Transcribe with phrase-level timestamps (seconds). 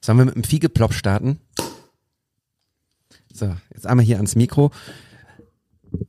[0.00, 1.40] Sollen wir mit dem Fiegeplop starten?
[3.32, 4.70] So, jetzt einmal hier ans Mikro.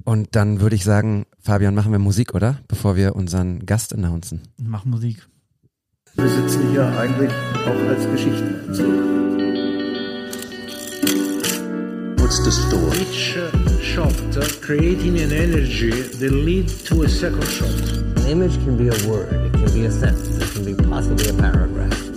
[0.04, 2.60] Und dann würde ich sagen, Fabian, machen wir Musik, oder?
[2.68, 4.42] Bevor wir unseren Gast announcen.
[4.58, 5.28] Mach Musik.
[6.16, 7.32] Wir sitzen hier eigentlich
[7.66, 9.12] auch als Geschichtenerzähler.
[12.18, 12.98] What's the story?
[12.98, 17.68] Each uh, shot uh, creating an energy that lead to a second shot.
[18.18, 21.30] An image can be a word, it can be a sentence, it can be possibly
[21.30, 22.11] a paragraph.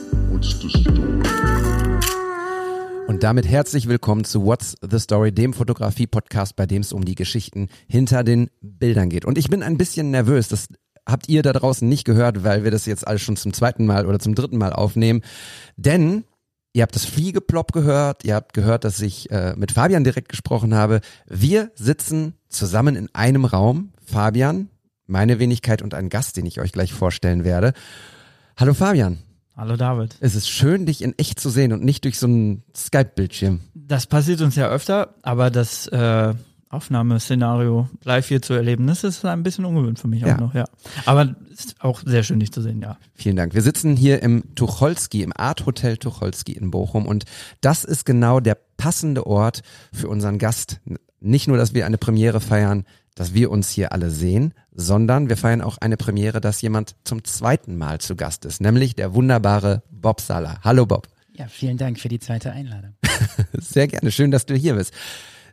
[3.06, 7.14] Und damit herzlich willkommen zu What's the Story, dem Fotografie-Podcast, bei dem es um die
[7.14, 9.24] Geschichten hinter den Bildern geht.
[9.24, 10.66] Und ich bin ein bisschen nervös, das
[11.06, 14.06] habt ihr da draußen nicht gehört, weil wir das jetzt alles schon zum zweiten Mal
[14.06, 15.22] oder zum dritten Mal aufnehmen.
[15.76, 16.24] Denn
[16.72, 20.74] ihr habt das Fliegeplopp gehört, ihr habt gehört, dass ich äh, mit Fabian direkt gesprochen
[20.74, 21.00] habe.
[21.26, 23.92] Wir sitzen zusammen in einem Raum.
[24.04, 24.68] Fabian,
[25.06, 27.72] meine Wenigkeit und ein Gast, den ich euch gleich vorstellen werde.
[28.56, 29.23] Hallo Fabian.
[29.56, 30.16] Hallo David.
[30.20, 33.60] Es ist schön, dich in echt zu sehen und nicht durch so ein Skype-Bildschirm.
[33.74, 36.34] Das passiert uns ja öfter, aber das äh,
[36.70, 40.34] Aufnahmeszenario live hier zu erleben, das ist ein bisschen ungewöhnt für mich Ja.
[40.34, 40.64] auch noch, ja.
[41.06, 42.98] Aber ist auch sehr schön, dich zu sehen, ja.
[43.14, 43.54] Vielen Dank.
[43.54, 47.24] Wir sitzen hier im Tucholsky, im Art Hotel Tucholsky in Bochum und
[47.60, 50.80] das ist genau der passende Ort für unseren Gast.
[51.20, 52.84] Nicht nur, dass wir eine Premiere feiern,
[53.14, 57.24] dass wir uns hier alle sehen, sondern wir feiern auch eine Premiere, dass jemand zum
[57.24, 60.58] zweiten Mal zu Gast ist, nämlich der wunderbare Bob Sala.
[60.62, 61.08] Hallo Bob.
[61.32, 62.94] Ja, vielen Dank für die zweite Einladung.
[63.52, 64.12] Sehr gerne.
[64.12, 64.92] Schön, dass du hier bist.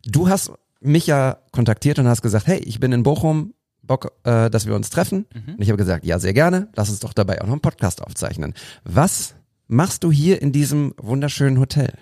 [0.06, 4.50] Du hast mich ja kontaktiert und hast gesagt, hey, ich bin in Bochum, Bock, äh,
[4.50, 5.26] dass wir uns treffen.
[5.48, 6.70] Und ich habe gesagt, ja, sehr gerne.
[6.76, 8.54] Lass uns doch dabei auch noch einen Podcast aufzeichnen.
[8.84, 9.36] Was
[9.68, 11.94] machst du hier in diesem wunderschönen Hotel?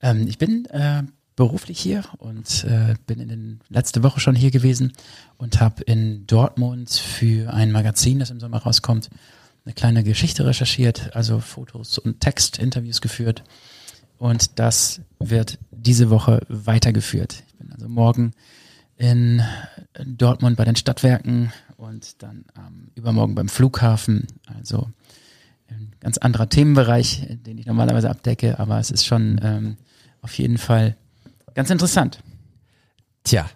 [0.00, 1.02] Ähm, ich bin äh,
[1.36, 4.92] beruflich hier und äh, bin in den letzte Woche schon hier gewesen
[5.36, 9.10] und habe in Dortmund für ein Magazin, das im Sommer rauskommt,
[9.64, 13.42] eine kleine Geschichte recherchiert, also Fotos und Textinterviews geführt.
[14.18, 17.42] Und das wird diese Woche weitergeführt.
[17.48, 18.32] Ich bin also morgen
[18.96, 19.42] in
[20.06, 24.26] Dortmund bei den Stadtwerken und dann ähm, übermorgen beim Flughafen.
[24.56, 24.88] Also
[25.68, 29.76] ein ganz anderer Themenbereich, den ich normalerweise abdecke, aber es ist schon ähm,
[30.22, 30.96] auf jeden Fall
[31.54, 32.22] ganz interessant.
[33.24, 33.48] Tja,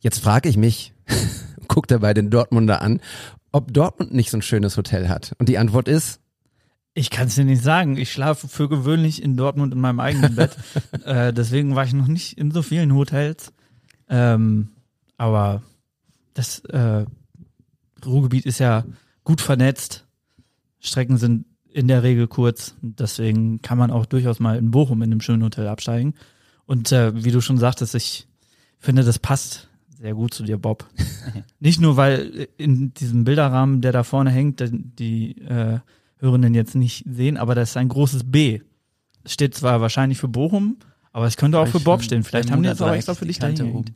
[0.00, 0.92] jetzt frage ich mich,
[1.68, 3.00] guck dabei den Dortmunder an,
[3.52, 5.34] ob Dortmund nicht so ein schönes Hotel hat.
[5.38, 6.20] Und die Antwort ist,
[6.98, 7.98] Ich kann es dir nicht sagen.
[7.98, 10.56] Ich schlafe für gewöhnlich in Dortmund in meinem eigenen Bett.
[11.04, 13.52] äh, deswegen war ich noch nicht in so vielen Hotels.
[14.08, 14.68] Ähm,
[15.18, 15.62] aber
[16.34, 17.04] das äh,
[18.04, 18.84] Ruhrgebiet ist ja
[19.24, 20.06] gut vernetzt.
[20.80, 22.74] Strecken sind in der Regel kurz.
[22.80, 26.14] Deswegen kann man auch durchaus mal in Bochum in einem schönen Hotel absteigen.
[26.66, 28.26] Und äh, wie du schon sagtest, ich
[28.78, 29.68] finde, das passt
[29.98, 30.84] sehr gut zu dir, Bob.
[31.60, 35.78] Nicht nur, weil in diesem Bilderrahmen, der da vorne hängt, die äh,
[36.18, 38.60] Hörenden jetzt nicht sehen, aber das ist ein großes B.
[39.24, 40.78] Es steht zwar wahrscheinlich für Bochum,
[41.12, 42.24] aber es könnte auch für Bob stehen.
[42.24, 43.92] Vielleicht haben die jetzt auch extra für dich gehängt.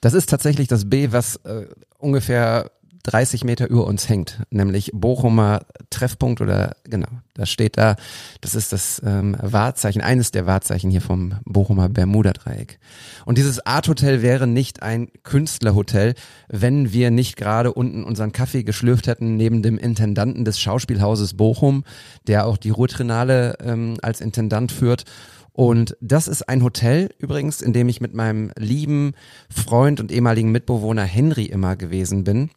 [0.00, 1.66] das ist tatsächlich das B, was äh,
[1.98, 2.70] ungefähr
[3.06, 7.94] 30 Meter über uns hängt, nämlich Bochumer Treffpunkt oder genau, das steht da,
[8.40, 12.80] das ist das ähm, Wahrzeichen, eines der Wahrzeichen hier vom Bochumer Bermuda-Dreieck.
[13.24, 16.14] Und dieses Art Hotel wäre nicht ein Künstlerhotel,
[16.48, 21.84] wenn wir nicht gerade unten unseren Kaffee geschlürft hätten neben dem Intendanten des Schauspielhauses Bochum,
[22.26, 25.04] der auch die Ruhrtrinale ähm, als Intendant führt.
[25.52, 29.12] Und das ist ein Hotel übrigens, in dem ich mit meinem lieben
[29.48, 32.50] Freund und ehemaligen Mitbewohner Henry immer gewesen bin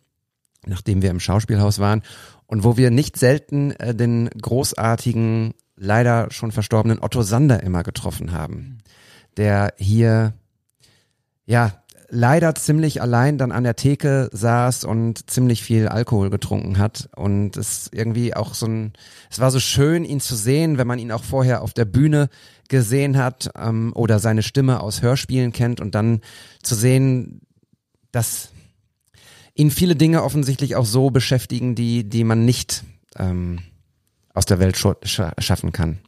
[0.66, 2.02] nachdem wir im Schauspielhaus waren
[2.46, 8.32] und wo wir nicht selten äh, den großartigen, leider schon verstorbenen Otto Sander immer getroffen
[8.32, 8.80] haben,
[9.38, 10.34] der hier,
[11.46, 17.10] ja, leider ziemlich allein dann an der Theke saß und ziemlich viel Alkohol getrunken hat
[17.16, 18.94] und es irgendwie auch so ein,
[19.30, 22.30] es war so schön, ihn zu sehen, wenn man ihn auch vorher auf der Bühne
[22.68, 26.22] gesehen hat ähm, oder seine Stimme aus Hörspielen kennt und dann
[26.64, 27.42] zu sehen,
[28.12, 28.50] dass
[29.60, 32.86] ihn viele Dinge offensichtlich auch so beschäftigen, die, die man nicht
[33.18, 33.60] ähm,
[34.34, 36.00] aus der Welt scha schaffen kann.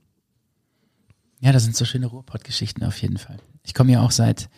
[1.41, 3.37] Ja, das sind so schöne Ruhrpott-Geschichten auf jeden Fall.
[3.63, 4.49] Ich komme ja auch seit,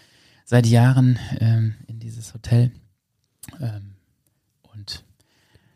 [0.46, 2.72] seit Jahren ähm, in dieses Hotel
[3.60, 3.96] ähm,
[4.74, 5.04] und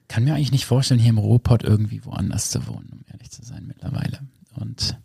[0.07, 3.43] kann mir eigentlich nicht vorstellen, hier im Ruhrpott irgendwie woanders zu wohnen, um ehrlich zu
[3.43, 4.19] sein mittlerweile.
[4.53, 4.95] Und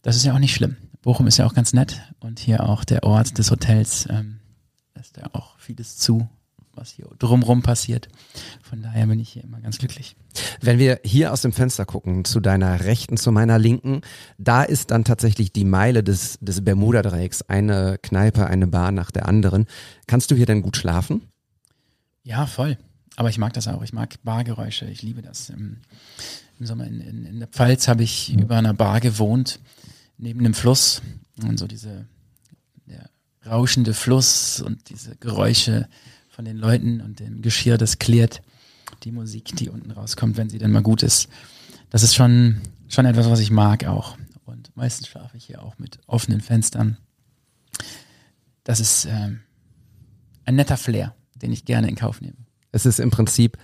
[0.00, 0.76] das ist ja auch nicht schlimm.
[1.02, 4.38] Bochum ist ja auch ganz nett und hier auch der Ort des Hotels ähm,
[4.94, 6.26] lässt ja auch vieles zu,
[6.78, 8.08] was hier drumrum passiert.
[8.62, 10.16] Von daher bin ich hier immer ganz glücklich.
[10.60, 14.02] Wenn wir hier aus dem Fenster gucken, zu deiner Rechten, zu meiner Linken,
[14.38, 19.26] da ist dann tatsächlich die Meile des, des Bermuda-Dreiecks, eine Kneipe, eine Bar nach der
[19.26, 19.66] anderen.
[20.06, 21.22] Kannst du hier denn gut schlafen?
[22.22, 22.78] Ja, voll.
[23.16, 23.82] Aber ich mag das auch.
[23.82, 24.86] Ich mag Bargeräusche.
[24.86, 25.50] Ich liebe das.
[25.50, 25.78] Ähm,
[26.60, 29.60] im Sommer in, in, in der Pfalz habe ich über einer Bar gewohnt,
[30.18, 31.02] neben einem Fluss
[31.42, 32.06] und so diese
[32.86, 33.10] der
[33.46, 35.88] rauschende Fluss und diese Geräusche
[36.38, 38.42] von den Leuten und dem Geschirr, das klärt
[39.02, 41.28] die Musik, die unten rauskommt, wenn sie denn mal gut ist.
[41.90, 44.16] Das ist schon, schon etwas, was ich mag auch.
[44.44, 46.96] Und meistens schlafe ich hier auch mit offenen Fenstern.
[48.62, 49.40] Das ist ähm,
[50.44, 52.36] ein netter Flair, den ich gerne in Kauf nehme.
[52.70, 53.58] Es ist im Prinzip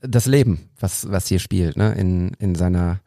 [0.00, 1.92] das Leben, was, was hier spielt, ne?
[1.92, 2.98] in, in seiner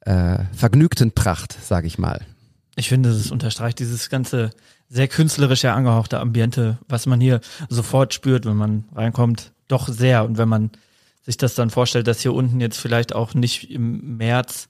[0.00, 2.26] äh, vergnügten Pracht, sage ich mal.
[2.74, 4.50] Ich finde, es unterstreicht dieses ganze
[4.88, 10.24] sehr künstlerische angehauchte Ambiente, was man hier sofort spürt, wenn man reinkommt, doch sehr.
[10.24, 10.70] Und wenn man
[11.22, 14.68] sich das dann vorstellt, dass hier unten jetzt vielleicht auch nicht im März,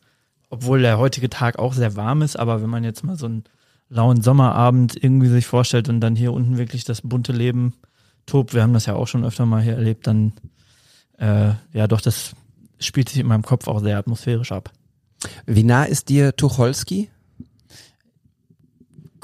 [0.51, 3.45] obwohl der heutige Tag auch sehr warm ist, aber wenn man jetzt mal so einen
[3.89, 7.75] lauen Sommerabend irgendwie sich vorstellt und dann hier unten wirklich das bunte Leben
[8.27, 10.33] tobt, wir haben das ja auch schon öfter mal hier erlebt, dann
[11.19, 12.35] äh, ja doch, das
[12.79, 14.71] spielt sich in meinem Kopf auch sehr atmosphärisch ab.
[15.47, 17.11] Wie nah ist dir Tucholsky?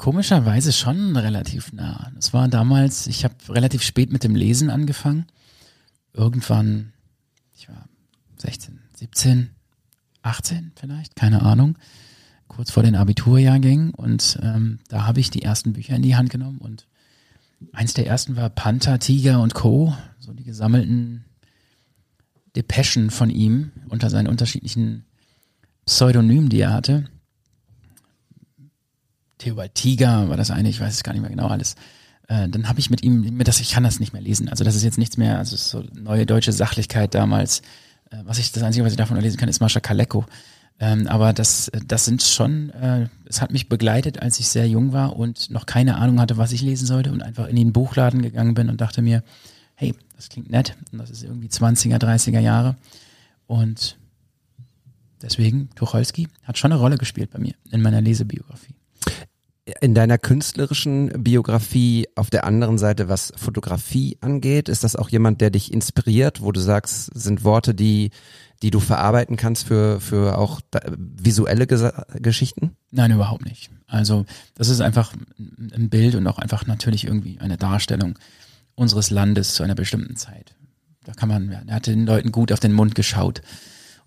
[0.01, 2.11] Komischerweise schon relativ nah.
[2.15, 5.27] Das war damals, ich habe relativ spät mit dem Lesen angefangen.
[6.11, 6.91] Irgendwann,
[7.55, 7.87] ich war
[8.37, 9.51] 16, 17,
[10.23, 11.77] 18 vielleicht, keine Ahnung,
[12.47, 13.91] kurz vor den Abiturjahrgängen.
[13.91, 16.57] Und ähm, da habe ich die ersten Bücher in die Hand genommen.
[16.57, 16.87] Und
[17.71, 21.25] eins der ersten war Panther, Tiger und Co., so die gesammelten
[22.55, 25.05] Depeschen von ihm unter seinen unterschiedlichen
[25.85, 27.05] Pseudonymen, die er hatte.
[29.41, 31.75] Theobald Tiger war das eine, ich weiß es gar nicht mehr genau alles.
[32.27, 34.49] Äh, dann habe ich mit ihm, mit das, ich kann das nicht mehr lesen.
[34.49, 37.61] Also das ist jetzt nichts mehr, also so neue deutsche Sachlichkeit damals.
[38.11, 40.25] Äh, was ich, das Einzige, was ich davon lesen kann, ist Mascha Kaleko.
[40.79, 44.93] Ähm, aber das, das sind schon, äh, es hat mich begleitet, als ich sehr jung
[44.93, 48.21] war und noch keine Ahnung hatte, was ich lesen sollte und einfach in den Buchladen
[48.21, 49.23] gegangen bin und dachte mir,
[49.73, 52.75] hey, das klingt nett und das ist irgendwie 20er, 30er Jahre.
[53.47, 53.97] Und
[55.19, 58.75] deswegen, Tucholsky hat schon eine Rolle gespielt bei mir in meiner Lesebiografie
[59.79, 65.39] in deiner künstlerischen Biografie auf der anderen Seite, was Fotografie angeht, ist das auch jemand,
[65.39, 68.09] der dich inspiriert, wo du sagst, sind Worte, die,
[68.63, 70.61] die du verarbeiten kannst für, für auch
[70.97, 72.75] visuelle Ges Geschichten?
[72.89, 73.69] Nein, überhaupt nicht.
[73.85, 74.25] Also,
[74.55, 78.17] das ist einfach ein Bild und auch einfach natürlich irgendwie eine Darstellung
[78.73, 80.55] unseres Landes zu einer bestimmten Zeit.
[81.03, 83.41] Da kann man, er hat den Leuten gut auf den Mund geschaut.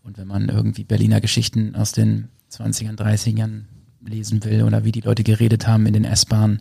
[0.02, 3.64] Und wenn man irgendwie Berliner Geschichten aus den 20ern, 30ern
[4.06, 6.60] lesen will oder wie die Leute geredet haben in den S-Bahnen,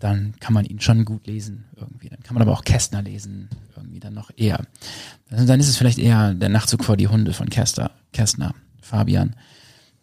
[0.00, 2.08] dann kann man ihn schon gut lesen irgendwie.
[2.08, 4.60] Dann kann man aber auch Kästner lesen, irgendwie dann noch eher.
[5.30, 9.34] Also dann ist es vielleicht eher der Nachtzug vor die Hunde von Käster, Kästner, Fabian,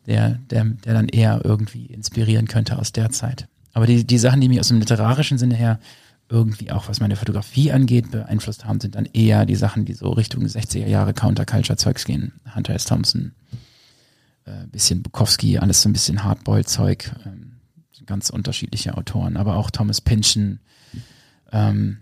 [0.07, 3.47] der, der, der dann eher irgendwie inspirieren könnte aus der Zeit.
[3.74, 5.79] Aber die, die Sachen, die mich aus dem literarischen Sinne her
[6.29, 10.09] irgendwie auch, was meine Fotografie angeht, beeinflusst haben, sind dann eher die Sachen, die so
[10.09, 12.33] Richtung 60er Jahre Counterculture-Zeugs gehen.
[12.56, 12.85] Hunter S.
[12.85, 13.33] Thompson,
[14.45, 17.57] äh, bisschen Bukowski, alles so ein bisschen Hardboiled-Zeug, ähm,
[18.05, 20.59] ganz unterschiedliche Autoren, aber auch Thomas Pynchon,
[21.51, 21.97] ähm,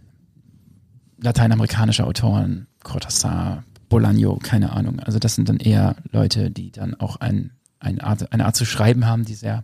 [1.18, 5.00] lateinamerikanische Autoren, Cortázar, Bolaño, keine Ahnung.
[5.00, 8.66] Also das sind dann eher Leute, die dann auch ein, ein Art, eine Art zu
[8.66, 9.64] schreiben haben, die sehr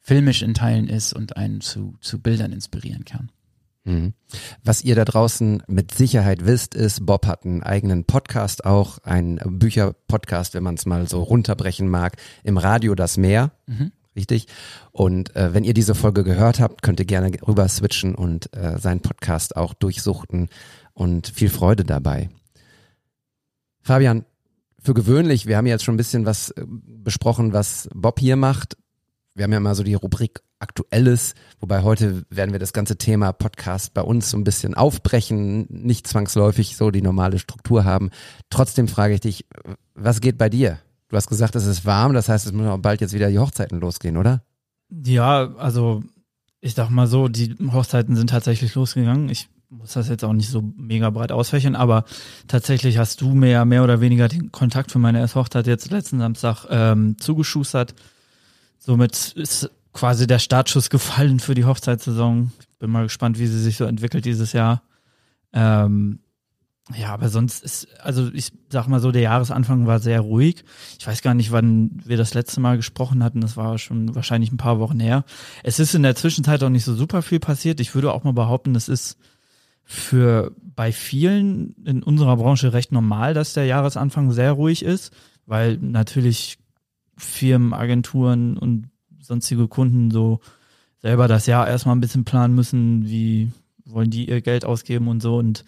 [0.00, 3.30] filmisch in Teilen ist und einen zu, zu Bildern inspirieren kann.
[3.88, 4.12] Mhm.
[4.62, 9.38] Was ihr da draußen mit Sicherheit wisst, ist, Bob hat einen eigenen Podcast auch, einen
[9.58, 13.52] Bücherpodcast, wenn man es mal so runterbrechen mag, im Radio das Meer.
[13.66, 13.92] Mhm.
[14.14, 14.46] Richtig.
[14.92, 18.78] Und äh, wenn ihr diese Folge gehört habt, könnt ihr gerne rüber switchen und äh,
[18.78, 20.48] seinen Podcast auch durchsuchten
[20.92, 22.28] und viel Freude dabei.
[23.80, 24.24] Fabian,
[24.80, 28.76] für gewöhnlich, wir haben jetzt schon ein bisschen was äh, besprochen, was Bob hier macht.
[29.38, 33.30] Wir haben ja mal so die Rubrik Aktuelles, wobei heute werden wir das ganze Thema
[33.30, 38.10] Podcast bei uns so ein bisschen aufbrechen, nicht zwangsläufig so die normale Struktur haben.
[38.50, 39.46] Trotzdem frage ich dich,
[39.94, 40.80] was geht bei dir?
[41.06, 43.38] Du hast gesagt, es ist warm, das heißt, es müssen auch bald jetzt wieder die
[43.38, 44.42] Hochzeiten losgehen, oder?
[44.90, 46.02] Ja, also
[46.60, 49.28] ich sag mal so, die Hochzeiten sind tatsächlich losgegangen.
[49.28, 52.06] Ich muss das jetzt auch nicht so mega breit ausfächern, aber
[52.48, 55.92] tatsächlich hast du mir ja mehr oder weniger den Kontakt für meine erste Hochzeit jetzt
[55.92, 57.94] letzten Samstag ähm, zugeschustert.
[58.88, 62.52] Somit ist quasi der Startschuss gefallen für die Hochzeitssaison.
[62.78, 64.82] Bin mal gespannt, wie sie sich so entwickelt dieses Jahr.
[65.52, 66.20] Ähm,
[66.96, 70.64] ja, aber sonst ist, also ich sag mal so, der Jahresanfang war sehr ruhig.
[70.98, 73.42] Ich weiß gar nicht, wann wir das letzte Mal gesprochen hatten.
[73.42, 75.26] Das war schon wahrscheinlich ein paar Wochen her.
[75.62, 77.80] Es ist in der Zwischenzeit auch nicht so super viel passiert.
[77.80, 79.18] Ich würde auch mal behaupten, es ist
[79.84, 85.12] für bei vielen in unserer Branche recht normal, dass der Jahresanfang sehr ruhig ist,
[85.44, 86.56] weil natürlich
[87.18, 88.88] Firmen, Agenturen und
[89.20, 90.40] sonstige Kunden so
[91.00, 93.50] selber das Jahr erstmal ein bisschen planen müssen, wie
[93.84, 95.36] wollen die ihr Geld ausgeben und so.
[95.36, 95.64] Und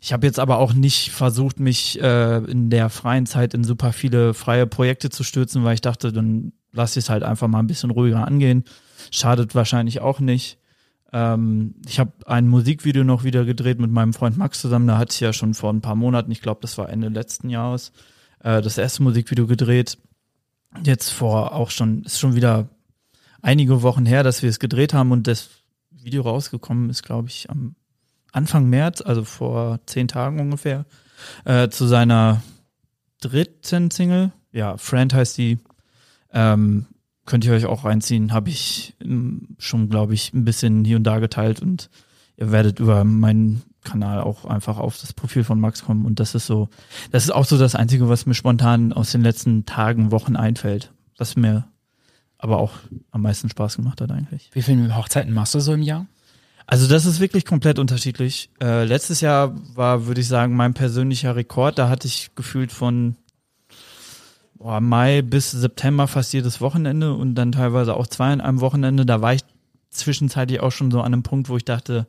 [0.00, 3.92] Ich habe jetzt aber auch nicht versucht, mich äh, in der freien Zeit in super
[3.92, 7.60] viele freie Projekte zu stürzen, weil ich dachte, dann lass ich es halt einfach mal
[7.60, 8.64] ein bisschen ruhiger angehen.
[9.10, 10.58] Schadet wahrscheinlich auch nicht.
[11.12, 14.88] Ähm, ich habe ein Musikvideo noch wieder gedreht mit meinem Freund Max zusammen.
[14.88, 17.50] Da hatte ich ja schon vor ein paar Monaten, ich glaube, das war Ende letzten
[17.50, 17.92] Jahres,
[18.40, 19.98] äh, das erste Musikvideo gedreht.
[20.84, 22.68] Jetzt vor auch schon, ist schon wieder
[23.42, 25.50] einige Wochen her, dass wir es gedreht haben und das
[25.90, 27.76] Video rausgekommen ist, glaube ich, am
[28.32, 30.86] Anfang März, also vor zehn Tagen ungefähr,
[31.44, 32.42] äh, zu seiner
[33.20, 34.32] dritten Single.
[34.52, 35.58] Ja, Friend heißt die.
[36.32, 36.86] Ähm,
[37.26, 41.04] könnt ihr euch auch reinziehen, habe ich ähm, schon, glaube ich, ein bisschen hier und
[41.04, 41.90] da geteilt und
[42.36, 46.34] ihr werdet über meinen Kanal auch einfach auf das Profil von Max kommen und das
[46.34, 46.68] ist so,
[47.10, 50.92] das ist auch so das Einzige, was mir spontan aus den letzten Tagen, Wochen einfällt,
[51.18, 51.64] was mir
[52.38, 52.72] aber auch
[53.10, 54.50] am meisten Spaß gemacht hat eigentlich.
[54.52, 56.06] Wie viele Hochzeiten machst du so im Jahr?
[56.66, 58.50] Also das ist wirklich komplett unterschiedlich.
[58.60, 61.78] Äh, letztes Jahr war, würde ich sagen, mein persönlicher Rekord.
[61.78, 63.16] Da hatte ich gefühlt von
[64.54, 69.04] boah, Mai bis September fast jedes Wochenende und dann teilweise auch zwei in einem Wochenende.
[69.04, 69.42] Da war ich
[69.90, 72.06] zwischenzeitlich auch schon so an einem Punkt, wo ich dachte,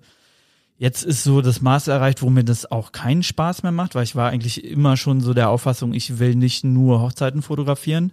[0.78, 4.04] jetzt ist so das Maß erreicht, wo mir das auch keinen Spaß mehr macht, weil
[4.04, 8.12] ich war eigentlich immer schon so der Auffassung, ich will nicht nur Hochzeiten fotografieren,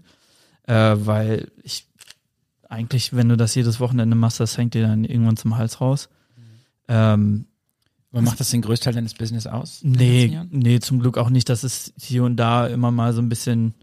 [0.67, 1.87] äh, weil ich
[2.69, 6.09] eigentlich, wenn du das jedes Wochenende machst, das hängt dir dann irgendwann zum Hals raus.
[6.87, 7.47] Ähm,
[8.12, 9.81] Aber macht das den Größteil deines Business aus?
[9.83, 11.49] Nee, nee, zum Glück auch nicht.
[11.49, 13.75] Das ist hier und da immer mal so ein bisschen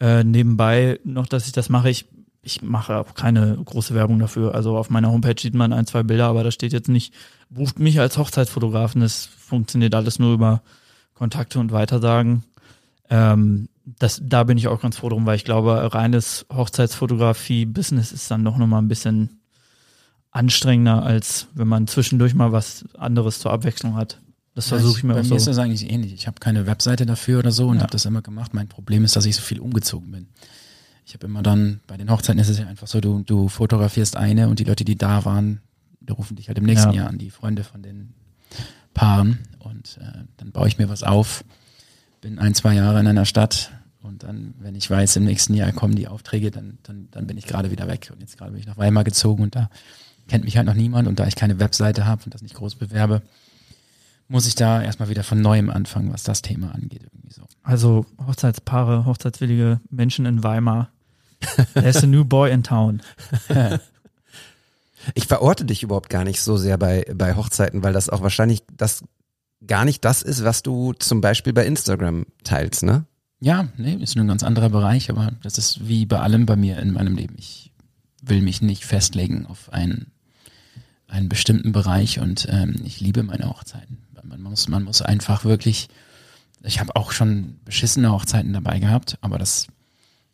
[0.00, 1.90] äh, nebenbei noch, dass ich das mache.
[1.90, 2.06] Ich,
[2.42, 4.54] ich mache auch keine große Werbung dafür.
[4.54, 7.14] Also auf meiner Homepage sieht man ein, zwei Bilder, aber da steht jetzt nicht,
[7.50, 9.00] bucht mich als Hochzeitsfotografen.
[9.00, 10.62] Das funktioniert alles nur über
[11.14, 12.42] Kontakte und Weitersagen.
[13.10, 18.30] Ähm, das, da bin ich auch ganz froh drum, weil ich glaube, reines Hochzeitsfotografie-Business ist
[18.30, 19.40] dann doch nochmal ein bisschen
[20.30, 24.18] anstrengender, als wenn man zwischendurch mal was anderes zur Abwechslung hat.
[24.54, 26.12] Das Ja, versuche ich mir Bei auch mir ist das eigentlich ähnlich.
[26.12, 27.82] Ich habe keine Webseite dafür oder so und Ja.
[27.82, 28.52] habe das immer gemacht.
[28.54, 30.28] Mein Problem ist, dass ich so viel umgezogen bin.
[31.04, 34.16] Ich habe immer dann, bei den Hochzeiten ist es ja einfach so, du, du fotografierst
[34.16, 35.60] eine und die Leute, die da waren,
[36.00, 37.02] die rufen dich halt im nächsten Ja.
[37.02, 38.14] Jahr an, die Freunde von den
[38.94, 39.38] Paaren.
[39.58, 41.44] Und äh, dann baue ich mir was auf,
[42.20, 45.72] bin ein, zwei Jahre in einer Stadt und dann, wenn ich weiß, im nächsten Jahr
[45.72, 48.10] kommen die Aufträge, dann, dann, dann bin ich gerade wieder weg.
[48.12, 49.70] Und jetzt gerade bin ich nach Weimar gezogen und da
[50.28, 52.74] kennt mich halt noch niemand und da ich keine Webseite habe und das nicht groß
[52.76, 53.22] bewerbe,
[54.32, 57.02] muss ich da erstmal wieder von neuem anfangen, was das Thema angeht.
[57.04, 57.42] Irgendwie so.
[57.62, 60.90] Also Hochzeitspaare, hochzeitswillige Menschen in Weimar.
[61.74, 63.02] There's a new boy in town.
[65.14, 68.62] Ich verorte dich überhaupt gar nicht so sehr bei, bei Hochzeiten, weil das auch wahrscheinlich
[68.76, 69.02] das
[69.66, 73.04] gar nicht das ist, was du zum Beispiel bei Instagram teilst, ne?
[73.40, 76.54] Ja, nee, ist nur ein ganz anderer Bereich, aber das ist wie bei allem bei
[76.54, 77.34] mir in meinem Leben.
[77.36, 77.72] Ich
[78.22, 80.12] will mich nicht festlegen auf einen,
[81.08, 83.98] einen bestimmten Bereich und ähm, ich liebe meine Hochzeiten.
[84.24, 85.88] Man muss, man muss einfach wirklich,
[86.62, 89.66] ich habe auch schon beschissene Hochzeiten dabei gehabt, aber das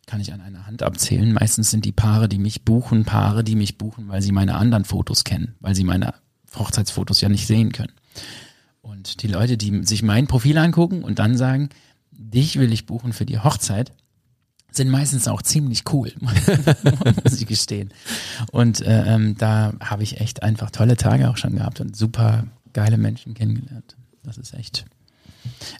[0.05, 1.31] kann ich an einer Hand abzählen.
[1.33, 4.85] Meistens sind die Paare, die mich buchen, Paare, die mich buchen, weil sie meine anderen
[4.85, 6.13] Fotos kennen, weil sie meine
[6.55, 7.93] Hochzeitsfotos ja nicht sehen können.
[8.81, 11.69] Und die Leute, die sich mein Profil angucken und dann sagen,
[12.11, 13.91] dich will ich buchen für die Hochzeit,
[14.71, 16.11] sind meistens auch ziemlich cool,
[17.23, 17.93] muss ich gestehen.
[18.51, 22.45] Und äh, ähm, da habe ich echt einfach tolle Tage auch schon gehabt und super
[22.79, 23.97] geile Menschen kennengelernt.
[24.23, 24.85] Das ist echt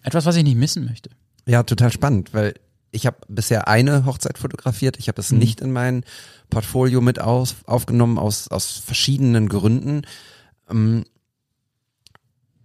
[0.03, 1.09] etwas, was ich nicht missen möchte.
[1.45, 2.55] Ja, total spannend, weil
[2.91, 4.99] ich habe bisher eine Hochzeit fotografiert.
[4.99, 6.03] Ich habe es nicht in mein
[6.49, 10.01] Portfolio mit aus, aufgenommen aus, aus verschiedenen Gründen
[10.69, 11.05] ähm,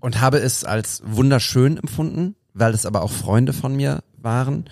[0.01, 4.69] und habe es als wunderschön empfunden, weil es aber auch Freunde von mir waren.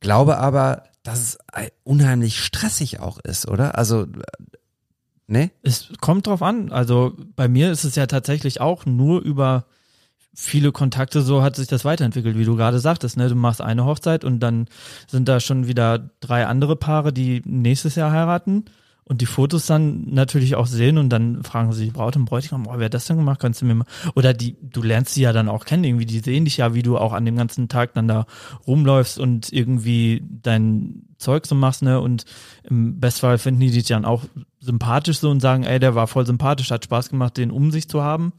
[0.00, 1.38] Glaube aber, dass es
[1.84, 3.76] unheimlich stressig auch ist, oder?
[3.76, 4.06] Also,
[5.28, 5.50] ne?
[5.62, 6.72] Es kommt drauf an.
[6.72, 9.66] Also bei mir ist es ja tatsächlich auch nur über
[10.34, 13.16] viele Kontakte so hat sich das weiterentwickelt, wie du gerade sagtest.
[13.16, 13.28] Ne?
[13.28, 14.66] Du machst eine Hochzeit und dann
[15.08, 18.66] sind da schon wieder drei andere Paare, die nächstes Jahr heiraten
[19.08, 22.66] und die Fotos dann natürlich auch sehen und dann fragen sie die Braut und Bräutigam,
[22.66, 23.40] oh, wer hat das denn gemacht?
[23.40, 26.18] Kannst du mir mal oder die du lernst sie ja dann auch kennen, irgendwie die
[26.18, 28.26] sehen dich ja, wie du auch an dem ganzen Tag dann da
[28.66, 32.00] rumläufst und irgendwie dein Zeug so machst, ne?
[32.00, 32.26] Und
[32.64, 34.24] im Bestfall finden die dich dann auch
[34.60, 37.88] sympathisch so und sagen, ey, der war voll sympathisch, hat Spaß gemacht, den um sich
[37.88, 38.34] zu haben.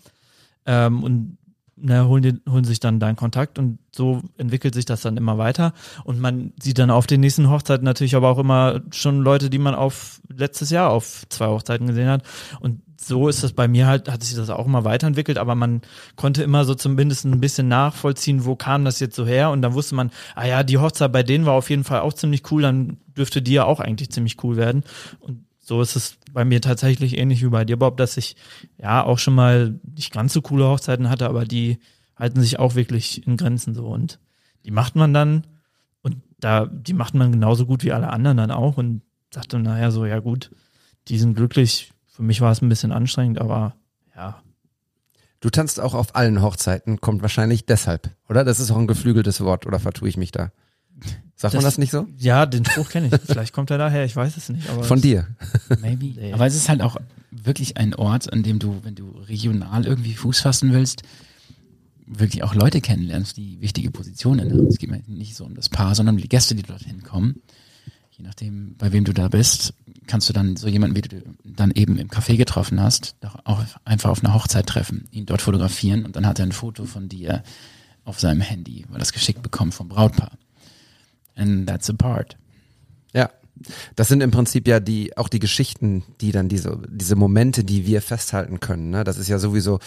[0.68, 1.39] Ähm, und
[1.82, 5.38] ne, holen, die, holen sich dann deinen Kontakt und so entwickelt sich das dann immer
[5.38, 5.74] weiter.
[6.04, 9.60] Und man sieht dann auf den nächsten Hochzeiten natürlich aber auch immer schon Leute, die
[9.60, 12.24] man auf letztes Jahr auf zwei Hochzeiten gesehen hat.
[12.60, 15.82] Und so ist das bei mir halt, hat sich das auch immer weiterentwickelt, aber man
[16.16, 19.74] konnte immer so zumindest ein bisschen nachvollziehen, wo kam das jetzt so her und dann
[19.74, 22.62] wusste man, ah ja, die Hochzeit bei denen war auf jeden Fall auch ziemlich cool,
[22.62, 24.84] dann dürfte die ja auch eigentlich ziemlich cool werden.
[25.20, 28.36] Und so ist es bei mir tatsächlich ähnlich wie bei dir, Bob, dass ich
[28.78, 31.78] ja auch schon mal nicht ganz so coole Hochzeiten hatte, aber die
[32.16, 34.20] halten sich auch wirklich in Grenzen so und
[34.66, 35.46] die macht man dann
[36.02, 39.62] und da, die macht man genauso gut wie alle anderen dann auch und sagt dann
[39.62, 40.50] naja so, ja gut,
[41.08, 41.94] die sind glücklich.
[42.08, 43.76] Für mich war es ein bisschen anstrengend, aber
[44.16, 44.42] ja,
[45.42, 48.44] Du tanzt auch auf allen Hochzeiten, kommt wahrscheinlich deshalb, oder?
[48.44, 50.52] Das ist auch ein geflügeltes Wort, oder vertue ich mich da?
[51.36, 52.08] Sagt man Das- das nicht so?
[52.18, 53.22] ja, den Spruch kenne ich.
[53.26, 54.70] Vielleicht kommt er daher, ich weiß es nicht.
[54.70, 55.28] Aber Von es- dir.
[55.82, 56.16] Maybe.
[56.34, 56.98] Aber es ist halt auch
[57.32, 61.04] wirklich ein Ort, an dem du, wenn du regional irgendwie Fuß fassen willst,
[62.06, 64.68] wirklich auch Leute kennenlernst, die wichtige Positionen haben.
[64.68, 67.42] Es geht mir nicht so um das Paar, sondern um die Gäste, die dorthin kommen.
[68.18, 69.74] Je nachdem, bei wem du da bist,
[70.08, 73.64] kannst du dann so jemanden, wie du dann eben im Café getroffen hast, doch auch
[73.86, 77.08] einfach auf einer Hochzeit treffen, ihn dort fotografieren und dann hat er ein Foto von
[77.08, 77.44] dir
[78.04, 80.32] auf seinem Handy, weil er das geschickt bekommt vom Brautpaar.
[81.40, 82.38] And that's a part.
[83.14, 83.30] Ja.
[83.96, 87.86] Das sind im Prinzip ja die, auch die Geschichten, die dann diese, diese Momente, die
[87.86, 88.90] wir festhalten können.
[88.90, 89.04] Ne?
[89.04, 89.80] Das ist ja sowieso,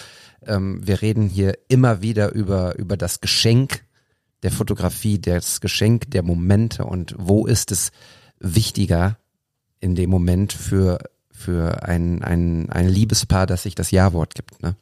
[0.47, 3.85] ähm, wir reden hier immer wieder über, über das Geschenk
[4.43, 7.93] der Fotografie, das Geschenk der Momente und wo ist es
[8.41, 9.19] wichtiger
[9.81, 10.99] in dem Moment für,
[11.31, 14.63] für ein, ein, ein Liebespaar, das sich das Ja-Wort gibt.
[14.63, 14.77] Ne?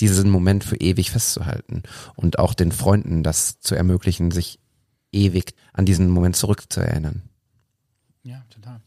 [0.00, 1.82] Diesen Moment für ewig festzuhalten
[2.16, 4.58] und auch den Freunden das zu ermöglichen, sich
[5.12, 7.22] ewig an diesen Moment zurückzuerinnern.
[8.24, 8.80] Ja, total.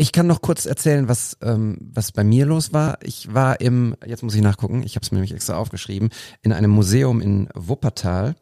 [0.00, 2.98] Ich kann noch kurz erzählen, was, ähm, was bei mir los war.
[3.02, 6.10] Ich war im, jetzt muss ich nachgucken, ich habe es mir nämlich extra aufgeschrieben,
[6.42, 8.36] in einem Museum in Wuppertal,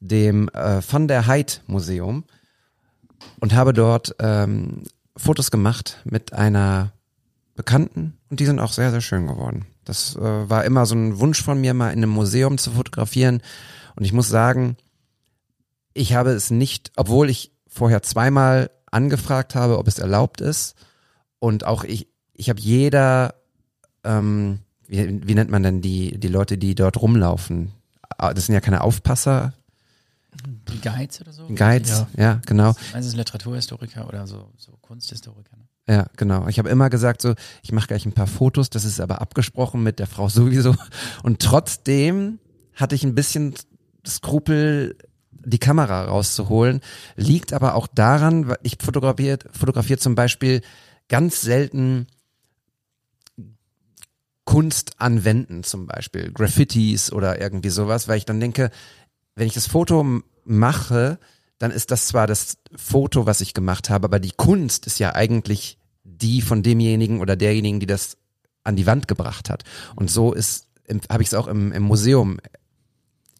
[0.00, 2.24] dem äh, Van der Heid Museum
[3.40, 6.92] und habe dort ähm, Fotos gemacht mit einer
[7.56, 9.66] Bekannten und die sind auch sehr, sehr schön geworden.
[9.84, 13.42] Das äh, war immer so ein Wunsch von mir, mal in einem Museum zu fotografieren
[13.96, 14.76] und ich muss sagen,
[15.94, 20.74] ich habe es nicht, obwohl ich vorher zweimal angefragt habe, ob es erlaubt ist,
[21.38, 23.34] und auch ich, ich habe jeder,
[24.04, 27.72] ähm, wie, wie nennt man denn die, die Leute, die dort rumlaufen?
[28.16, 29.52] Ah, Das sind ja keine Aufpasser,
[30.70, 31.46] Die Guides oder so?
[31.48, 32.74] Guides, ja, ja genau.
[32.92, 35.56] Meistens Literaturhistoriker oder so, so Kunsthistoriker.
[35.56, 35.94] Ne?
[35.94, 36.46] Ja, genau.
[36.48, 39.82] Ich habe immer gesagt, so, ich mache gleich ein paar Fotos, das ist aber abgesprochen
[39.82, 40.74] mit der Frau sowieso.
[41.22, 42.38] Und trotzdem
[42.74, 43.54] hatte ich ein bisschen
[44.06, 44.96] Skrupel,
[45.30, 46.80] die Kamera rauszuholen.
[47.16, 50.62] Liegt aber auch daran, weil ich fotografiere zum Beispiel
[51.08, 52.06] ganz selten
[54.44, 58.70] Kunst anwenden, zum Beispiel Graffitis oder irgendwie sowas, weil ich dann denke,
[59.34, 61.18] wenn ich das Foto mache,
[61.58, 65.14] dann ist das zwar das Foto, was ich gemacht habe, aber die Kunst ist ja
[65.14, 68.16] eigentlich die von demjenigen oder derjenigen, die das
[68.64, 69.62] an die Wand gebracht hat.
[69.94, 70.66] Und so ist,
[71.08, 72.38] habe ich es auch im, im Museum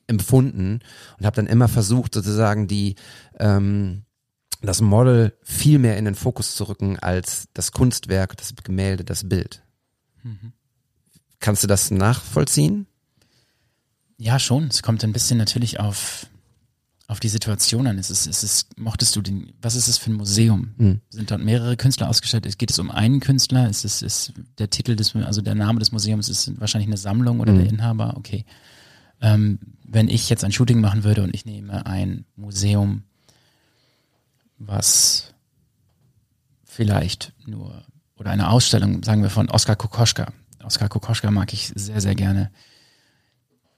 [0.07, 0.81] empfunden
[1.19, 2.97] und habe dann immer versucht, sozusagen die
[3.38, 4.05] ähm,
[4.61, 9.29] das Model viel mehr in den Fokus zu rücken als das Kunstwerk, das Gemälde, das
[9.29, 9.62] Bild.
[11.41, 12.87] Kannst du das nachvollziehen?
[14.19, 14.69] Ja, schon.
[14.69, 16.29] Es kommt ein bisschen natürlich auf,
[17.09, 17.99] auf die Situation an.
[17.99, 20.75] Es ist, es ist, mochtest du den, was ist es für ein Museum?
[20.79, 21.01] Hm.
[21.11, 22.57] Sind dort mehrere Künstler ausgestellt?
[22.59, 23.69] Geht es um einen Künstler?
[23.69, 27.41] Ist es, ist der Titel des, also der Name des Museums ist wahrscheinlich eine Sammlung
[27.41, 28.17] oder der Inhaber?
[28.17, 28.45] Okay.
[29.22, 33.04] Ähm, wenn ich jetzt ein Shooting machen würde und ich nehme ein Museum,
[34.58, 35.32] was
[36.64, 37.85] vielleicht nur,
[38.16, 40.32] oder eine Ausstellung, sagen wir von Oskar Kokoschka.
[40.64, 42.50] Oskar Kokoschka mag ich sehr, sehr gerne.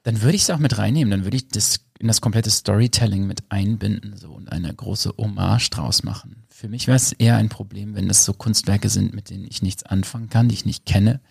[0.03, 3.25] Dann würde ich es auch mit reinnehmen, dann würde ich das in das komplette Storytelling
[3.25, 6.43] mit einbinden so und eine große Hommage draus machen.
[6.49, 9.61] Für mich wäre es eher ein Problem, wenn das so Kunstwerke sind, mit denen ich
[9.61, 11.21] nichts anfangen kann, die ich nicht kenne,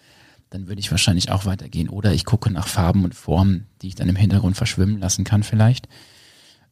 [0.55, 1.89] dann würde ich wahrscheinlich auch weitergehen.
[1.89, 5.43] Oder ich gucke nach Farben und Formen, die ich dann im Hintergrund verschwimmen lassen kann
[5.43, 5.89] vielleicht.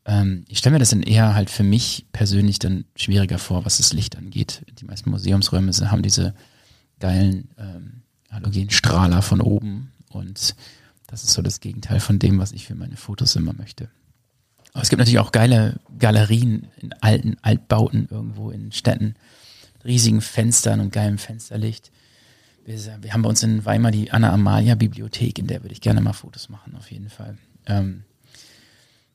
[0.04, 3.78] Ähm, ich stelle mir das dann eher halt für mich persönlich dann schwieriger vor, was
[3.78, 4.62] das Licht angeht.
[4.78, 6.32] Die meisten Museumsräume haben diese
[7.00, 10.54] geilen ähm, Halogenstrahler von oben und
[11.08, 13.88] das ist so das Gegenteil von dem, was ich für meine Fotos immer möchte.
[14.72, 19.16] Aber es gibt natürlich auch geile Galerien in alten Altbauten irgendwo in Städten,
[19.84, 21.90] riesigen Fenstern und geilem Fensterlicht.
[22.64, 26.12] Wir, wir haben bei uns in Weimar die Anna-Amalia-Bibliothek, in der würde ich gerne mal
[26.12, 27.36] Fotos machen, auf jeden Fall.
[27.66, 28.04] Ähm,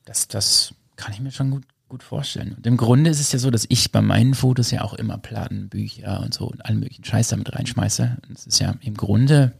[0.04, 2.54] das, das kann ich mir schon gut, gut vorstellen.
[2.54, 5.16] Und im Grunde ist es ja so, dass ich bei meinen Fotos ja auch immer
[5.16, 8.18] Platten, Bücher und so und allen möglichen Scheiß damit reinschmeiße.
[8.28, 9.54] Und es ist ja im Grunde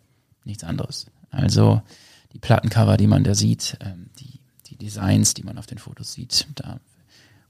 [0.45, 1.07] nichts anderes.
[1.31, 1.83] Also
[2.33, 6.13] die Plattencover, die man da sieht, ähm, die, die Designs, die man auf den Fotos
[6.13, 6.81] sieht, da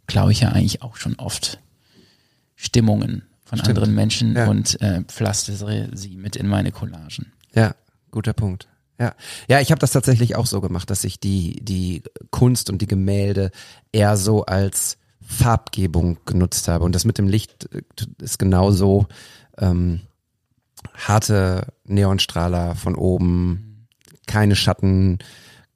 [0.06, 1.58] klaue ich ja eigentlich auch schon oft
[2.54, 3.78] Stimmungen von Stimmt.
[3.78, 4.46] anderen Menschen Ja.
[4.48, 7.32] und äh, pflastere sie mit in meine Collagen.
[7.54, 7.74] Ja,
[8.10, 8.68] guter Punkt.
[9.00, 9.14] Ja,
[9.48, 12.86] ja, ich habe das tatsächlich auch so gemacht, dass ich die die Kunst und die
[12.88, 13.50] Gemälde
[13.92, 17.82] eher so als Farbgebung genutzt habe und das mit dem Licht äh,
[18.20, 19.06] ist genauso
[19.56, 20.00] ähm,
[20.94, 23.86] harte Neonstrahler von oben,
[24.26, 25.18] keine Schatten,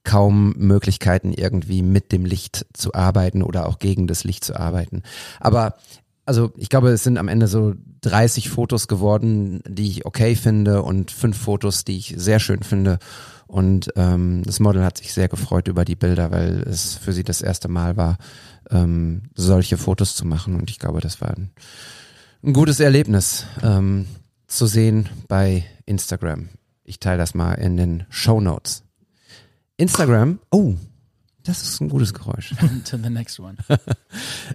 [0.04, 5.02] kaum Möglichkeiten irgendwie mit dem Licht zu arbeiten oder auch gegen das Licht zu arbeiten.
[5.38, 5.76] Aber
[6.24, 10.82] also ich glaube, es sind am Ende so 30 Fotos geworden, die ich okay finde
[10.82, 12.98] und fünf Fotos, die ich sehr schön finde.
[13.46, 17.24] Und ähm, das Model hat sich sehr gefreut über die Bilder, weil es für sie
[17.24, 18.16] das erste Mal war,
[18.70, 20.54] ähm, solche Fotos zu machen.
[20.54, 21.50] Und ich glaube, das war ein,
[22.42, 24.06] ein gutes Erlebnis ähm,
[24.46, 26.48] zu sehen bei Instagram.
[26.84, 28.84] Ich teile das mal in den Show Notes.
[29.76, 30.74] Instagram, oh,
[31.44, 32.54] das ist ein gutes Geräusch.
[32.84, 33.56] to the next one.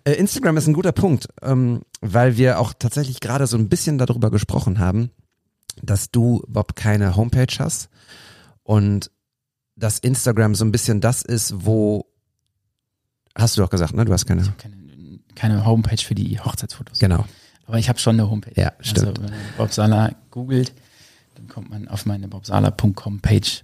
[0.03, 3.97] Äh, Instagram ist ein guter Punkt, ähm, weil wir auch tatsächlich gerade so ein bisschen
[3.97, 5.09] darüber gesprochen haben,
[5.81, 7.89] dass du, Bob, keine Homepage hast
[8.63, 9.09] und
[9.75, 12.05] dass Instagram so ein bisschen das ist, wo
[13.35, 14.05] hast du doch gesagt, ne?
[14.05, 14.43] Du hast keine.
[14.43, 14.75] Ich keine,
[15.35, 16.99] keine Homepage für die Hochzeitsfotos.
[16.99, 17.25] Genau.
[17.65, 18.59] Aber ich habe schon eine Homepage.
[18.59, 19.07] Ja, stimmt.
[19.07, 20.73] Also wenn man Bob Sala googelt,
[21.35, 23.63] dann kommt man auf meine bobsala.com Page.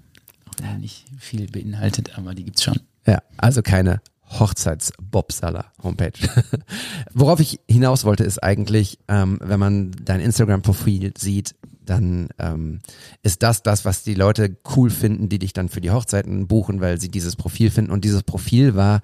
[0.50, 2.80] Auch wenn nicht viel beinhaltet, aber die gibt's schon.
[3.06, 4.02] Ja, also keine
[4.40, 6.28] Hochzeits-Bobsaller-Homepage.
[7.14, 12.80] Worauf ich hinaus wollte, ist eigentlich, ähm, wenn man dein Instagram-Profil sieht, dann ähm,
[13.22, 16.82] ist das das, was die Leute cool finden, die dich dann für die Hochzeiten buchen,
[16.82, 17.92] weil sie dieses Profil finden.
[17.92, 19.02] Und dieses Profil war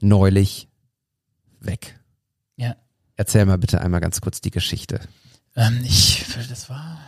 [0.00, 0.68] neulich
[1.60, 1.98] weg.
[2.56, 2.76] Ja.
[3.16, 5.00] Erzähl mal bitte einmal ganz kurz die Geschichte.
[5.54, 6.98] Ähm, ich, das war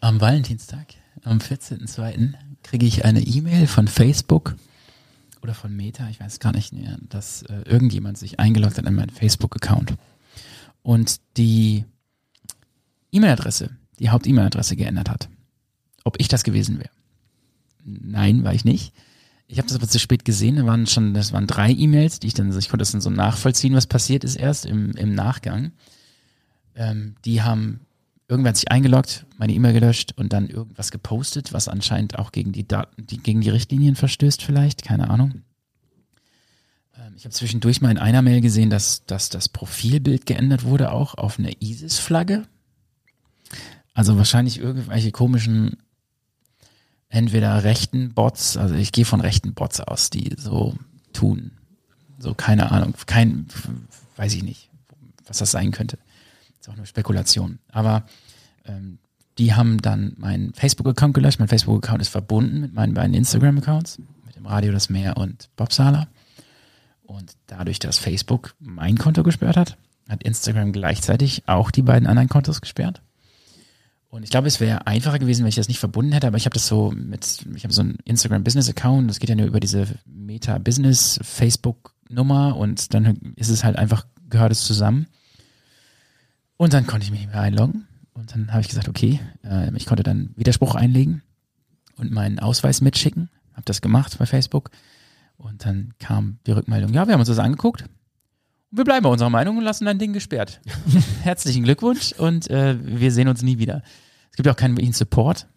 [0.00, 0.86] am Valentinstag,
[1.24, 2.34] am 14.02.
[2.62, 4.54] kriege ich eine E-Mail von Facebook
[5.44, 8.94] oder von Meta, ich weiß gar nicht mehr, dass äh, irgendjemand sich eingeloggt hat in
[8.94, 9.94] meinen Facebook-Account
[10.82, 11.84] und die
[13.12, 15.28] E-Mail-Adresse, die Haupt-E-Mail-Adresse geändert hat.
[16.02, 16.88] Ob ich das gewesen wäre?
[17.84, 18.94] Nein, war ich nicht.
[19.46, 20.56] Ich habe das aber zu spät gesehen.
[20.56, 23.10] Da waren schon, das waren drei E-Mails, die ich dann, ich konnte das dann so
[23.10, 25.72] nachvollziehen, was passiert ist erst im, im Nachgang.
[26.74, 27.80] Ähm, die haben
[28.28, 32.52] irgendwer hat sich eingeloggt, meine E-Mail gelöscht und dann irgendwas gepostet, was anscheinend auch gegen
[32.52, 35.42] die Daten, die, gegen die Richtlinien verstößt vielleicht, keine Ahnung.
[36.96, 40.92] Ähm, ich habe zwischendurch mal in einer Mail gesehen, dass, dass das Profilbild geändert wurde,
[40.92, 42.46] auch auf eine ISIS-Flagge.
[43.92, 45.76] Also wahrscheinlich irgendwelche komischen,
[47.08, 50.74] entweder rechten Bots, also ich gehe von rechten Bots aus, die so
[51.12, 51.52] tun.
[52.18, 53.46] So, keine Ahnung, kein,
[54.16, 54.70] weiß ich nicht,
[55.26, 55.98] was das sein könnte.
[56.60, 57.58] Ist auch nur Spekulation.
[57.68, 58.06] Aber
[58.64, 58.98] ähm,
[59.38, 61.38] die haben dann meinen Facebook-Account gelöscht.
[61.38, 65.72] Mein Facebook-Account ist verbunden mit meinen beiden Instagram-Accounts, mit dem Radio Das Meer und Bob
[65.72, 66.08] Sala.
[67.02, 69.76] Und dadurch, dass Facebook mein Konto gesperrt hat,
[70.08, 73.02] hat Instagram gleichzeitig auch die beiden anderen Kontos gesperrt.
[74.08, 76.44] Und ich glaube, es wäre einfacher gewesen, wenn ich das nicht verbunden hätte, aber ich
[76.44, 79.46] habe das so mit, ich habe so einen Instagram Business Account, das geht ja nur
[79.46, 85.08] über diese Meta Business Facebook Nummer und dann ist es halt einfach, gehört es zusammen.
[86.56, 87.88] Und dann konnte ich mich nicht mehr einloggen.
[88.14, 91.22] Und dann habe ich gesagt, okay, äh, ich konnte dann Widerspruch einlegen
[91.96, 93.28] und meinen Ausweis mitschicken.
[93.52, 94.70] Habe das gemacht bei Facebook.
[95.36, 97.82] Und dann kam die Rückmeldung, ja, wir haben uns das angeguckt.
[97.82, 100.60] Und wir bleiben bei unserer Meinung und lassen dein Ding gesperrt.
[101.22, 103.82] Herzlichen Glückwunsch und äh, wir sehen uns nie wieder.
[104.30, 105.48] Es gibt auch keinen wirklichen Support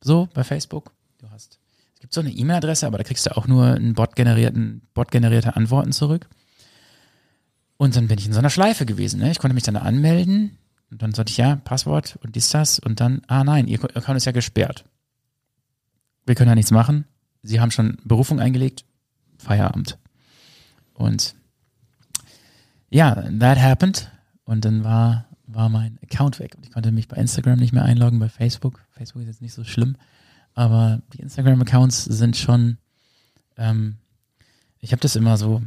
[0.00, 0.92] so bei Facebook.
[1.18, 1.58] Du hast,
[1.94, 5.92] es gibt so eine E-Mail-Adresse, aber da kriegst du auch nur einen Bot-generierten, Bot-generierte Antworten
[5.92, 6.28] zurück.
[7.76, 9.18] Und dann bin ich in so einer Schleife gewesen.
[9.20, 9.32] Ne?
[9.32, 10.58] Ich konnte mich dann anmelden
[10.90, 14.16] und dann sollte ich ja Passwort und dies, das und dann, ah nein, ihr Account
[14.16, 14.84] ist ja gesperrt.
[16.26, 17.04] Wir können ja nichts machen.
[17.42, 18.84] Sie haben schon Berufung eingelegt,
[19.38, 19.98] Feierabend.
[20.94, 21.34] Und
[22.90, 24.10] ja, that happened.
[24.44, 26.54] Und dann war, war mein Account weg.
[26.56, 28.80] Und ich konnte mich bei Instagram nicht mehr einloggen, bei Facebook.
[28.92, 29.96] Facebook ist jetzt nicht so schlimm.
[30.54, 32.78] Aber die Instagram-Accounts sind schon,
[33.56, 33.96] ähm,
[34.78, 35.62] ich habe das immer so,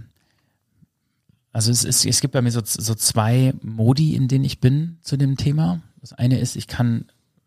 [1.58, 5.00] also es, ist, es gibt bei mir so, so zwei Modi, in denen ich bin
[5.02, 5.82] zu dem Thema.
[6.02, 7.06] Das eine ist, ich kann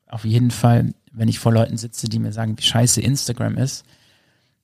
[0.09, 3.85] auf jeden Fall, wenn ich vor Leuten sitze, die mir sagen, wie scheiße Instagram ist,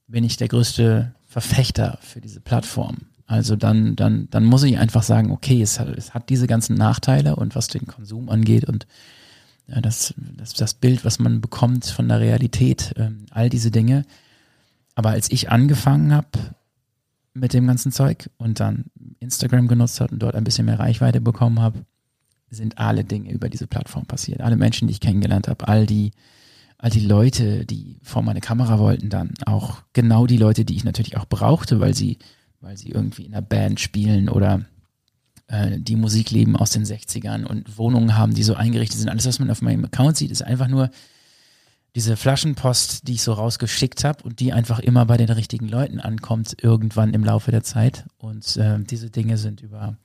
[0.09, 2.97] bin ich der größte Verfechter für diese Plattform.
[3.29, 6.75] Also dann, dann, dann muss ich einfach sagen, okay, es hat, es hat diese ganzen
[6.75, 8.89] Nachteile und was den Konsum angeht und
[9.69, 14.07] ja, das, das, das Bild, was man bekommt von der Realität, ähm, all diese Dinge.
[14.97, 16.56] Aber als ich angefangen habe
[17.37, 18.87] mit dem ganzen Zeug und dann
[19.20, 21.85] Instagram genutzt habe und dort ein bisschen mehr Reichweite bekommen habe,
[22.51, 24.40] sind alle Dinge über diese Plattform passiert.
[24.40, 26.12] Alle Menschen, die ich kennengelernt habe, all die,
[26.79, 30.85] all die Leute, die vor meine Kamera wollten, dann auch genau die Leute, die ich
[30.85, 32.18] natürlich auch brauchte, weil sie,
[32.61, 34.64] weil sie irgendwie in einer Band spielen oder
[35.49, 39.09] äh, die Musik leben aus den 60ern und Wohnungen haben, die so eingerichtet sind.
[39.09, 40.90] Alles, was man auf meinem Account sieht, ist einfach nur
[41.97, 45.99] diese Flaschenpost, die ich so rausgeschickt habe und die einfach immer bei den richtigen Leuten
[45.99, 48.05] ankommt, irgendwann im Laufe der Zeit.
[48.19, 49.97] Und äh, diese Dinge sind über,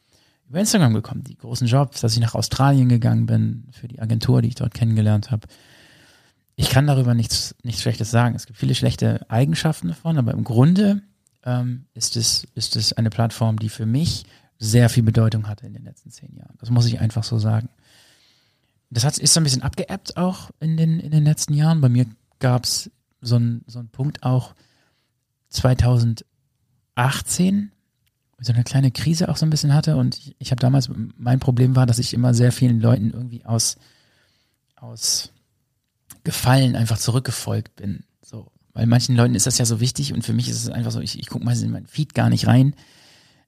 [0.48, 1.26] über Instagram gekommen.
[1.26, 4.74] Die großen Jobs, dass ich nach Australien gegangen bin für die Agentur, die ich dort
[4.74, 5.50] kennengelernt habe.
[6.56, 8.36] ich kann darüber nichts, nichts Schlechtes sagen.
[8.36, 11.02] Es gibt viele schlechte Eigenschaften davon, aber im Grunde
[11.44, 14.24] ähm, ist, es, ist es eine Plattform, die für mich
[14.58, 16.56] sehr viel Bedeutung hatte in den letzten zehn Jahren.
[16.62, 17.68] Das muss ich einfach so sagen.
[18.92, 21.80] Das hat, ist so ein bisschen abgeebbt auch in den, in den letzten Jahren.
[21.80, 22.06] Bei mir
[22.40, 24.54] gab es so einen so einen Punkt auch
[25.50, 26.26] 2018,
[28.32, 29.96] wo ich so eine kleine Krise auch so ein bisschen hatte.
[29.96, 33.46] Und ich, ich habe damals, mein Problem war, dass ich immer sehr vielen Leuten irgendwie
[33.46, 33.78] aus,
[34.76, 35.32] aus
[36.24, 38.04] Gefallen einfach zurückgefolgt bin.
[38.22, 38.52] So.
[38.74, 41.00] Weil manchen Leuten ist das ja so wichtig und für mich ist es einfach so,
[41.00, 42.76] ich, ich gucke meistens in meinen Feed gar nicht rein.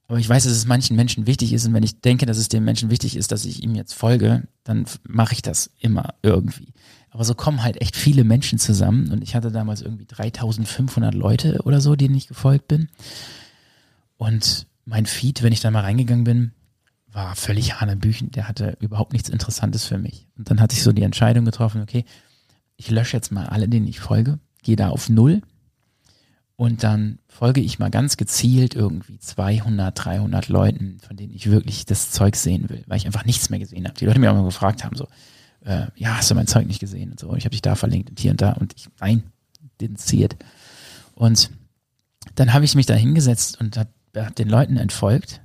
[0.06, 2.48] Aber ich weiß, dass es manchen Menschen wichtig ist und wenn ich denke, dass es
[2.48, 6.74] dem Menschen wichtig ist, dass ich ihm jetzt folge, dann mache ich das immer irgendwie.
[7.10, 11.60] Aber so kommen halt echt viele Menschen zusammen und ich hatte damals irgendwie 3500 Leute
[11.64, 12.88] oder so, denen ich gefolgt bin.
[14.16, 16.52] Und mein Feed, wenn ich da mal reingegangen bin,
[17.10, 18.30] war völlig Hanebüchen.
[18.32, 20.26] Der hatte überhaupt nichts Interessantes für mich.
[20.36, 22.04] Und dann hatte ich so die Entscheidung getroffen, okay,
[22.76, 25.40] ich lösche jetzt mal alle, denen ich folge, gehe da auf Null
[26.56, 31.84] und dann folge ich mal ganz gezielt irgendwie 200, 300 Leuten, von denen ich wirklich
[31.84, 33.98] das Zeug sehen will, weil ich einfach nichts mehr gesehen habe.
[33.98, 35.08] Die Leute mir auch mal gefragt haben, so,
[35.64, 37.34] äh, ja, hast du mein Zeug nicht gesehen und so.
[37.34, 39.24] Ich habe dich da verlinkt und hier und da und ich, nein,
[39.80, 40.36] didn't see it.
[41.14, 41.50] Und
[42.36, 45.40] dann habe ich mich da hingesetzt und habe hab den Leuten entfolgt.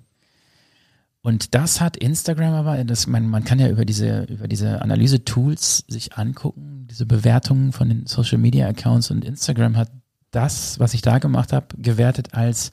[1.22, 5.86] Und das hat Instagram aber, das, man, man kann ja über diese, über diese Analyse-Tools
[5.88, 9.92] sich angucken, diese Bewertungen von den Social Media Accounts und Instagram hat
[10.32, 12.72] das, was ich da gemacht habe, gewertet als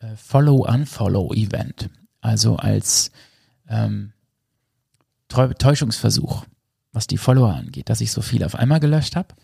[0.00, 1.90] äh, Follow-Unfollow-Event.
[2.20, 3.10] Also als
[3.68, 4.12] ähm,
[5.28, 6.44] Täuschungsversuch,
[6.92, 9.34] was die Follower angeht, dass ich so viel auf einmal gelöscht habe.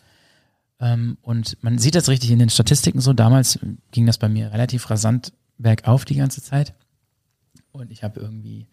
[0.78, 3.12] Ähm, und man sieht das richtig in den Statistiken so.
[3.12, 3.58] Damals
[3.90, 6.74] ging das bei mir relativ rasant bergauf die ganze Zeit.
[7.72, 8.68] Und ich habe irgendwie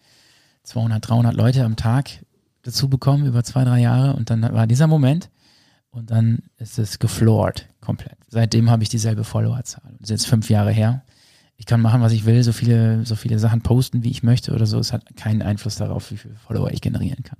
[0.63, 2.10] 200, 300 Leute am Tag
[2.63, 4.13] dazu bekommen über zwei, drei Jahre.
[4.15, 5.30] Und dann war dieser Moment
[5.89, 8.17] und dann ist es gefloored komplett.
[8.28, 9.93] Seitdem habe ich dieselbe Followerzahl.
[9.93, 11.06] Das ist jetzt fünf Jahre her.
[11.56, 14.54] Ich kann machen, was ich will, so viele, so viele Sachen posten, wie ich möchte
[14.54, 14.78] oder so.
[14.78, 17.39] Es hat keinen Einfluss darauf, wie viele Follower ich generieren kann.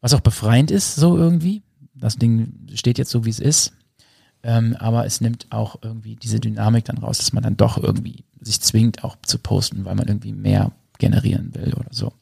[0.00, 1.64] Was auch befreiend ist, so irgendwie.
[1.94, 3.72] Das Ding steht jetzt so, wie es ist.
[4.44, 8.24] Ähm, aber es nimmt auch irgendwie diese Dynamik dann raus, dass man dann doch irgendwie
[8.40, 12.12] sich zwingt, auch zu posten, weil man irgendwie mehr generieren will oder so.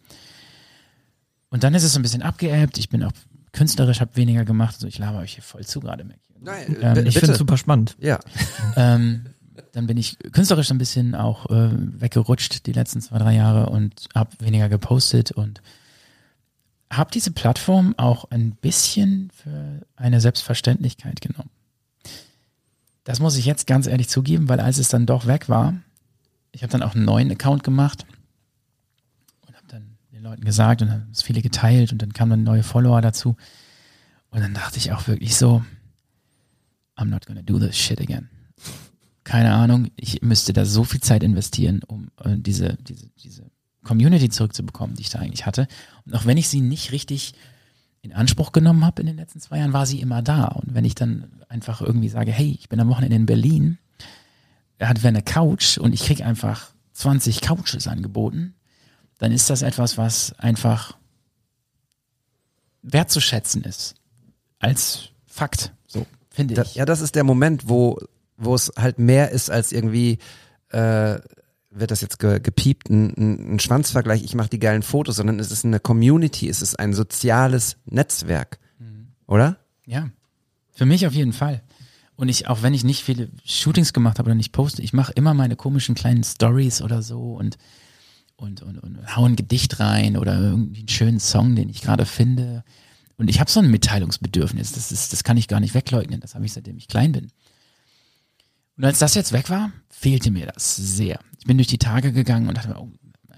[1.51, 2.79] Und dann ist es so ein bisschen abgeebbt.
[2.79, 3.13] Ich bin auch
[3.53, 4.77] künstlerisch, habe weniger gemacht.
[4.77, 6.17] Also ich laber euch hier voll zu gerade, Mac.
[6.45, 7.97] Nein, Ähm, b- Ich finde es super spannend.
[8.01, 8.21] Ja.
[8.77, 9.27] ähm,
[9.73, 14.07] dann bin ich künstlerisch ein bisschen auch äh, weggerutscht die letzten zwei, drei Jahre und
[14.15, 15.61] habe weniger gepostet und
[16.93, 21.51] habe diese Plattform auch ein bisschen für eine Selbstverständlichkeit genommen.
[23.05, 25.75] Das muss ich jetzt ganz ehrlich zugeben, weil als es dann doch weg war,
[26.53, 28.07] ich habe dann auch einen neuen Account gemacht
[29.47, 32.45] und habe dann den Leuten gesagt und haben es viele geteilt und dann kamen dann
[32.45, 33.37] neue Follower dazu
[34.31, 35.65] und dann dachte ich auch wirklich so,
[36.97, 38.29] I'm not gonna do this shit again
[39.25, 43.51] keine Ahnung, ich müsste da so viel Zeit investieren, um äh, diese, diese, diese
[43.83, 45.67] Community zurückzubekommen, die ich da eigentlich hatte.
[46.05, 47.35] Und auch wenn ich sie nicht richtig
[48.03, 50.45] in Anspruch genommen habe in den letzten zwei Jahren, war sie immer da.
[50.45, 53.79] Und wenn ich dann einfach irgendwie sage, hey, ich bin am Wochenende in Berlin,
[54.77, 58.55] er hat eine Couch und ich krieg einfach 20 Couches angeboten,
[59.19, 60.99] dann ist das etwas, was einfach
[62.83, 63.95] wertzuschätzen ist.
[64.59, 66.57] Als Fakt, so finde ich.
[66.57, 67.99] Das, ja, das ist der Moment, wo,
[68.37, 70.18] wo es halt mehr ist als irgendwie,
[70.70, 71.18] äh,
[71.70, 75.40] wird das jetzt ge, gepiept, ein, ein, ein Schwanzvergleich, ich mache die geilen Fotos, sondern
[75.40, 78.59] es ist eine Community, es ist ein soziales Netzwerk.
[79.27, 79.59] Oder?
[79.87, 80.11] Ja,
[80.73, 81.62] für mich auf jeden Fall.
[82.16, 85.12] Und ich, auch wenn ich nicht viele Shootings gemacht habe oder nicht poste, ich mache
[85.14, 87.57] immer meine komischen kleinen Stories oder so und,
[88.37, 92.07] und, und, und hau ein Gedicht rein oder irgendwie einen schönen Song, den ich gerade
[92.07, 92.64] finde.
[93.16, 96.35] Und ich habe so ein Mitteilungsbedürfnis, das, ist, das kann ich gar nicht wegleugnen, das
[96.35, 97.31] habe ich seitdem ich klein bin.
[98.77, 101.20] Und als das jetzt weg war, fehlte mir das sehr.
[101.38, 102.90] Ich bin durch die Tage gegangen und dachte mir, oh,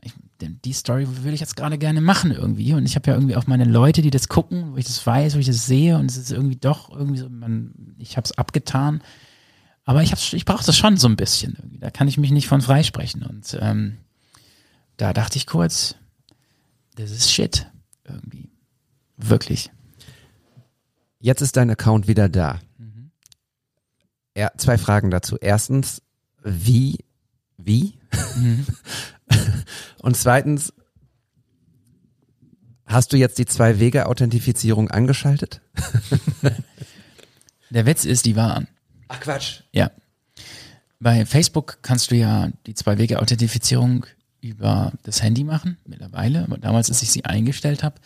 [0.03, 2.73] ich, die Story will ich jetzt gerade gerne machen irgendwie.
[2.73, 5.35] Und ich habe ja irgendwie auch meine Leute, die das gucken, wo ich das weiß,
[5.35, 8.33] wo ich das sehe und es ist irgendwie doch irgendwie so, man, ich habe es
[8.33, 9.03] abgetan.
[9.85, 11.79] Aber ich, hab's, ich brauche das schon so ein bisschen irgendwie.
[11.79, 13.23] Da kann ich mich nicht von freisprechen.
[13.23, 13.99] Und ähm,
[14.97, 15.95] da dachte ich kurz,
[16.97, 17.67] das ist shit
[18.05, 18.46] irgendwie.
[19.17, 19.71] Wirklich.
[21.21, 22.61] Jetzt ist dein Account wieder da.
[24.37, 25.39] Ja, zwei Fragen dazu.
[25.41, 26.03] Erstens,
[26.45, 26.99] wie,
[27.57, 27.95] wie?
[30.03, 30.75] Und zweitens,
[32.85, 35.63] hast du jetzt die Zwei-Wege-Authentifizierung angeschaltet?
[37.71, 38.69] Der Witz ist, die waren.
[39.09, 39.63] Ach Quatsch.
[39.73, 39.91] Ja.
[41.01, 44.07] Bei Facebook kannst du ja die Zwei-Wege-Authentifizierung
[44.43, 46.45] über das Handy machen, mittlerweile.
[46.45, 47.97] Aber damals, als ich sie eingestellt habe,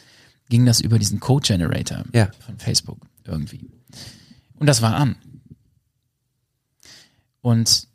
[0.51, 2.31] ging das über diesen Code-Generator Ja.
[2.45, 2.99] von Facebook.
[3.25, 3.71] irgendwie.
[4.57, 5.17] Und das war an.
[7.41, 7.87] Und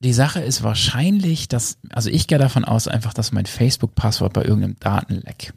[0.00, 4.44] die Sache ist wahrscheinlich, dass, also ich gehe davon aus einfach, dass mein Facebook-Passwort bei
[4.44, 5.54] irgendeinem Datenleck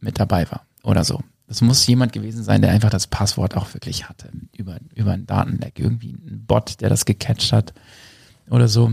[0.00, 1.22] mit dabei war oder so.
[1.48, 5.26] Das muss jemand gewesen sein, der einfach das Passwort auch wirklich hatte über, über ein
[5.26, 5.78] Datenleck.
[5.78, 7.72] Irgendwie ein Bot, der das gecatcht hat
[8.50, 8.92] oder so.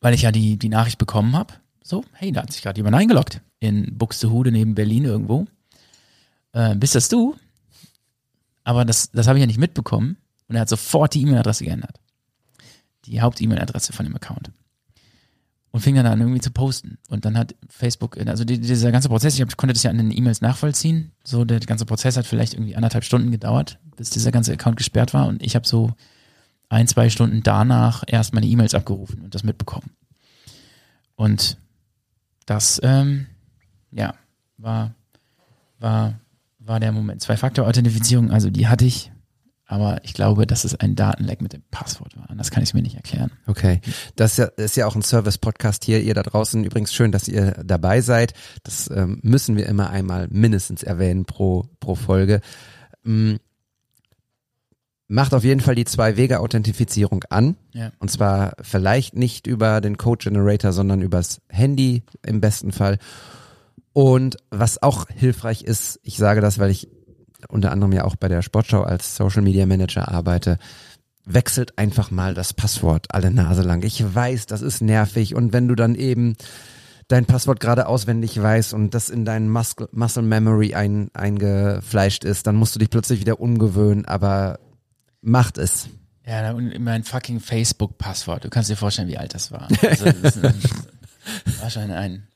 [0.00, 1.52] Weil ich ja die, die Nachricht bekommen habe.
[1.86, 5.46] So, hey, da hat sich gerade jemand eingeloggt in Buxtehude neben Berlin irgendwo.
[6.50, 7.36] Äh, bist das du?
[8.64, 10.16] Aber das, das habe ich ja nicht mitbekommen.
[10.48, 12.00] Und er hat sofort die E-Mail-Adresse geändert.
[13.04, 14.50] Die Haupt-E-Mail-Adresse von dem Account.
[15.70, 16.98] Und fing dann an irgendwie zu posten.
[17.08, 19.98] Und dann hat Facebook, also die, dieser ganze Prozess, ich hab, konnte das ja an
[19.98, 21.12] den E-Mails nachvollziehen.
[21.22, 25.14] So, der ganze Prozess hat vielleicht irgendwie anderthalb Stunden gedauert, bis dieser ganze Account gesperrt
[25.14, 25.28] war.
[25.28, 25.92] Und ich habe so
[26.68, 29.92] ein, zwei Stunden danach erst meine E-Mails abgerufen und das mitbekommen.
[31.14, 31.58] Und
[32.46, 33.26] das, ähm,
[33.90, 34.14] ja,
[34.56, 34.94] war,
[35.78, 36.20] war,
[36.58, 37.20] war der Moment.
[37.22, 39.12] Zwei-Faktor-Authentifizierung, also die hatte ich,
[39.66, 42.28] aber ich glaube, dass es ein Datenleck mit dem Passwort war.
[42.36, 43.32] Das kann ich mir nicht erklären.
[43.46, 43.80] Okay,
[44.14, 46.00] das ist ja, ist ja auch ein Service-Podcast hier.
[46.02, 48.32] Ihr da draußen übrigens schön, dass ihr dabei seid.
[48.62, 52.40] Das ähm, müssen wir immer einmal mindestens erwähnen pro pro Folge.
[55.08, 57.56] Macht auf jeden Fall die Zwei-Wege-Authentifizierung an.
[57.72, 57.92] Ja.
[57.98, 62.98] Und zwar vielleicht nicht über den Code-Generator, sondern übers Handy im besten Fall.
[63.92, 66.88] Und was auch hilfreich ist, ich sage das, weil ich
[67.48, 70.58] unter anderem ja auch bei der Sportschau als Social Media Manager arbeite,
[71.24, 73.82] wechselt einfach mal das Passwort alle Nase lang.
[73.84, 76.36] Ich weiß, das ist nervig und wenn du dann eben
[77.08, 82.46] dein Passwort gerade auswendig weißt und das in deinen Muscle, Muscle Memory ein, eingefleischt ist,
[82.46, 84.58] dann musst du dich plötzlich wieder umgewöhnen, aber
[85.22, 85.88] macht es.
[86.26, 88.44] Ja, und mein fucking Facebook-Passwort.
[88.44, 89.68] Du kannst dir vorstellen, wie alt das war.
[89.82, 90.54] Also, das ein,
[91.60, 92.26] wahrscheinlich ein,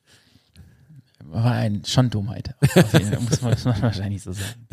[1.25, 2.55] war ein, schon Dummheit.
[2.61, 4.66] Muss man, muss man wahrscheinlich so sagen.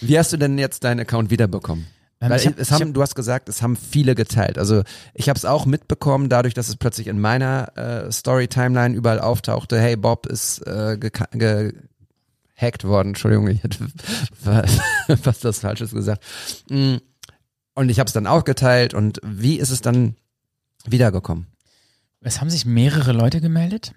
[0.00, 1.86] Wie hast du denn jetzt deinen Account wiederbekommen?
[2.20, 4.58] Ähm, Weil hab- es haben, hab- du hast gesagt, es haben viele geteilt.
[4.58, 4.82] Also
[5.14, 9.80] ich habe es auch mitbekommen, dadurch, dass es plötzlich in meiner äh, Story-Timeline überall auftauchte,
[9.80, 13.08] hey, Bob ist äh, gehackt worden.
[13.08, 13.78] Entschuldigung, ich hätte
[15.22, 16.24] fast was Falsches gesagt.
[16.68, 16.96] Mm.
[17.80, 18.92] Und ich habe es dann auch geteilt.
[18.92, 20.14] Und wie ist es dann
[20.84, 21.46] wiedergekommen?
[22.20, 23.94] Es haben sich mehrere Leute gemeldet,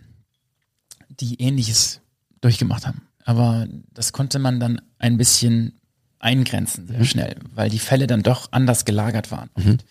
[1.10, 2.00] die ähnliches
[2.40, 3.02] durchgemacht haben.
[3.26, 5.82] Aber das konnte man dann ein bisschen
[6.20, 9.50] eingrenzen, sehr schnell, weil die Fälle dann doch anders gelagert waren.
[9.54, 9.84] Und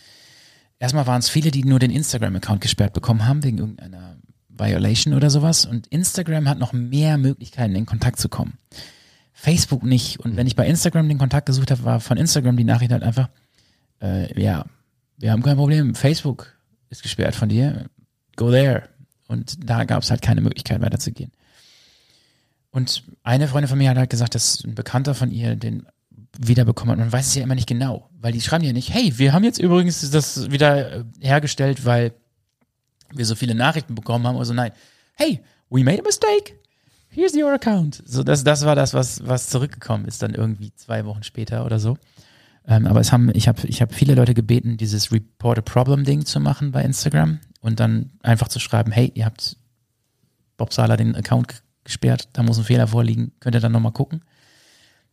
[0.79, 4.17] erstmal waren es viele, die nur den Instagram-Account gesperrt bekommen haben, wegen irgendeiner
[4.49, 5.67] Violation oder sowas.
[5.67, 8.55] Und Instagram hat noch mehr Möglichkeiten, in Kontakt zu kommen.
[9.35, 10.19] Facebook nicht.
[10.19, 13.03] Und wenn ich bei Instagram den Kontakt gesucht habe, war von Instagram die Nachricht halt
[13.03, 13.29] einfach,
[14.03, 14.67] äh, ja,
[15.17, 16.53] wir haben kein Problem, Facebook
[16.91, 17.87] ist gesperrt von dir,
[18.37, 18.89] go there.
[19.29, 21.33] Und da gab es halt keine Möglichkeit weiterzugehen.
[22.71, 25.87] Und eine Freundin von mir hat halt gesagt, dass ein Bekannter von ihr den
[26.39, 26.99] wiederbekommen hat.
[26.99, 29.45] Man weiß es ja immer nicht genau, weil die schreiben ja nicht, hey, wir haben
[29.45, 32.13] jetzt übrigens das wieder äh, hergestellt, weil
[33.11, 34.39] wir so viele Nachrichten bekommen haben.
[34.39, 34.73] Also nein,
[35.15, 36.55] hey, we made a mistake.
[37.09, 38.03] Here's your account.
[38.07, 41.79] So, das, das war das, was, was zurückgekommen ist, dann irgendwie zwei Wochen später oder
[41.79, 41.99] so.
[42.67, 46.05] Ähm, aber es haben, ich habe ich hab viele Leute gebeten, dieses Report a Problem
[46.05, 49.57] Ding zu machen bei Instagram und dann einfach zu schreiben, hey, ihr habt
[50.57, 54.23] Bob Sala den Account gesperrt, da muss ein Fehler vorliegen, könnt ihr dann nochmal gucken.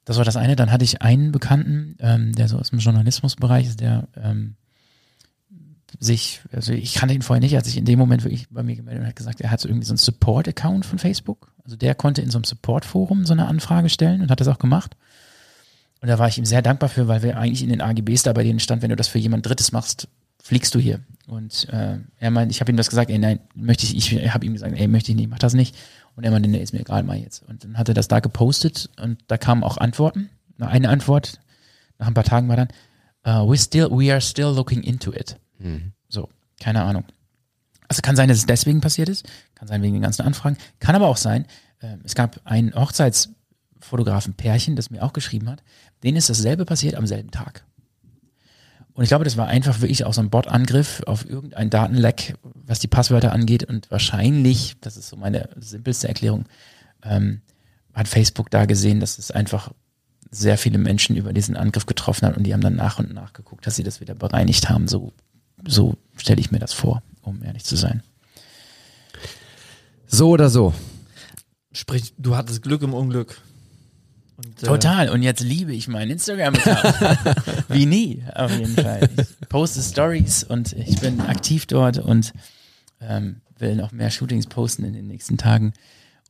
[0.05, 0.55] Das war das eine.
[0.55, 4.55] Dann hatte ich einen Bekannten, ähm, der so aus dem Journalismusbereich ist, der ähm,
[5.99, 8.63] sich, also ich kannte ihn vorher nicht, er hat sich in dem Moment wirklich bei
[8.63, 11.51] mir gemeldet und hat gesagt, er hat so irgendwie so einen Support-Account von Facebook.
[11.63, 14.59] Also der konnte in so einem Support-Forum so eine Anfrage stellen und hat das auch
[14.59, 14.95] gemacht.
[16.01, 18.33] Und da war ich ihm sehr dankbar für, weil wir eigentlich in den AGBs da
[18.33, 20.07] bei denen stand, wenn du das für jemand Drittes machst,
[20.41, 21.01] fliegst du hier.
[21.27, 24.45] Und äh, er meint, ich habe ihm das gesagt, ey, nein, möchte ich, ich habe
[24.45, 25.75] ihm gesagt, ey, möchte ich nicht, mach das nicht.
[26.15, 27.43] Und er meinte, nee, ist mir egal, mal jetzt.
[27.47, 30.29] Und dann hat er das da gepostet und da kamen auch Antworten.
[30.57, 31.39] Eine Antwort
[31.97, 32.69] nach ein paar Tagen war dann,
[33.25, 35.38] uh, we still, we are still looking into it.
[36.07, 37.03] So, keine Ahnung.
[37.88, 40.95] Also kann sein, dass es deswegen passiert ist, kann sein wegen den ganzen Anfragen, kann
[40.95, 41.45] aber auch sein,
[41.79, 45.63] äh, es gab ein Hochzeitsfotografen-Pärchen, das mir auch geschrieben hat,
[46.03, 47.65] denen ist dasselbe passiert am selben Tag.
[48.93, 52.79] Und ich glaube, das war einfach wirklich auch so ein Bot-Angriff auf irgendein Datenleck, was
[52.79, 53.63] die Passwörter angeht.
[53.63, 56.45] Und wahrscheinlich, das ist so meine simpelste Erklärung,
[57.04, 57.41] ähm,
[57.93, 59.71] hat Facebook da gesehen, dass es einfach
[60.31, 63.33] sehr viele Menschen über diesen Angriff getroffen hat und die haben dann nach und nach
[63.33, 64.87] geguckt, dass sie das wieder bereinigt haben.
[64.87, 65.13] So,
[65.65, 68.04] so stelle ich mir das vor, um ehrlich zu sein.
[70.08, 70.73] So oder so.
[71.71, 73.41] Sprich, du hattest Glück im Unglück.
[74.40, 75.10] Und, äh, Total.
[75.10, 77.35] Und jetzt liebe ich meinen Instagram-Account.
[77.67, 79.10] Wie nie, auf jeden Fall.
[79.17, 82.31] Ich poste Stories und ich bin aktiv dort und
[83.02, 85.73] ähm, will noch mehr Shootings posten in den nächsten Tagen.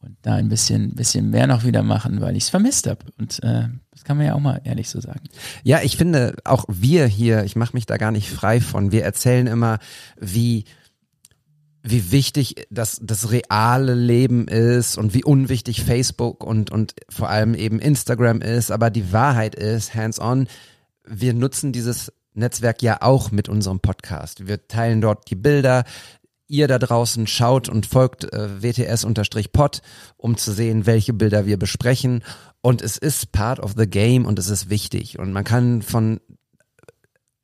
[0.01, 3.05] und da ein bisschen, bisschen mehr noch wieder machen, weil ich es vermisst habe.
[3.19, 5.21] Und äh, das kann man ja auch mal ehrlich so sagen.
[5.63, 8.91] Ja, ich finde auch wir hier, ich mache mich da gar nicht frei von.
[8.91, 9.77] Wir erzählen immer,
[10.19, 10.65] wie
[11.81, 17.55] wie wichtig das, das reale Leben ist und wie unwichtig Facebook und, und vor allem
[17.55, 18.71] eben Instagram ist.
[18.71, 20.47] Aber die Wahrheit ist, hands-on,
[21.05, 24.47] wir nutzen dieses Netzwerk ja auch mit unserem Podcast.
[24.47, 25.83] Wir teilen dort die Bilder.
[26.47, 29.81] Ihr da draußen schaut und folgt äh, WTS-Pod,
[30.17, 32.23] um zu sehen, welche Bilder wir besprechen.
[32.61, 35.19] Und es ist part of the game und es ist wichtig.
[35.19, 36.19] Und man kann von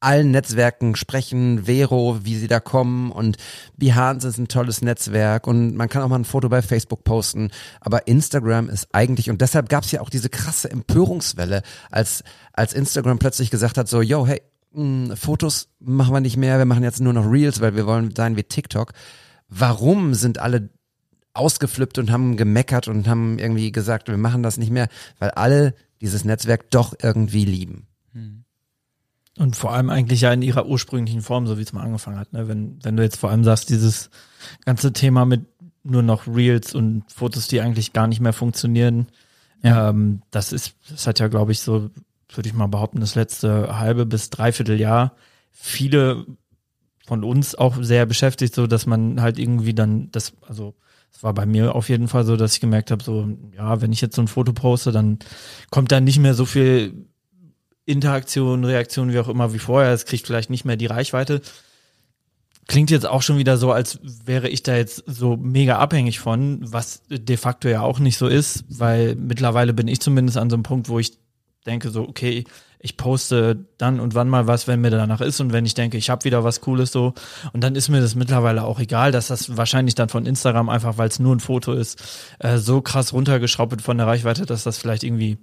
[0.05, 3.37] allen Netzwerken sprechen, Vero, wie sie da kommen und
[3.75, 7.49] Behance ist ein tolles Netzwerk und man kann auch mal ein Foto bei Facebook posten,
[7.81, 12.73] aber Instagram ist eigentlich und deshalb gab es ja auch diese krasse Empörungswelle, als als
[12.73, 14.41] Instagram plötzlich gesagt hat so, yo, hey,
[14.73, 18.13] mh, Fotos machen wir nicht mehr, wir machen jetzt nur noch Reels, weil wir wollen
[18.15, 18.93] sein wie TikTok.
[19.49, 20.69] Warum sind alle
[21.33, 24.87] ausgeflippt und haben gemeckert und haben irgendwie gesagt, wir machen das nicht mehr,
[25.19, 27.87] weil alle dieses Netzwerk doch irgendwie lieben.
[29.37, 32.31] Und vor allem eigentlich ja in ihrer ursprünglichen Form, so wie es mal angefangen hat.
[32.31, 32.47] Ne?
[32.47, 34.09] Wenn, wenn du jetzt vor allem sagst, dieses
[34.63, 35.45] ganze Thema mit
[35.83, 39.07] nur noch Reels und Fotos, die eigentlich gar nicht mehr funktionieren,
[39.61, 39.89] Ja.
[39.89, 41.89] ähm, das ist, das hat ja, glaube ich, so,
[42.33, 45.15] würde ich mal behaupten, das letzte halbe bis dreiviertel Jahr
[45.51, 46.25] viele
[47.05, 50.73] von uns auch sehr beschäftigt, so dass man halt irgendwie dann das, also
[51.13, 53.91] es war bei mir auf jeden Fall so, dass ich gemerkt habe, so, ja, wenn
[53.91, 55.19] ich jetzt so ein Foto poste, dann
[55.71, 57.05] kommt da nicht mehr so viel
[57.85, 59.93] Interaktion, Reaktion, wie auch immer, wie vorher.
[59.93, 61.41] Es kriegt vielleicht nicht mehr die Reichweite.
[62.67, 66.59] Klingt jetzt auch schon wieder so, als wäre ich da jetzt so mega abhängig von,
[66.61, 70.55] was de facto ja auch nicht so ist, weil mittlerweile bin ich zumindest an so
[70.55, 71.13] einem Punkt, wo ich
[71.67, 72.43] denke so, okay,
[72.79, 75.97] ich poste dann und wann mal was, wenn mir danach ist und wenn ich denke,
[75.97, 77.13] ich habe wieder was Cooles so
[77.51, 80.97] und dann ist mir das mittlerweile auch egal, dass das wahrscheinlich dann von Instagram einfach,
[80.97, 82.03] weil es nur ein Foto ist,
[82.39, 85.39] äh, so krass runtergeschraubt wird von der Reichweite, dass das vielleicht irgendwie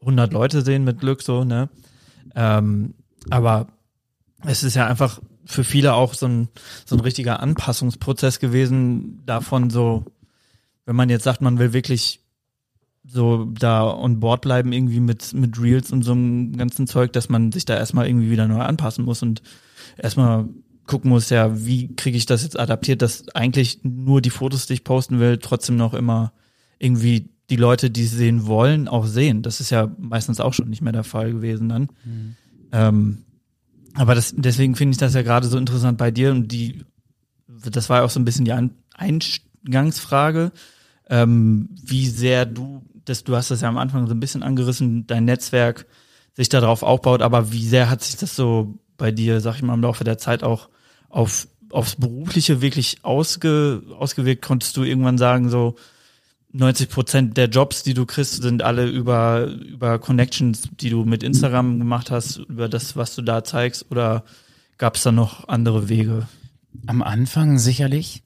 [0.00, 1.68] 100 Leute sehen mit Glück so, ne?
[2.34, 2.94] Ähm,
[3.28, 3.68] aber
[4.44, 6.48] es ist ja einfach für viele auch so ein,
[6.86, 10.04] so ein richtiger Anpassungsprozess gewesen davon so,
[10.86, 12.20] wenn man jetzt sagt, man will wirklich
[13.04, 17.28] so da on board bleiben irgendwie mit, mit Reels und so einem ganzen Zeug, dass
[17.28, 19.42] man sich da erstmal irgendwie wieder neu anpassen muss und
[19.96, 20.48] erstmal
[20.86, 24.74] gucken muss, ja, wie kriege ich das jetzt adaptiert, dass eigentlich nur die Fotos, die
[24.74, 26.32] ich posten will, trotzdem noch immer
[26.78, 29.42] irgendwie die Leute, die es sehen wollen, auch sehen.
[29.42, 31.88] Das ist ja meistens auch schon nicht mehr der Fall gewesen dann.
[32.72, 33.24] Ähm,
[33.94, 36.84] aber das, deswegen finde ich das ja gerade so interessant bei dir und die,
[37.48, 40.52] das war ja auch so ein bisschen die Ein Eingangsfrage,
[41.08, 45.06] ähm, wie sehr du, das, du hast das ja am Anfang so ein bisschen angerissen,
[45.06, 45.86] dein Netzwerk
[46.34, 49.74] sich darauf aufbaut, aber wie sehr hat sich das so bei dir, sag ich mal,
[49.74, 50.68] im Laufe der Zeit auch
[51.08, 54.42] auf, aufs Berufliche wirklich ausge, ausgewirkt?
[54.42, 55.74] Konntest du irgendwann sagen, so
[56.52, 61.22] 90 Prozent der Jobs, die du kriegst, sind alle über, über Connections, die du mit
[61.22, 64.24] Instagram gemacht hast, über das, was du da zeigst, oder
[64.78, 66.28] gab es da noch andere Wege?
[66.86, 68.22] Am Anfang sicherlich,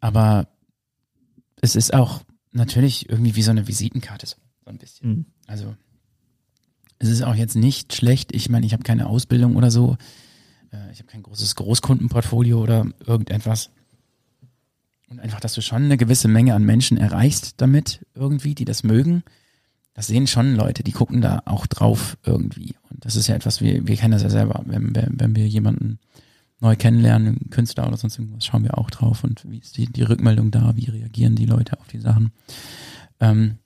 [0.00, 0.48] aber
[1.60, 4.36] es ist auch natürlich irgendwie wie so eine Visitenkarte, so
[4.66, 5.08] ein bisschen.
[5.08, 5.26] Mhm.
[5.46, 5.76] Also
[6.98, 8.34] es ist auch jetzt nicht schlecht.
[8.34, 9.96] Ich meine, ich habe keine Ausbildung oder so.
[10.72, 13.70] Äh, Ich habe kein großes Großkundenportfolio oder irgendetwas.
[15.12, 18.82] Und einfach, dass du schon eine gewisse Menge an Menschen erreichst damit irgendwie, die das
[18.82, 19.22] mögen.
[19.92, 22.76] Das sehen schon Leute, die gucken da auch drauf irgendwie.
[22.88, 24.62] Und das ist ja etwas, wir, wir kennen das ja selber.
[24.64, 25.98] Wenn, wenn, wenn wir jemanden
[26.60, 29.84] neu kennenlernen, einen Künstler oder sonst irgendwas, schauen wir auch drauf und wie ist die,
[29.84, 32.32] die Rückmeldung da, wie reagieren die Leute auf die Sachen.
[33.20, 33.58] Ähm,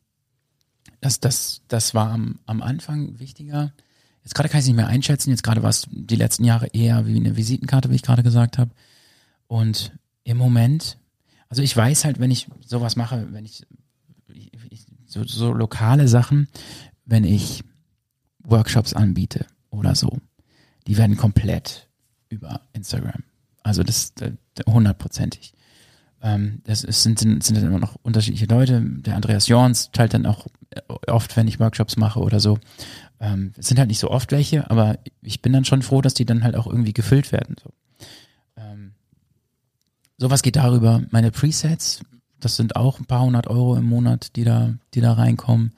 [1.00, 3.72] das, das, das war am, am Anfang wichtiger.
[4.24, 5.30] Jetzt gerade kann ich es nicht mehr einschätzen.
[5.30, 8.58] Jetzt gerade war es die letzten Jahre eher wie eine Visitenkarte, wie ich gerade gesagt
[8.58, 8.72] habe.
[9.46, 9.92] Und
[10.24, 10.98] im Moment,
[11.48, 13.66] also ich weiß halt, wenn ich sowas mache, wenn ich,
[14.32, 16.48] ich, so, so lokale Sachen,
[17.04, 17.62] wenn ich
[18.42, 20.18] Workshops anbiete oder so,
[20.86, 21.88] die werden komplett
[22.28, 23.22] über Instagram.
[23.62, 24.32] Also das äh,
[24.68, 25.52] hundertprozentig.
[26.22, 28.82] Ähm, das ist, sind, sind, sind dann immer noch unterschiedliche Leute.
[28.82, 32.58] Der Andreas Jorns teilt dann auch äh, oft, wenn ich Workshops mache oder so.
[33.20, 36.14] Ähm, es sind halt nicht so oft welche, aber ich bin dann schon froh, dass
[36.14, 37.56] die dann halt auch irgendwie gefüllt werden.
[37.62, 37.70] So.
[40.18, 41.02] Sowas geht darüber.
[41.10, 42.00] Meine Presets,
[42.40, 45.72] das sind auch ein paar hundert Euro im Monat, die da, die da reinkommen,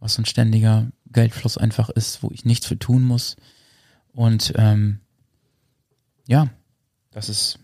[0.00, 3.36] was so ein ständiger Geldfluss einfach ist, wo ich nichts für tun muss.
[4.12, 5.00] Und ähm,
[6.26, 6.48] ja,
[7.12, 7.58] das ist,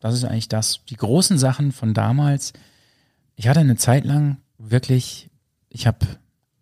[0.00, 0.84] das ist eigentlich das.
[0.88, 2.52] Die großen Sachen von damals.
[3.36, 5.30] Ich hatte eine Zeit lang wirklich,
[5.68, 6.06] ich habe,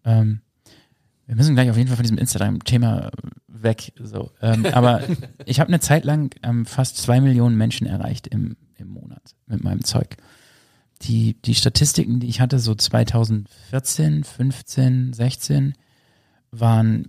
[0.04, 0.40] ähm,
[1.26, 3.10] wir müssen gleich auf jeden Fall von diesem Instagram-Thema
[3.46, 3.92] weg.
[4.02, 5.02] So, ähm, aber
[5.44, 9.62] ich habe eine Zeit lang ähm, fast zwei Millionen Menschen erreicht im, im Monat mit
[9.62, 10.16] meinem Zeug.
[11.02, 15.74] die, die Statistiken, die ich hatte, so 2014, 15, 16,
[16.50, 17.08] waren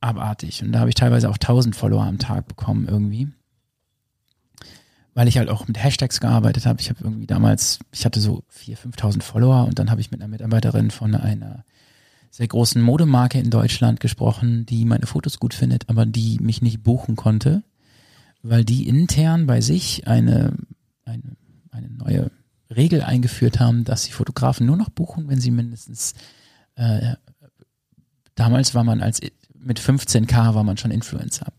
[0.00, 0.62] abartig.
[0.62, 3.28] Und da habe ich teilweise auch 1000 Follower am Tag bekommen irgendwie.
[5.14, 6.80] Weil ich halt auch mit Hashtags gearbeitet habe.
[6.80, 10.20] Ich habe irgendwie damals, ich hatte so 4.000, 5.000 Follower und dann habe ich mit
[10.20, 11.64] einer Mitarbeiterin von einer
[12.30, 16.82] sehr großen Modemarke in Deutschland gesprochen, die meine Fotos gut findet, aber die mich nicht
[16.82, 17.62] buchen konnte,
[18.42, 20.52] weil die intern bei sich eine,
[21.06, 21.36] eine,
[21.70, 22.30] eine neue
[22.74, 26.14] Regel eingeführt haben, dass sie Fotografen nur noch buchen, wenn sie mindestens
[26.74, 27.14] äh,
[28.34, 29.20] damals war man als
[29.54, 31.52] mit 15k war man schon Influencer.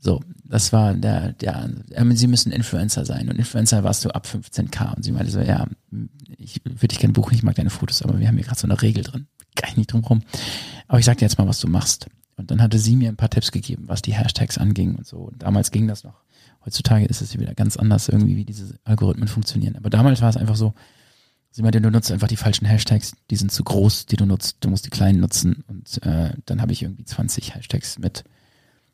[0.00, 4.26] So, das war der, der, äh, sie müssen Influencer sein und Influencer warst du ab
[4.26, 5.66] 15k und sie meinte so, ja,
[6.36, 8.66] ich würde dich gerne buchen, ich mag deine Fotos, aber wir haben hier gerade so
[8.66, 9.26] eine Regel drin,
[9.56, 10.22] gar nicht drum rum.
[10.86, 12.06] Aber ich sag dir jetzt mal, was du machst.
[12.36, 15.18] Und dann hatte sie mir ein paar Tipps gegeben, was die Hashtags anging und so.
[15.18, 16.22] Und damals ging das noch.
[16.64, 19.76] Heutzutage ist es wieder ganz anders irgendwie, wie diese Algorithmen funktionieren.
[19.76, 20.74] Aber damals war es einfach so,
[21.50, 24.58] sie meinte, du nutzt einfach die falschen Hashtags, die sind zu groß, die du nutzt,
[24.60, 25.64] du musst die kleinen nutzen.
[25.68, 28.24] Und äh, dann habe ich irgendwie 20 Hashtags mit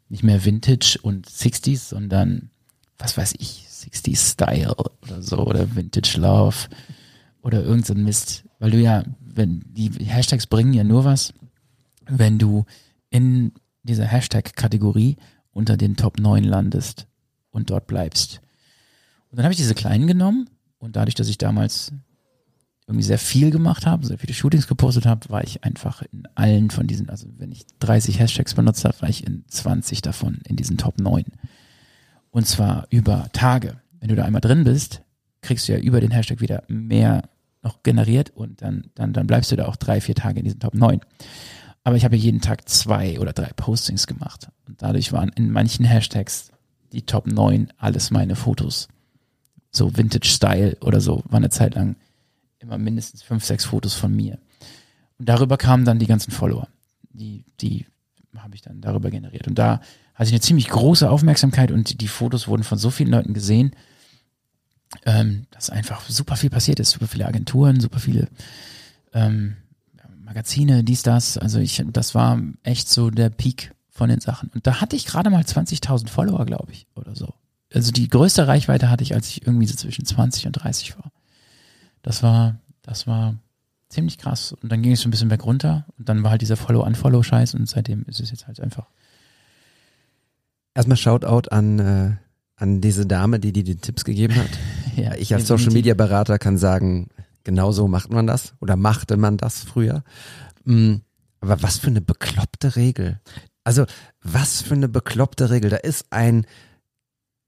[0.09, 2.51] nicht mehr Vintage und 60s, sondern
[2.99, 6.69] was weiß ich, 60s Style oder so oder Vintage Love
[7.43, 8.45] oder irgend so Mist.
[8.59, 11.35] Weil du ja, wenn die Hashtags bringen ja nur was,
[12.07, 12.65] wenn du
[13.11, 13.53] in
[13.83, 15.17] dieser Hashtag-Kategorie
[15.53, 17.07] unter den Top 9 landest
[17.55, 18.40] und dort bleibst.
[19.30, 21.92] Und dann habe ich diese kleinen genommen und dadurch, dass ich damals
[22.86, 26.70] irgendwie sehr viel gemacht habe, sehr viele Shootings gepostet habe, war ich einfach in allen
[26.70, 30.57] von diesen, also wenn ich 30 Hashtags benutzt habe, war ich in 20 davon in
[30.57, 31.24] diesen Top 9.
[32.30, 33.80] Und zwar über Tage.
[34.00, 35.02] Wenn du da einmal drin bist,
[35.40, 37.30] kriegst du ja über den Hashtag wieder mehr
[37.62, 40.61] noch generiert und dann, dann, dann bleibst du da auch drei, vier Tage in diesen
[40.61, 41.00] Top 9.
[41.84, 44.48] Aber ich habe jeden Tag zwei oder drei Postings gemacht.
[44.66, 46.50] Und dadurch waren in manchen Hashtags
[46.95, 48.88] die Top 9 alles meine Fotos.
[49.70, 51.97] So Vintage Style oder so, war eine Zeit lang
[52.59, 54.38] immer mindestens fünf, sechs Fotos von mir.
[55.18, 56.68] Und darüber kamen dann die ganzen Follower.
[57.12, 57.86] Die, die
[58.36, 59.47] habe ich dann darüber generiert.
[59.47, 59.80] Und da
[60.14, 63.34] hatte ich eine ziemlich große Aufmerksamkeit und die, die Fotos wurden von so vielen Leuten
[63.34, 63.74] gesehen,
[65.05, 66.90] ähm, dass einfach super viel passiert ist.
[66.90, 68.28] Super viele Agenturen, super viele
[69.12, 69.57] ähm,
[70.24, 71.36] Magazine, dies, das.
[71.36, 74.51] Also ich, das war echt so der Peak von den Sachen.
[74.55, 77.32] Und da hatte ich gerade mal 20.000 Follower, glaube ich, oder so.
[77.72, 81.11] Also die größte Reichweite hatte ich, als ich irgendwie so zwischen 20 und 30 war.
[82.03, 83.36] Das war, das war
[83.88, 84.53] ziemlich krass.
[84.53, 87.55] Und dann ging es so ein bisschen weg runter und dann war halt dieser Follow-Unfollow-Scheiß
[87.55, 88.86] und seitdem ist es jetzt halt einfach.
[90.74, 92.16] Erstmal Shoutout an, äh,
[92.57, 94.51] an diese Dame, die dir die Tipps gegeben hat.
[94.97, 95.49] Ja, ich als.
[95.49, 97.09] Social Media Berater kann sagen,
[97.42, 100.05] genau so macht man das oder machte man das früher.
[100.62, 100.99] Mm,
[101.40, 103.18] Aber was für eine bekloppte Regel.
[103.65, 103.87] Also,
[104.23, 105.71] was für eine bekloppte Regel.
[105.71, 106.47] Da ist ein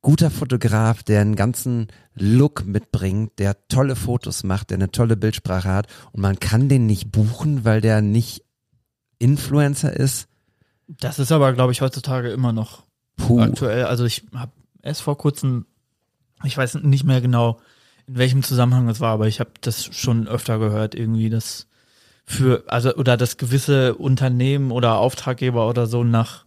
[0.06, 5.68] guter Fotograf, der einen ganzen Look mitbringt, der tolle Fotos macht, der eine tolle Bildsprache
[5.68, 8.44] hat und man kann den nicht buchen, weil der nicht
[9.18, 10.28] Influencer ist.
[10.86, 12.84] Das ist aber, glaube ich, heutzutage immer noch
[13.16, 13.40] Puh.
[13.40, 13.86] aktuell.
[13.86, 15.66] Also ich habe erst vor kurzem,
[16.44, 17.58] ich weiß nicht mehr genau,
[18.06, 21.66] in welchem Zusammenhang das war, aber ich habe das schon öfter gehört, irgendwie, dass
[22.26, 26.44] für, also, oder dass gewisse Unternehmen oder Auftraggeber oder so nach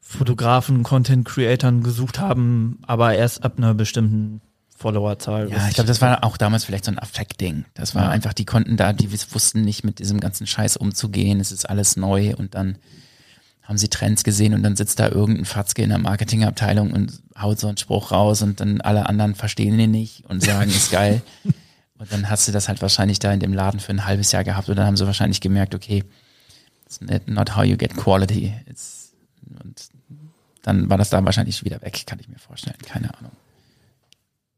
[0.00, 4.42] Fotografen, Content Creatern gesucht haben, aber erst ab einer bestimmten
[4.76, 5.48] Followerzahl.
[5.50, 7.64] Ja, ich glaube, das war auch damals vielleicht so ein Affekt-Ding.
[7.74, 8.08] Das war Ja.
[8.10, 11.40] einfach, die konnten da, die wussten nicht mit diesem ganzen Scheiß umzugehen.
[11.40, 12.76] Es ist alles neu und dann
[13.62, 17.60] haben sie Trends gesehen und dann sitzt da irgendein Fatzke in der Marketingabteilung und haut
[17.60, 21.22] so einen Spruch raus und dann alle anderen verstehen ihn nicht und sagen, ist geil.
[22.02, 24.42] Und dann hast du das halt wahrscheinlich da in dem Laden für ein halbes Jahr
[24.42, 26.02] gehabt und dann haben sie wahrscheinlich gemerkt, okay,
[26.84, 28.52] it's not- how you get quality.
[28.68, 29.12] It's,
[29.62, 29.88] und
[30.62, 32.76] dann war das da wahrscheinlich wieder weg, kann ich mir vorstellen.
[32.84, 33.30] Keine Ahnung.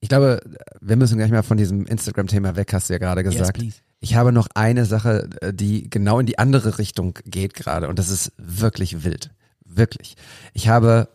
[0.01, 0.41] Ich glaube,
[0.81, 3.59] wir müssen gleich mal von diesem Instagram-Thema weg, hast du ja gerade gesagt.
[3.59, 3.77] please.
[4.01, 7.99] ich habe noch eine Sache, äh, die genau in die andere Richtung geht gerade und
[7.99, 9.31] das ist wirklich wild.
[9.67, 10.17] Wirklich.
[10.55, 11.09] Ich habe,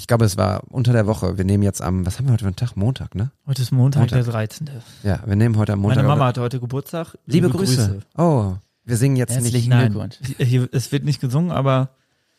[0.00, 1.36] ich glaube, es war unter der Woche.
[1.36, 2.74] Wir nehmen jetzt am, was haben wir heute für einen Tag?
[2.74, 3.32] Montag, ne?
[3.46, 4.24] Heute ist Montag, Montag.
[4.24, 4.70] der 13.
[5.02, 5.98] Ja, wir nehmen heute am Montag.
[5.98, 7.18] Meine Mama hat heute Geburtstag.
[7.26, 8.00] Liebe, Grüße.
[8.16, 9.52] Oh, wir singen jetzt nicht.
[9.52, 11.90] Herzlichen Nein, hier, es wird nicht gesungen, aber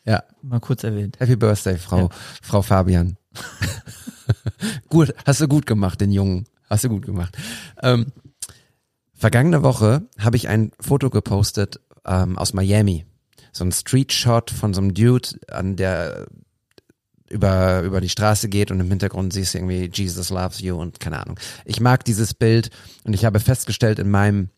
[0.04, 1.20] Ja, mal kurz erwähnt.
[1.20, 2.08] Happy Birthday, Frau, Ja.
[2.42, 3.16] Frau Fabian.
[4.88, 6.46] gut, hast du gut gemacht, den Jungen.
[6.68, 7.38] Hast du gut gemacht.
[7.80, 8.06] Ähm,
[9.14, 13.06] vergangene Woche habe ich ein Foto gepostet ähm, aus Miami.
[13.52, 16.26] So ein Street-Shot von so einem Dude, an der
[17.32, 21.00] über, über die Straße geht und im Hintergrund siehst du irgendwie Jesus loves you und
[21.00, 21.38] keine Ahnung.
[21.64, 22.70] Ich mag dieses Bild
[23.04, 24.50] und ich habe festgestellt in meinem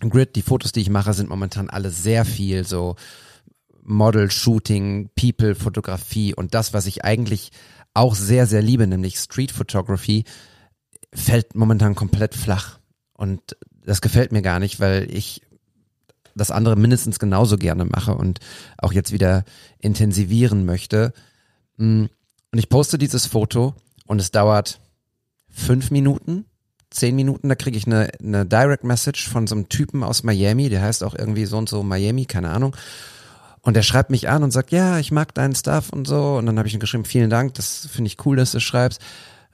[0.00, 2.96] Grid, die Fotos, die ich mache, sind momentan alle sehr viel so
[3.82, 7.50] Model, Shooting, People, Fotografie und das, was ich eigentlich
[7.94, 10.24] auch sehr, sehr liebe, nämlich Street Photography,
[11.12, 12.78] fällt momentan komplett flach.
[13.12, 15.42] Und das gefällt mir gar nicht, weil ich
[16.34, 18.40] das andere mindestens genauso gerne mache und
[18.78, 19.44] auch jetzt wieder
[19.78, 21.12] intensivieren möchte.
[21.76, 22.04] Mm,
[22.52, 23.74] Und ich poste dieses Foto
[24.06, 24.80] und es dauert
[25.48, 26.44] fünf Minuten,
[26.90, 30.68] zehn Minuten, da kriege ich eine, eine Direct Message von so einem Typen aus Miami,
[30.68, 32.76] der heißt auch irgendwie so und so Miami, keine Ahnung.
[33.62, 36.34] Und der schreibt mich an und sagt, ja, ich mag deinen Stuff und so.
[36.36, 39.00] Und dann habe ich ihm geschrieben, vielen Dank, das finde ich cool, dass du schreibst.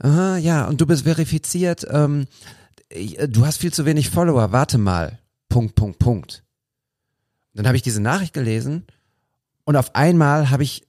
[0.00, 2.26] Aha, ja, und du bist verifiziert, ähm,
[2.88, 5.18] ich- du hast viel zu wenig Follower, warte mal.
[5.50, 6.42] Punkt, Punkt, Punkt.
[7.54, 8.86] Dann habe ich diese Nachricht gelesen
[9.64, 10.87] und auf einmal habe ich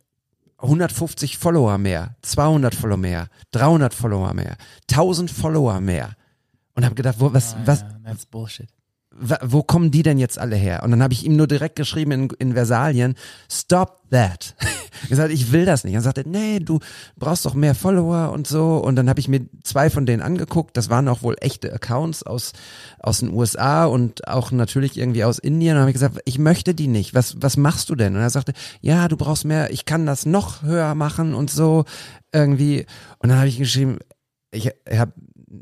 [0.62, 4.58] 150 Follower mehr, 200 Follower mehr, 300 Follower mehr,
[4.90, 6.16] 1000 Follower mehr.
[6.76, 8.70] Und habe gedacht, wo, was, was, Ja, that's bullshit.
[9.12, 10.84] Wo kommen die denn jetzt alle her?
[10.84, 13.16] Und dann habe ich ihm nur direkt geschrieben in, in Versalien,
[13.52, 14.56] stop that.
[15.10, 15.94] Gesagt, ich will das nicht.
[15.94, 16.80] Er sagte, nee, du
[17.18, 18.78] brauchst doch mehr Follower und so.
[18.78, 20.78] Und dann habe ich mir zwei von denen angeguckt.
[20.78, 22.54] Das waren auch wohl echte Accounts aus,
[23.00, 25.76] aus den USA und auch natürlich irgendwie aus Indien.
[25.76, 27.14] Und habe ich gesagt, ich möchte die nicht.
[27.14, 28.16] Was, was machst du denn?
[28.16, 31.86] Und er sagte, ja, du brauchst mehr, ich kann das noch höher machen und so
[32.34, 32.86] irgendwie.
[33.20, 34.00] Und dann habe ich geschrieben,
[34.52, 35.14] ich habe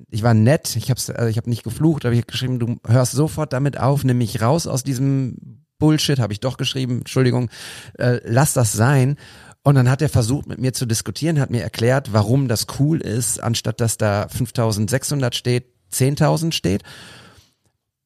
[0.10, 2.78] ich war nett, ich habe also ich hab nicht geflucht, aber ich habe geschrieben, du
[2.86, 7.50] hörst sofort damit auf, nimm mich raus aus diesem Bullshit, habe ich doch geschrieben, Entschuldigung,
[7.98, 9.18] äh, lass das sein.
[9.64, 13.02] Und dann hat er versucht, mit mir zu diskutieren, hat mir erklärt, warum das cool
[13.02, 16.84] ist, anstatt dass da 5600 steht, 10.000 steht.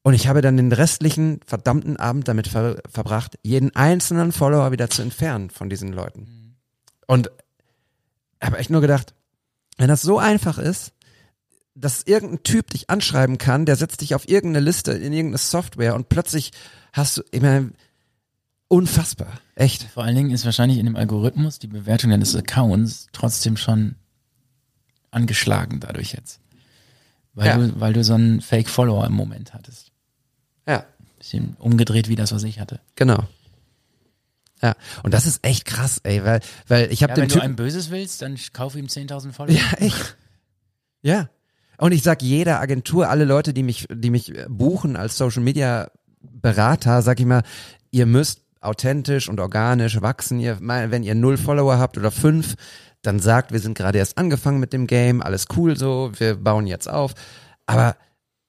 [0.02, 4.90] Und ich habe dann den restlichen verdammten Abend damit ver verbracht, jeden einzelnen Follower wieder
[4.90, 6.56] zu entfernen von diesen Leuten.
[7.06, 7.30] Und
[8.42, 9.14] habe echt nur gedacht,
[9.78, 10.92] wenn das so einfach ist,
[11.74, 15.94] dass irgendein Typ dich anschreiben kann, der setzt dich auf irgendeine Liste in irgendeine Software
[15.94, 16.52] und plötzlich
[16.92, 17.72] hast du, ich meine,
[18.68, 19.84] unfassbar, echt.
[19.84, 23.94] Vor allen Dingen ist wahrscheinlich in dem Algorithmus die Bewertung deines Accounts trotzdem schon
[25.10, 26.40] angeschlagen dadurch jetzt.
[27.34, 27.56] Weil, Ja.
[27.58, 29.90] du, weil du so einen Fake-Follower im Moment hattest.
[30.66, 30.84] Ja,
[31.18, 32.80] Bisschen umgedreht wie das, was ich hatte.
[32.96, 33.24] genau.
[34.60, 37.40] Ja, und das ist echt krass, ey, weil, weil ich habe Ja, den wenn du
[37.42, 39.56] einem Böses willst, dann kauf ihm 10.000 Follower.
[39.56, 40.16] Ja, echt.
[41.00, 41.28] Ja.
[41.78, 45.90] Und ich sag jeder Agentur, alle Leute, die mich, die mich buchen als Social Media
[46.20, 47.42] Berater, sag ich mal,
[47.90, 50.38] ihr müsst authentisch und organisch wachsen.
[50.38, 52.54] Ihr, wenn ihr null Follower habt oder fünf,
[53.02, 56.66] dann sagt, wir sind gerade erst angefangen mit dem Game, alles cool so, wir bauen
[56.66, 57.14] jetzt auf.
[57.66, 57.96] Aber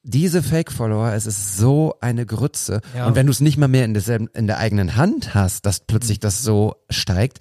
[0.04, 2.82] diese Fake-Follower, es ist so eine Grütze.
[2.96, 3.08] Ja.
[3.08, 5.80] Und wenn du es nicht mal mehr in, derselben, in der eigenen Hand hast, dass
[5.80, 7.40] plötzlich das so steigt,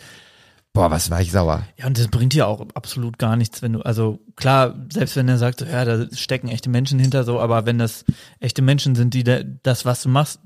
[0.73, 1.67] boah, was war ich sauer.
[1.77, 5.29] Ja, und das bringt dir auch absolut gar nichts, wenn du, also klar, selbst wenn
[5.29, 8.05] er sagt, so, ja, da stecken echte Menschen hinter, so, aber wenn das
[8.41, 10.41] echte Menschen sind, die da, das, was du machst,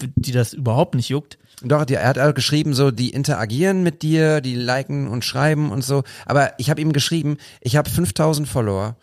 [0.00, 4.02] die das überhaupt nicht juckt, Doch, die, er hat auch geschrieben, so, die interagieren mit
[4.02, 6.04] dir, die liken und schreiben und so.
[6.24, 8.96] Aber ich habe ihm geschrieben, ich habe 5000 Follower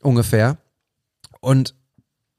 [0.00, 0.58] ungefähr
[1.40, 1.74] und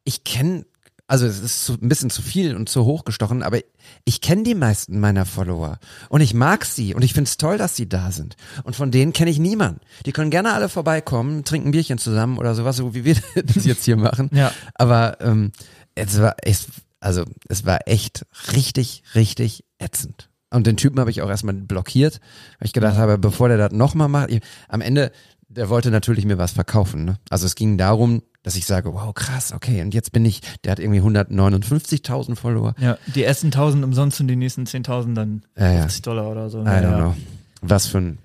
[0.03, 0.65] ich kenne,
[1.05, 3.59] also es ist zu, ein bisschen zu viel und zu hoch gestochen, aber
[4.05, 5.79] ich kenne die meisten meiner Follower
[6.09, 8.35] und ich mag sie und ich finde es toll, dass sie da sind.
[8.63, 9.81] Und von denen kenne ich niemanden.
[10.05, 13.65] Die können gerne alle vorbeikommen, trinken ein Bierchen zusammen oder sowas, so wie wir das
[13.65, 14.29] jetzt hier machen.
[14.33, 14.51] Ja.
[14.75, 15.51] Aber ähm,
[15.95, 16.67] es war es,
[16.99, 20.29] also es war echt richtig, richtig ätzend.
[20.53, 22.19] Und den Typen habe ich auch erstmal blockiert,
[22.59, 25.11] weil ich gedacht habe, bevor der das nochmal macht, ich, am Ende,
[25.47, 27.05] der wollte natürlich mir was verkaufen.
[27.05, 27.17] Ne?
[27.29, 30.71] Also es ging darum, dass ich sage, wow, krass, okay, und jetzt bin ich, der
[30.71, 32.73] hat irgendwie 159.000 Follower.
[32.79, 35.81] ja, die ersten 1000 umsonst und die nächsten 10.000 dann Ja, ja.
[35.81, 36.61] 50 Dollar oder so.
[36.61, 37.15] I don't know.
[37.61, 38.17] Was für ein,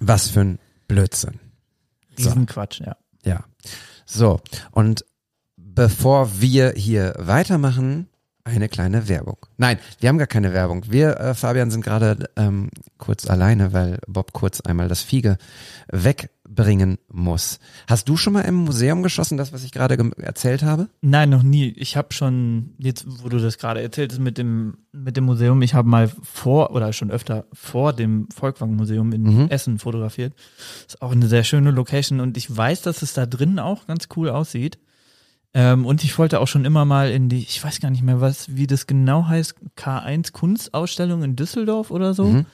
[0.00, 0.58] was für ein
[0.88, 1.38] Blödsinn.
[2.16, 2.28] So.
[2.28, 2.96] Riesenquatsch, ja.
[3.24, 3.44] Ja.
[4.06, 5.04] So, und
[5.56, 8.08] bevor wir hier weitermachen,
[8.46, 9.38] eine kleine Werbung.
[9.56, 10.84] Nein, wir haben gar keine Werbung.
[10.88, 15.36] Wir, äh, Fabian, sind gerade ähm, kurz alleine, weil Bob kurz einmal das Fiege
[15.90, 17.58] wegbringen muss.
[17.88, 20.88] Hast du schon mal im Museum geschossen, das, was ich gerade erzählt habe?
[21.00, 21.70] Nein, noch nie.
[21.70, 25.74] Ich habe schon, jetzt wo du das gerade erzählst mit dem, mit dem Museum, ich
[25.74, 29.48] habe mal vor oder schon öfter vor dem Volkwang-Museum in Mhm.
[29.48, 30.34] Essen fotografiert.
[30.86, 34.06] Ist auch eine sehr schöne Location und ich weiß, dass es da drin auch ganz
[34.16, 34.78] cool aussieht.
[35.58, 38.20] Ähm, und ich wollte auch schon immer mal in die, ich weiß gar nicht mehr,
[38.20, 42.24] was, wie das genau heißt, K1 Kunstausstellung in Düsseldorf oder so.
[42.24, 42.46] Mhm.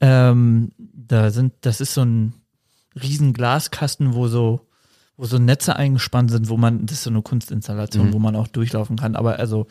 [0.00, 2.32] Ähm, da sind, das ist so ein
[3.00, 4.66] riesen Glaskasten, wo so,
[5.16, 8.12] wo so Netze eingespannt sind, wo man, das ist so eine Kunstinstallation, Mhm.
[8.12, 9.14] wo man auch durchlaufen kann.
[9.14, 9.68] Aber also,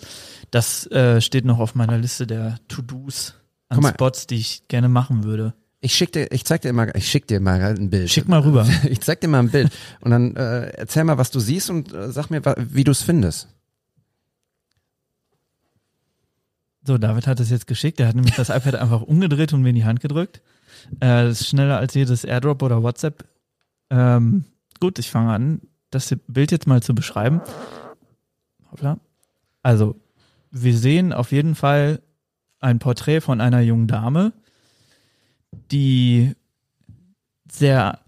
[0.52, 3.34] das äh, steht noch auf meiner Liste der To-Dos
[3.68, 3.84] an.
[3.84, 5.54] Spots, die ich gerne machen würde.
[5.80, 8.09] Ich schick dir, ich zeig dir mal, ich schick dir mal ein Bild.
[8.09, 8.67] Schick mal rüber.
[8.89, 9.71] Ich zeig dir mal ein Bild
[10.01, 13.03] und dann äh, erzähl mal, was du siehst und äh, sag mir, wie du es
[13.03, 13.47] findest.
[16.84, 17.99] So, David hat es jetzt geschickt.
[17.99, 20.41] Er hat nämlich das iPad einfach umgedreht und mir in die Hand gedrückt.
[20.99, 23.25] Äh, das ist schneller als jedes Airdrop oder WhatsApp.
[23.89, 24.45] Ähm,
[24.80, 25.61] gut, ich fange an.
[25.91, 27.41] das Bild jetzt mal zu beschreiben.
[28.71, 28.99] Hoppla.
[29.63, 29.95] Also,
[30.49, 32.01] wir sehen auf jeden Fall
[32.59, 34.34] ein Porträt von einer jungen Dame,
[35.52, 36.34] die
[37.50, 38.00] sehr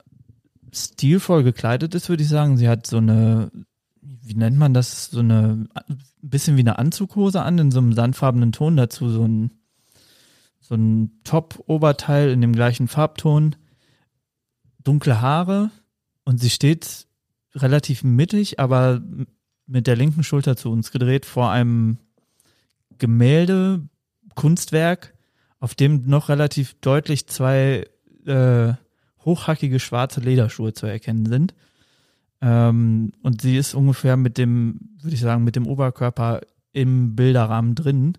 [0.74, 2.58] stilvoll gekleidet ist, würde ich sagen.
[2.58, 3.52] Sie hat so eine,
[4.02, 7.94] wie nennt man das, so eine, ein bisschen wie eine Anzughose an, in so einem
[7.94, 9.52] sandfarbenen Ton, dazu so ein,
[10.60, 13.56] so ein Top-Oberteil in dem gleichen Farbton,
[14.84, 15.72] dunkle Haare
[16.26, 17.08] und sie steht
[17.56, 19.02] relativ mittig, aber
[19.66, 21.98] mit der linken Schulter zu uns gedreht vor einem
[22.98, 23.88] Gemälde,
[24.36, 25.14] Kunstwerk,
[25.60, 27.88] auf dem noch relativ deutlich zwei
[28.26, 28.74] äh,
[29.26, 31.54] hochhackige schwarze Lederschuhe zu erkennen sind.
[32.42, 36.42] Ähm, und sie ist ungefähr mit dem, würde ich sagen, mit dem Oberkörper
[36.72, 38.18] im Bilderrahmen drin.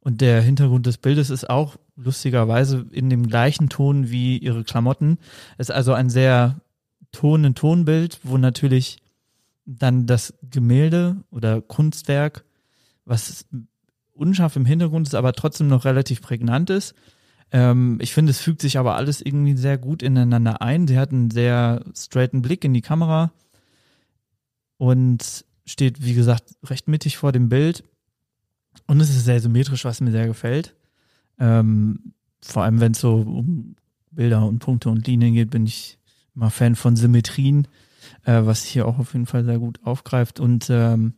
[0.00, 5.18] Und der Hintergrund des Bildes ist auch lustigerweise in dem gleichen Ton wie ihre Klamotten.
[5.58, 6.60] Es ist also ein sehr
[7.12, 8.98] Ton in Tonbild, wo natürlich
[9.64, 12.44] dann das Gemälde oder Kunstwerk,
[13.04, 13.46] was
[14.22, 16.94] unscharf im Hintergrund ist, aber trotzdem noch relativ prägnant ist.
[17.50, 20.88] Ähm, ich finde, es fügt sich aber alles irgendwie sehr gut ineinander ein.
[20.88, 23.32] Sie hat einen sehr straighten Blick in die Kamera
[24.78, 27.84] und steht, wie gesagt, recht mittig vor dem Bild.
[28.86, 30.74] Und es ist sehr symmetrisch, was mir sehr gefällt.
[31.38, 33.76] Ähm, vor allem, wenn es so um
[34.10, 35.98] Bilder und Punkte und Linien geht, bin ich
[36.34, 37.68] immer Fan von Symmetrien,
[38.24, 40.40] äh, was hier auch auf jeden Fall sehr gut aufgreift.
[40.40, 41.14] Und ähm,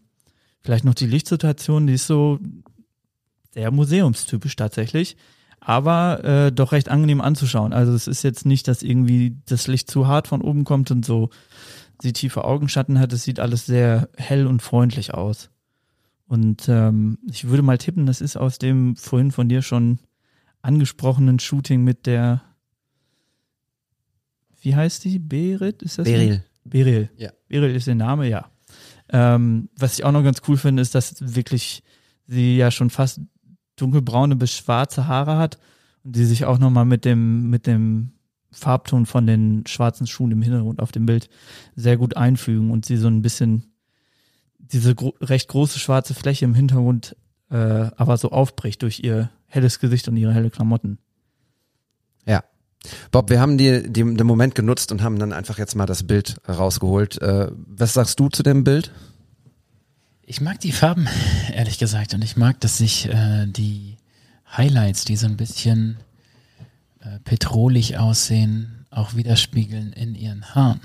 [0.63, 2.41] vielleicht noch die Lichtsituation, die ist so
[3.55, 5.17] sehr museumstypisch tatsächlich,
[5.61, 7.73] aber äh, doch recht angenehm anzuschauen.
[7.73, 11.07] Also es ist jetzt nicht, dass irgendwie das Licht zu hart von oben kommt und
[11.07, 11.31] so
[12.03, 13.13] sie tiefe Augenschatten hat.
[13.13, 15.51] Es sieht alles sehr hell und freundlich aus.
[16.27, 20.01] Und ähm, ich würde mal tippen, das ist aus dem vorhin von dir schon
[20.63, 22.43] angesprochenen Shooting mit der,
[24.61, 25.19] wie heißt die?
[25.19, 25.83] Berit?
[25.83, 26.07] Ist das?
[26.07, 26.43] Beryl.
[26.65, 27.11] Beryl.
[27.17, 27.31] Ja.
[27.49, 28.51] Beryl ist der Name, ja.
[29.11, 31.83] Ähm, was ich auch noch ganz cool finde, ist, dass wirklich
[32.27, 33.21] sie ja schon fast
[33.77, 35.59] dunkelbraune bis schwarze Haare hat
[36.03, 38.13] und die sich auch nochmal mit dem, mit dem
[38.53, 41.29] Farbton von den schwarzen Schuhen im Hintergrund auf dem Bild
[41.75, 43.73] sehr gut einfügen und sie so ein bisschen
[44.59, 47.17] diese gro recht große schwarze Fläche im Hintergrund
[47.51, 50.99] äh, aber so aufbricht durch ihr helles Gesicht und ihre helle Klamotten.
[52.27, 52.43] Ja.
[53.11, 56.03] Bob, wir haben die, die, den Moment genutzt und haben dann einfach jetzt mal das
[56.03, 57.21] Bild rausgeholt.
[57.23, 58.93] Äh, was sagst du zu dem Bild?
[60.27, 61.07] Ich mag die Farben,
[61.53, 62.15] ehrlich gesagt.
[62.15, 63.97] Und ich mag, dass sich äh, die
[64.57, 65.99] Highlights, die so ein bisschen
[67.01, 70.81] äh, petrolig aussehen, auch widerspiegeln in ihren Haaren.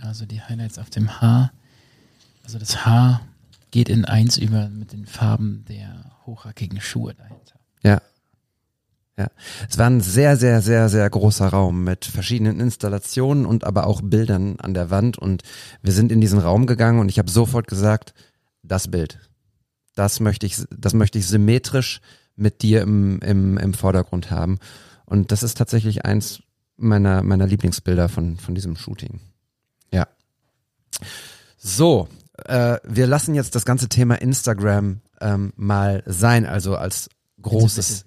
[0.00, 1.52] Also die Highlights auf dem Haar.
[2.42, 3.20] Also das Haar
[3.70, 7.60] geht in eins über mit den Farben der hochhackigen Schuhe dahinter.
[7.84, 8.02] Ja.
[9.16, 9.28] Ja.
[9.68, 14.00] Es war ein sehr, sehr, sehr, sehr großer Raum mit verschiedenen Installationen und aber auch
[14.02, 15.16] Bildern an der Wand.
[15.18, 15.42] Und
[15.82, 18.14] wir sind in diesen Raum gegangen und ich habe sofort gesagt,
[18.62, 19.18] das Bild.
[19.94, 22.00] Das möchte ich, das möchte ich symmetrisch
[22.36, 24.58] mit dir im, im, im Vordergrund haben.
[25.04, 26.42] Und das ist tatsächlich eins
[26.76, 29.20] meiner, meiner Lieblingsbilder von, von diesem Shooting.
[29.92, 30.08] Ja.
[31.58, 32.08] So,
[32.46, 37.10] äh, wir lassen jetzt das ganze Thema Instagram ähm, mal sein, also als
[37.42, 38.06] großes.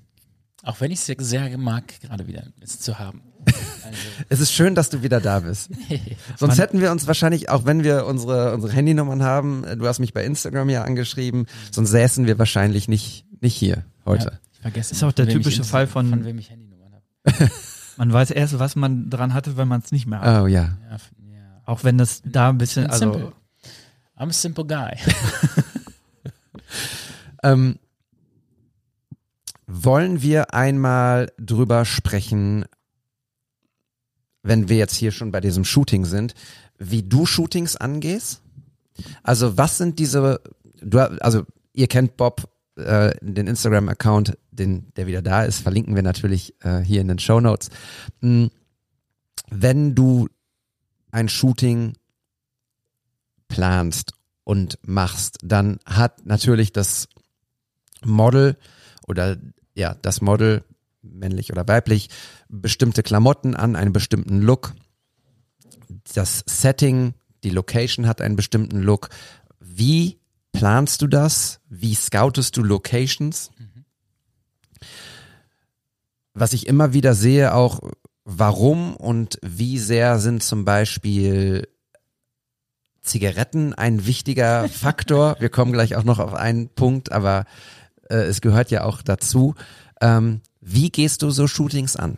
[0.64, 3.22] Auch wenn ich es sehr mag, gerade wieder es zu haben.
[3.86, 3.98] Also,
[4.30, 5.70] Es ist schön, dass du wieder da bist.
[6.38, 10.00] Sonst hätten wir uns wahrscheinlich, auch wenn wir unsere, unsere Handynummern haben, äh, du hast
[10.00, 14.26] mich bei Instagram ja angeschrieben, sonst säßen wir wahrscheinlich nicht, nicht hier heute.
[14.28, 16.94] ja, ich vergesse Ist auch der typische Fall von- von wem ich Handynummern
[17.28, 17.52] habe.
[17.98, 20.42] Man weiß erst, was man dran hatte, wenn man es nicht mehr hat.
[20.44, 20.78] Oh ja.
[20.90, 20.98] Ja.
[21.66, 23.26] Auch wenn das da ein bisschen, Simple.
[23.26, 23.34] also
[24.18, 24.96] I'm a simple guy.
[27.44, 27.78] Ähm,
[29.68, 32.66] wollen wir einmal drüber sprechen,
[34.42, 36.34] wenn wir jetzt hier schon bei diesem Shooting sind,
[36.78, 38.42] wie du Shootings angehst?
[39.24, 40.42] Also was sind diese,
[40.82, 41.44] du, also
[41.74, 46.80] ihr kennt Bob, äh, den Instagram-Account, den, der wieder da ist, verlinken wir natürlich äh,
[46.80, 47.70] hier in den Show Notes.
[49.50, 50.28] Wenn du
[51.12, 51.94] ein Shooting
[53.48, 57.08] planst und machst, dann hat natürlich das
[58.04, 58.58] Model
[59.08, 59.38] oder
[59.76, 60.64] ja, das Model,
[61.02, 62.10] männlich oder weiblich,
[62.50, 64.74] bestimmte Klamotten an, einen bestimmten Look.
[66.14, 69.10] Das Setting, die Location hat einen bestimmten Look.
[69.60, 70.20] Wie
[70.52, 71.60] planst du das?
[71.70, 73.52] Wie scoutest du Locations?
[76.34, 77.80] Was ich immer wieder sehe, auch
[78.26, 81.68] warum und wie sehr sind zum Beispiel
[83.02, 85.36] Zigaretten ein wichtiger Faktor.
[85.40, 87.46] Wir kommen gleich auch noch auf einen Punkt, aber
[88.10, 89.56] äh, es gehört ja auch dazu.
[90.02, 92.18] Ähm, wie gehst du so Shootings an?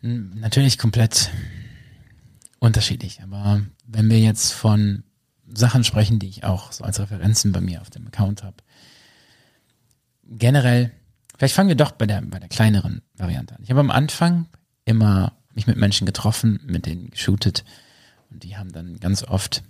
[0.00, 1.30] Natürlich komplett
[2.58, 5.02] unterschiedlich, aber wenn wir jetzt von
[5.52, 8.56] Sachen sprechen, die ich auch so als Referenzen bei mir auf dem Account habe,
[10.26, 10.90] generell,
[11.36, 13.62] vielleicht fangen wir doch bei der, bei der kleineren Variante an.
[13.62, 14.46] Ich habe am Anfang
[14.84, 17.64] immer mich mit Menschen getroffen, mit denen geshootet
[18.30, 19.62] und die haben dann ganz oft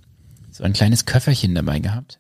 [0.51, 2.19] so ein kleines Köfferchen dabei gehabt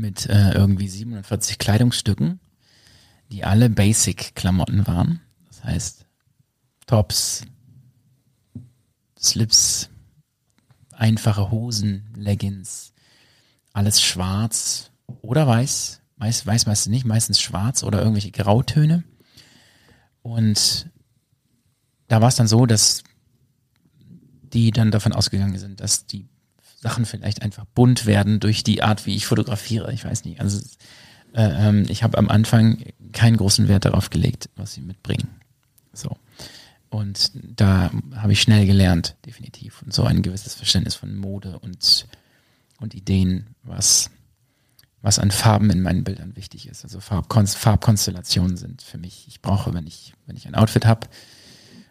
[0.00, 2.40] mit äh, irgendwie 47 Kleidungsstücken,
[3.30, 5.20] die alle Basic-Klamotten waren.
[5.48, 6.06] Das heißt
[6.86, 7.42] Tops,
[9.18, 9.90] Slips,
[10.92, 12.92] einfache Hosen, Leggings,
[13.72, 14.90] alles schwarz
[15.22, 16.00] oder weiß.
[16.16, 19.04] Weiß, weiß meistens nicht, meistens schwarz oder irgendwelche Grautöne.
[20.22, 20.90] Und
[22.08, 23.02] da war es dann so, dass
[24.52, 26.28] die dann davon ausgegangen sind, dass die
[26.80, 29.92] Sachen vielleicht einfach bunt werden durch die Art, wie ich fotografiere.
[29.92, 30.40] Ich weiß nicht.
[30.40, 30.60] Also
[31.34, 35.28] äh, ähm, ich habe am Anfang keinen großen Wert darauf gelegt, was sie mitbringen.
[35.92, 36.16] So.
[36.88, 39.82] Und da habe ich schnell gelernt, definitiv.
[39.82, 42.06] Und so ein gewisses Verständnis von Mode und,
[42.80, 44.10] und Ideen, was,
[45.02, 46.82] was an Farben in meinen Bildern wichtig ist.
[46.82, 51.06] Also Farbkon Farbkonstellationen sind für mich, ich brauche, wenn ich, wenn ich ein Outfit habe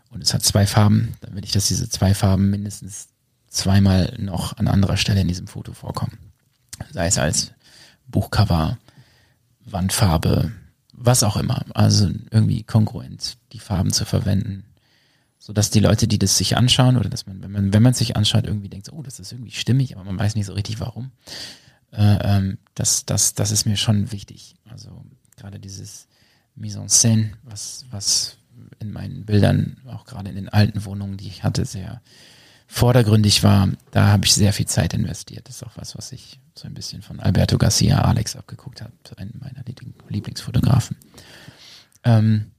[0.09, 3.09] und es hat zwei Farben, dann will ich, dass diese zwei Farben mindestens
[3.49, 6.17] zweimal noch an anderer Stelle in diesem Foto vorkommen.
[6.91, 7.51] Sei es als
[8.07, 8.77] Buchcover,
[9.65, 10.51] Wandfarbe,
[10.93, 11.65] was auch immer.
[11.73, 14.63] Also irgendwie kongruent die Farben zu verwenden
[15.39, 17.93] so dass die Leute, die das sich anschauen oder dass man, wenn man, wenn man
[17.93, 20.81] sich anschaut, irgendwie denkt, oh, das ist irgendwie stimmig, aber man weiß nicht so richtig
[20.81, 21.11] warum.
[21.91, 24.55] Äh, ähm, das, das, das ist mir schon wichtig.
[24.69, 25.03] Also
[25.37, 26.07] gerade dieses
[26.55, 28.37] Mise en scène, was, was
[28.79, 32.01] in meinen Bildern, auch gerade in den alten Wohnungen, die ich hatte, sehr
[32.71, 35.49] vordergründig war, da habe ich sehr viel Zeit investiert.
[35.49, 38.93] Das ist auch was, was ich so ein bisschen von Alberto Garcia Alex abgeguckt habe,
[39.17, 39.65] einen meiner
[40.07, 40.95] Lieblingsfotografen.
[42.03, 42.51] Ähm,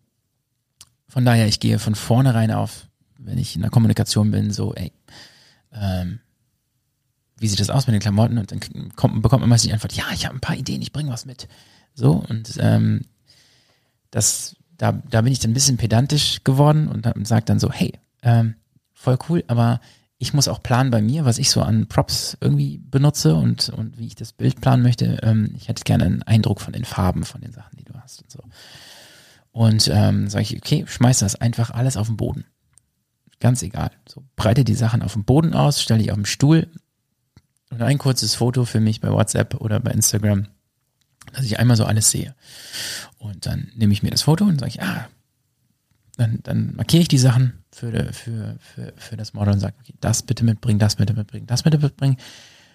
[1.06, 2.88] von daher, ich gehe von vornherein auf,
[3.18, 4.92] wenn ich in der Kommunikation bin, so, ey,
[5.72, 6.18] ähm,
[7.38, 8.36] wie sieht das aus mit den Klamotten?
[8.36, 8.60] Und dann
[8.96, 11.24] kommt, bekommt man meistens die Antwort, ja, ich habe ein paar Ideen, ich bringe was
[11.24, 11.46] mit.
[11.94, 13.02] So, und ähm,
[14.10, 17.92] das, da, da bin ich dann ein bisschen pedantisch geworden und sage dann so, hey,
[18.22, 18.56] ähm,
[18.92, 19.80] voll cool, aber
[20.22, 23.98] ich muss auch planen bei mir, was ich so an Props irgendwie benutze und, und
[23.98, 25.18] wie ich das Bild planen möchte.
[25.22, 28.20] Ähm, ich hätte gerne einen Eindruck von den Farben, von den Sachen, die du hast
[28.20, 28.40] und so.
[29.50, 32.44] Und ähm, sage ich, okay, schmeiß das einfach alles auf den Boden.
[33.40, 33.92] Ganz egal.
[34.06, 36.68] So, breite die Sachen auf den Boden aus, stelle die auf den Stuhl
[37.70, 40.48] und ein kurzes Foto für mich bei WhatsApp oder bei Instagram,
[41.32, 42.34] dass ich einmal so alles sehe.
[43.16, 45.08] Und dann nehme ich mir das Foto und sage ich, ah,
[46.20, 49.94] dann, dann markiere ich die Sachen für, für, für, für das Model und sage, okay,
[50.00, 52.18] das bitte mitbringen, das bitte mitbringen, das bitte mitbringen.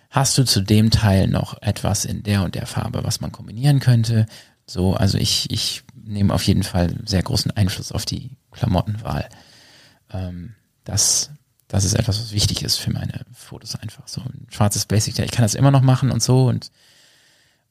[0.09, 3.79] Hast du zu dem Teil noch etwas in der und der Farbe, was man kombinieren
[3.79, 4.25] könnte?
[4.65, 9.29] So, also ich, ich nehme auf jeden Fall sehr großen Einfluss auf die Klamottenwahl.
[10.11, 11.29] Ähm, das,
[11.67, 14.07] das ist etwas, was wichtig ist für meine Fotos einfach.
[14.07, 16.71] So ein schwarzes Basic, ich kann das immer noch machen und so und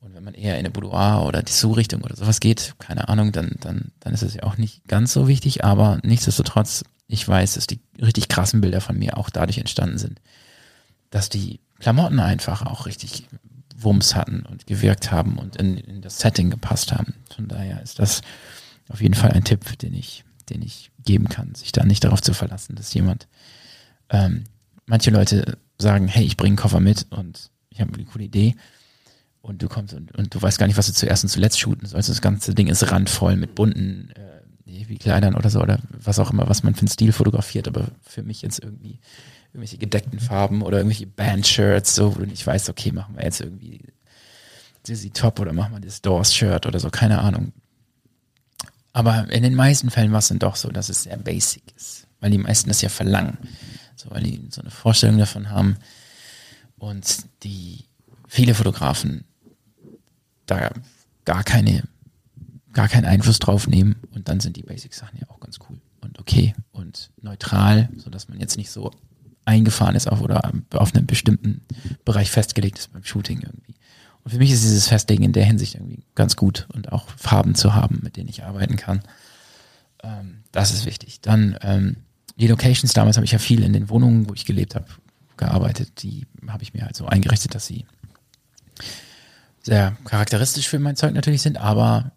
[0.04, 3.32] und wenn man eher in eine Boudoir oder die Sue-Richtung oder sowas geht, keine Ahnung,
[3.32, 7.54] dann, dann, dann ist es ja auch nicht ganz so wichtig, aber nichtsdestotrotz, ich weiß,
[7.54, 10.20] dass die richtig krassen Bilder von mir auch dadurch entstanden sind,
[11.08, 13.26] dass die Klamotten einfach auch richtig
[13.76, 17.14] Wumms hatten und gewirkt haben und in, in das Setting gepasst haben.
[17.34, 18.20] Von daher ist das
[18.90, 22.20] auf jeden Fall ein Tipp, den ich, den ich geben kann, sich da nicht darauf
[22.20, 23.26] zu verlassen, dass jemand,
[24.10, 24.44] ähm,
[24.84, 28.54] manche Leute sagen, hey, ich bringe einen Koffer mit und ich habe eine coole Idee
[29.44, 31.86] und du kommst und, und du weißt gar nicht, was du zuerst und zuletzt shooten
[31.86, 32.08] sollst.
[32.08, 36.30] Das ganze Ding ist randvoll mit bunten äh, wie Kleidern oder so oder was auch
[36.30, 39.00] immer, was man für einen Stil fotografiert, aber für mich jetzt irgendwie
[39.48, 43.40] irgendwelche gedeckten Farben oder irgendwelche Bandshirts, so, wo du nicht weißt, okay, machen wir jetzt
[43.40, 43.82] irgendwie
[44.88, 47.52] Dizzy Top oder machen wir das Doors-Shirt oder so, keine Ahnung.
[48.94, 52.06] Aber in den meisten Fällen war es dann doch so, dass es sehr basic ist,
[52.20, 53.36] weil die meisten das ja verlangen,
[53.94, 55.76] so, weil die so eine Vorstellung davon haben
[56.78, 57.84] und die
[58.26, 59.24] viele Fotografen
[60.46, 60.70] da
[61.24, 61.84] gar keine,
[62.72, 66.18] gar keinen Einfluss drauf nehmen und dann sind die Basic-Sachen ja auch ganz cool und
[66.18, 68.90] okay und neutral, so dass man jetzt nicht so
[69.44, 71.62] eingefahren ist auf oder auf einen bestimmten
[72.04, 73.74] Bereich festgelegt ist beim Shooting irgendwie.
[74.22, 77.54] Und für mich ist dieses Festlegen in der Hinsicht irgendwie ganz gut und auch Farben
[77.54, 79.02] zu haben, mit denen ich arbeiten kann.
[80.02, 81.20] Ähm, das ist wichtig.
[81.20, 81.96] Dann ähm,
[82.36, 84.86] die Locations, damals habe ich ja viel in den Wohnungen, wo ich gelebt habe,
[85.36, 86.02] gearbeitet.
[86.02, 87.84] Die habe ich mir halt so eingerichtet, dass sie
[89.64, 92.12] sehr charakteristisch für mein Zeug natürlich sind, aber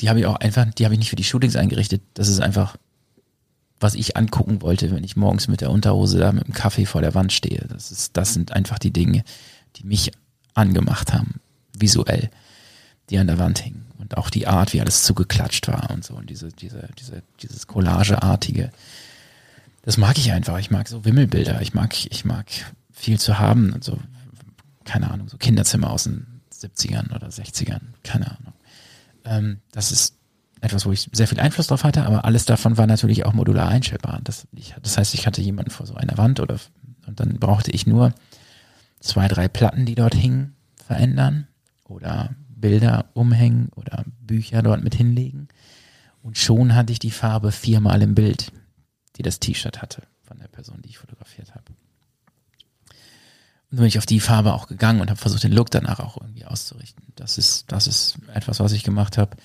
[0.00, 2.02] die habe ich auch einfach, die habe ich nicht für die Shootings eingerichtet.
[2.14, 2.76] Das ist einfach
[3.84, 7.02] was ich angucken wollte, wenn ich morgens mit der Unterhose da mit dem Kaffee vor
[7.02, 7.66] der Wand stehe.
[7.68, 9.24] Das ist, das sind einfach die Dinge,
[9.76, 10.10] die mich
[10.54, 11.40] angemacht haben,
[11.76, 12.30] visuell,
[13.10, 13.84] die an der Wand hingen.
[13.98, 16.14] Und auch die Art, wie alles zugeklatscht war und so.
[16.14, 18.70] Und diese, diese, diese, dieses Collageartige.
[19.82, 20.58] das mag ich einfach.
[20.58, 21.60] Ich mag so Wimmelbilder.
[21.60, 22.46] Ich mag, ich mag
[22.90, 23.98] viel zu haben und so,
[24.84, 26.33] keine Ahnung, so Kinderzimmer aus den
[26.64, 28.52] 70ern oder 60ern, keine Ahnung.
[29.24, 30.16] Ähm, das ist
[30.60, 33.68] etwas, wo ich sehr viel Einfluss drauf hatte, aber alles davon war natürlich auch modular
[33.68, 34.20] einstellbar.
[34.24, 36.58] Das, ich, das heißt, ich hatte jemanden vor so einer Wand oder
[37.06, 38.14] und dann brauchte ich nur
[39.00, 41.46] zwei, drei Platten, die dort hingen, verändern
[41.84, 45.48] oder Bilder umhängen oder Bücher dort mit hinlegen.
[46.22, 48.52] Und schon hatte ich die Farbe viermal im Bild,
[49.16, 51.64] die das T-Shirt hatte von der Person, die ich fotografiert habe.
[53.74, 56.44] Bin ich auf die Farbe auch gegangen und habe versucht, den Look danach auch irgendwie
[56.44, 57.04] auszurichten.
[57.16, 59.36] Das ist, das ist etwas, was ich gemacht habe.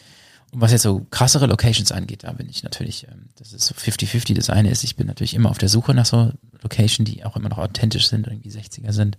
[0.52, 3.76] Und was jetzt so krassere Locations angeht, da bin ich natürlich, ähm, das ist so
[3.76, 4.36] 50-50.
[4.36, 7.36] Das eine ist, ich bin natürlich immer auf der Suche nach so Location, die auch
[7.36, 9.18] immer noch authentisch sind, irgendwie 60er sind.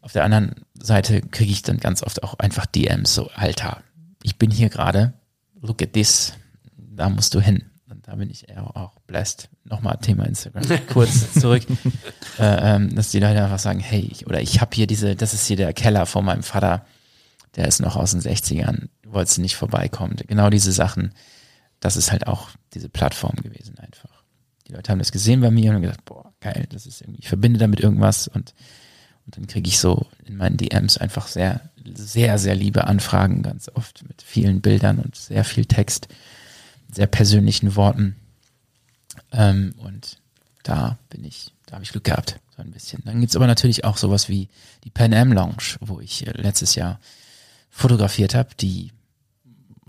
[0.00, 3.82] Auf der anderen Seite kriege ich dann ganz oft auch einfach DMs, so, Alter,
[4.22, 5.14] ich bin hier gerade,
[5.60, 6.34] look at this,
[6.76, 7.64] da musst du hin.
[8.06, 9.48] Da bin ich eher auch blessed.
[9.64, 11.64] Nochmal Thema Instagram, kurz zurück,
[12.38, 15.34] äh, ähm, dass die Leute einfach sagen, hey, ich, oder ich habe hier diese, das
[15.34, 16.86] ist hier der Keller von meinem Vater,
[17.56, 20.16] der ist noch aus den 60ern, wolltest du nicht vorbeikommen.
[20.28, 21.12] Genau diese Sachen,
[21.80, 24.22] das ist halt auch diese Plattform gewesen einfach.
[24.68, 27.20] Die Leute haben das gesehen bei mir und haben gedacht, boah, geil, das ist irgendwie,
[27.20, 28.28] ich verbinde damit irgendwas.
[28.28, 28.54] Und,
[29.24, 31.60] und dann kriege ich so in meinen DMs einfach sehr,
[31.94, 36.08] sehr, sehr liebe Anfragen ganz oft mit vielen Bildern und sehr viel Text,
[36.92, 38.16] sehr persönlichen Worten.
[39.32, 40.18] Ähm, und
[40.62, 43.02] da bin ich, da habe ich Glück gehabt, so ein bisschen.
[43.04, 44.48] Dann gibt's aber natürlich auch sowas wie
[44.84, 47.00] die Pan Am Lounge, wo ich äh, letztes Jahr
[47.70, 48.92] fotografiert habe, die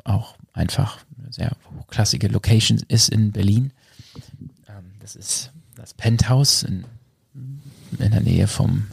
[0.04, 3.72] auch einfach eine sehr hochklassige Location ist in Berlin.
[4.68, 6.86] Ähm, das ist das Penthouse in,
[8.00, 8.88] in der Nähe vom,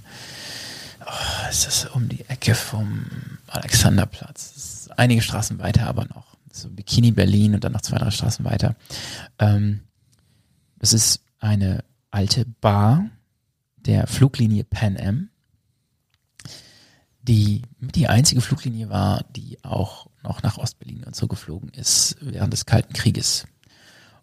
[1.00, 3.06] oh, ist das um die Ecke vom
[3.46, 4.88] Alexanderplatz.
[4.96, 6.33] Einige Straßen weiter, aber noch.
[6.54, 8.76] So Bikini Berlin und dann noch zwei, drei Straßen weiter.
[9.38, 9.80] Ähm,
[10.78, 13.10] das ist eine alte Bar
[13.76, 15.30] der Fluglinie Pan Am
[17.26, 22.52] die die einzige Fluglinie war, die auch noch nach Ostberlin und so geflogen ist während
[22.52, 23.46] des Kalten Krieges.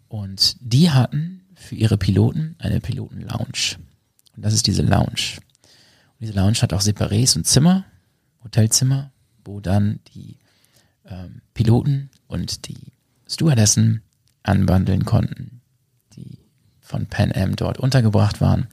[0.08, 3.76] Und die hatten für ihre Piloten eine Piloten-Lounge.
[4.36, 5.38] Und das ist diese Lounge.
[5.38, 7.84] Und diese Lounge hat auch Separés und Zimmer,
[8.44, 9.10] Hotelzimmer,
[9.44, 10.38] wo dann die
[11.06, 12.92] ähm, Piloten und die
[13.28, 14.02] Stewardessen
[14.42, 15.60] anbandeln konnten,
[16.16, 16.38] die
[16.80, 18.68] von Pan Am dort untergebracht waren.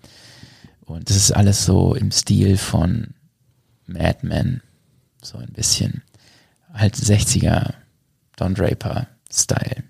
[0.86, 3.14] Und das ist alles so im Stil von
[3.86, 4.62] Mad Men,
[5.22, 6.04] so ein bisschen
[6.74, 7.74] halt 60er
[8.38, 9.84] Don Draper Style.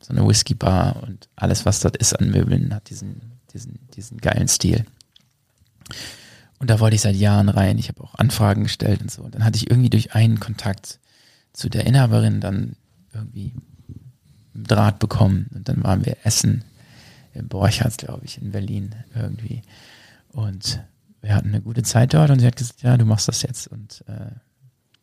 [0.00, 4.18] So eine Whisky Bar und alles, was dort ist an Möbeln, hat diesen, diesen, diesen
[4.18, 4.84] geilen Stil.
[6.58, 7.78] Und da wollte ich seit Jahren rein.
[7.78, 9.22] Ich habe auch Anfragen gestellt und so.
[9.22, 10.98] Und dann hatte ich irgendwie durch einen Kontakt
[11.52, 12.76] zu der Inhaberin dann
[13.12, 13.54] irgendwie
[14.54, 15.48] einen Draht bekommen.
[15.54, 16.64] Und dann waren wir essen
[17.34, 19.62] im Borchardt, glaube ich, in Berlin irgendwie.
[20.32, 20.82] Und
[21.20, 23.68] wir hatten eine gute Zeit dort und sie hat gesagt, ja, du machst das jetzt
[23.68, 24.32] und äh,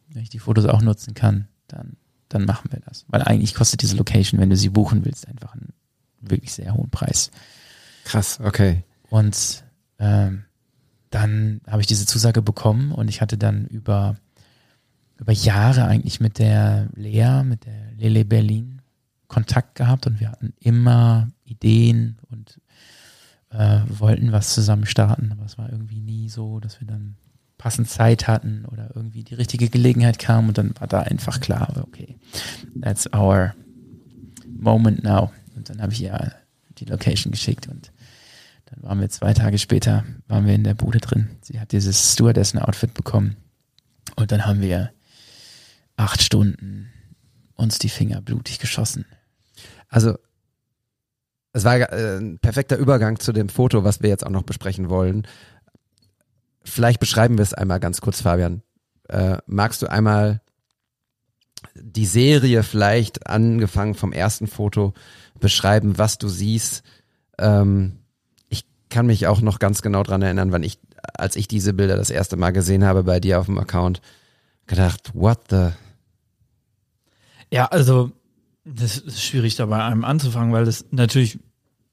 [0.10, 1.96] wenn ich die Fotos auch nutzen kann, dann,
[2.30, 3.06] dann machen wir das.
[3.08, 5.74] Weil eigentlich kostet diese Location, wenn du sie buchen willst, einfach einen
[6.20, 7.32] wirklich sehr hohen Preis.
[8.04, 8.84] Krass, okay.
[9.10, 9.64] Und
[10.00, 10.46] ähm,
[11.10, 14.18] dann habe ich diese Zusage bekommen und ich hatte dann über,
[15.20, 18.82] über Jahre eigentlich mit der Lea, mit der Lele Berlin
[19.28, 22.60] Kontakt gehabt und wir hatten immer Ideen und
[23.52, 27.16] äh, wollten was zusammen starten, aber es war irgendwie nie so, dass wir dann
[27.58, 31.72] passend Zeit hatten oder irgendwie die richtige Gelegenheit kam und dann war da einfach klar,
[31.84, 32.18] okay,
[32.82, 33.54] that's our
[34.48, 35.32] moment now.
[35.56, 36.34] Und dann habe ich ihr
[36.78, 37.92] die Location geschickt und
[38.66, 41.30] dann waren wir zwei Tage später, waren wir in der Bude drin.
[41.42, 43.36] Sie hat dieses Stewardessen-Outfit bekommen
[44.16, 44.92] und dann haben wir
[46.00, 46.92] acht Stunden
[47.56, 49.06] uns die Finger blutig geschossen.
[49.90, 50.18] Also
[51.52, 54.90] es war äh, ein perfekter Übergang zu dem Foto, was wir jetzt auch noch besprechen
[54.90, 55.28] wollen.
[56.64, 58.62] Vielleicht beschreiben wir es einmal ganz kurz, Fabian.
[59.10, 60.42] Äh, magst du einmal
[61.76, 64.94] die Serie vielleicht angefangen vom ersten Foto
[65.40, 66.84] beschreiben, was du siehst?
[67.38, 68.00] Ähm,
[68.48, 70.80] ich kann mich auch noch ganz genau dran erinnern, wann ich,
[71.14, 74.02] als ich diese Bilder das erste Mal gesehen habe bei dir auf dem Account,
[74.68, 75.72] gedacht, what the?
[77.52, 78.12] Ja, also
[78.64, 81.40] das ist schwierig dabei einem anzufangen, weil es natürlich,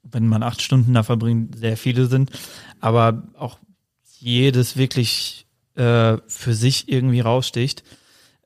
[0.03, 2.31] wenn man acht Stunden da verbringt, sehr viele sind,
[2.79, 3.57] aber auch
[4.19, 7.83] jedes wirklich äh, für sich irgendwie raussticht.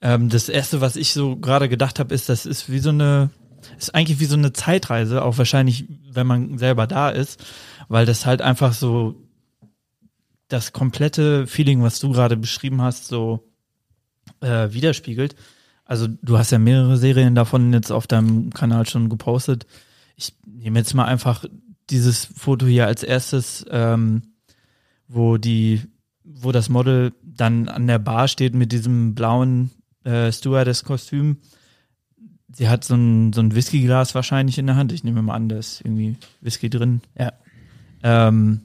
[0.01, 3.29] Ähm, das erste, was ich so gerade gedacht habe, ist, das ist wie so eine,
[3.77, 7.43] ist eigentlich wie so eine Zeitreise, auch wahrscheinlich, wenn man selber da ist,
[7.87, 9.15] weil das halt einfach so
[10.47, 13.47] das komplette Feeling, was du gerade beschrieben hast, so
[14.41, 15.35] äh, widerspiegelt.
[15.91, 19.67] Also du hast ja mehrere Serien davon jetzt auf deinem Kanal schon gepostet.
[20.15, 21.43] Ich nehme jetzt mal einfach
[21.89, 24.21] dieses Foto hier als erstes, ähm,
[25.09, 25.81] wo die,
[26.23, 29.69] wo das Model dann an der Bar steht mit diesem blauen
[30.05, 31.39] äh, Stewardess-Kostüm.
[32.55, 34.93] Sie hat so ein, so ein Whiskyglas wahrscheinlich in der Hand.
[34.93, 37.01] Ich nehme mal an, da ist irgendwie Whisky drin.
[37.19, 37.33] Ja.
[38.01, 38.61] Ähm,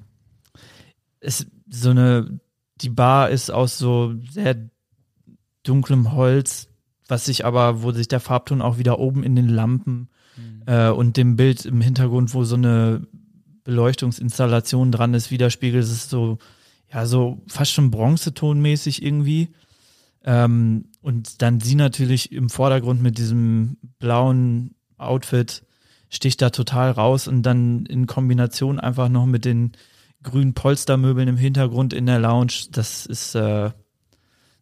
[1.19, 2.39] es, so eine,
[2.83, 4.71] die Bar ist aus so sehr
[5.65, 6.69] dunklem Holz,
[7.09, 10.09] was sich aber, wo sich der Farbton auch wieder oben in den Lampen
[10.67, 13.07] äh, und dem Bild im Hintergrund, wo so eine
[13.65, 15.83] Beleuchtungsinstallation dran ist, widerspiegelt.
[15.83, 16.39] Es ist so,
[16.93, 19.49] ja, so fast schon bronzetonmäßig irgendwie.
[20.25, 25.63] Ähm, und dann sie natürlich im Vordergrund mit diesem blauen Outfit
[26.09, 29.73] sticht da total raus und dann in Kombination einfach noch mit den
[30.23, 33.71] grünen Polstermöbeln im Hintergrund in der Lounge, das ist, äh,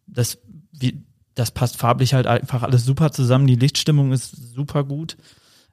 [0.07, 0.39] das,
[0.71, 1.03] wie,
[1.35, 3.47] das passt farblich halt einfach alles super zusammen.
[3.47, 5.17] Die Lichtstimmung ist super gut.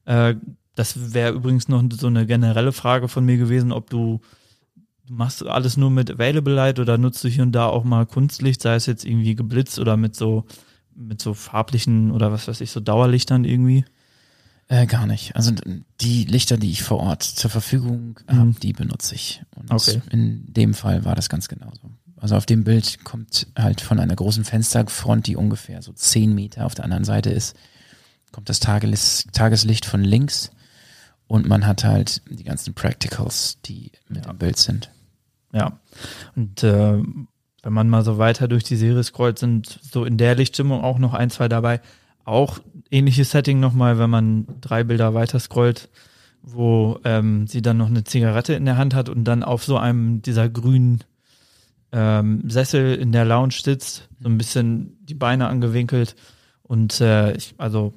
[0.05, 0.35] Äh,
[0.75, 4.21] das wäre übrigens noch so eine generelle Frage von mir gewesen, ob du,
[5.07, 8.07] du machst alles nur mit Available Light oder nutzt du hier und da auch mal
[8.07, 10.45] Kunstlicht, sei es jetzt irgendwie geblitzt oder mit so
[10.95, 13.85] mit so farblichen oder was weiß ich, so Dauerlichtern irgendwie.
[14.69, 15.35] Äh, gar nicht.
[15.37, 15.53] Also
[16.01, 18.37] die Lichter, die ich vor Ort zur Verfügung Mhm.
[18.39, 19.43] habe, die benutze ich.
[19.57, 20.03] Und Okay.
[20.11, 21.91] in dem Fall war das ganz genauso.
[22.23, 26.65] Also auf dem Bild kommt halt von einer großen Fensterfront, die ungefähr so zehn Meter
[26.67, 27.57] auf der anderen Seite ist,
[28.31, 30.53] kommt das Tages Tageslicht von links
[31.27, 34.93] und man hat halt die ganzen Practicals, die mit im Bild sind.
[35.53, 35.81] Ja.
[36.37, 37.03] Und äh,
[37.65, 41.01] wenn man mal so weiter durch die Serie scrollt, sind so in der Lichtstimmung auch
[41.01, 41.81] noch ein, zwei dabei.
[42.25, 42.61] Auch
[42.93, 45.89] ähnliches Setting nochmal, wenn man drei Bilder weiter scrollt,
[46.41, 49.77] wo ähm, sie dann noch eine Zigarette in der Hand hat und dann auf so
[49.77, 51.03] einem dieser grünen
[51.93, 56.17] ähm, Sessel in der Lounge sitzt, so ein bisschen die Beine angewinkelt.
[56.63, 57.95] Und äh, ich, also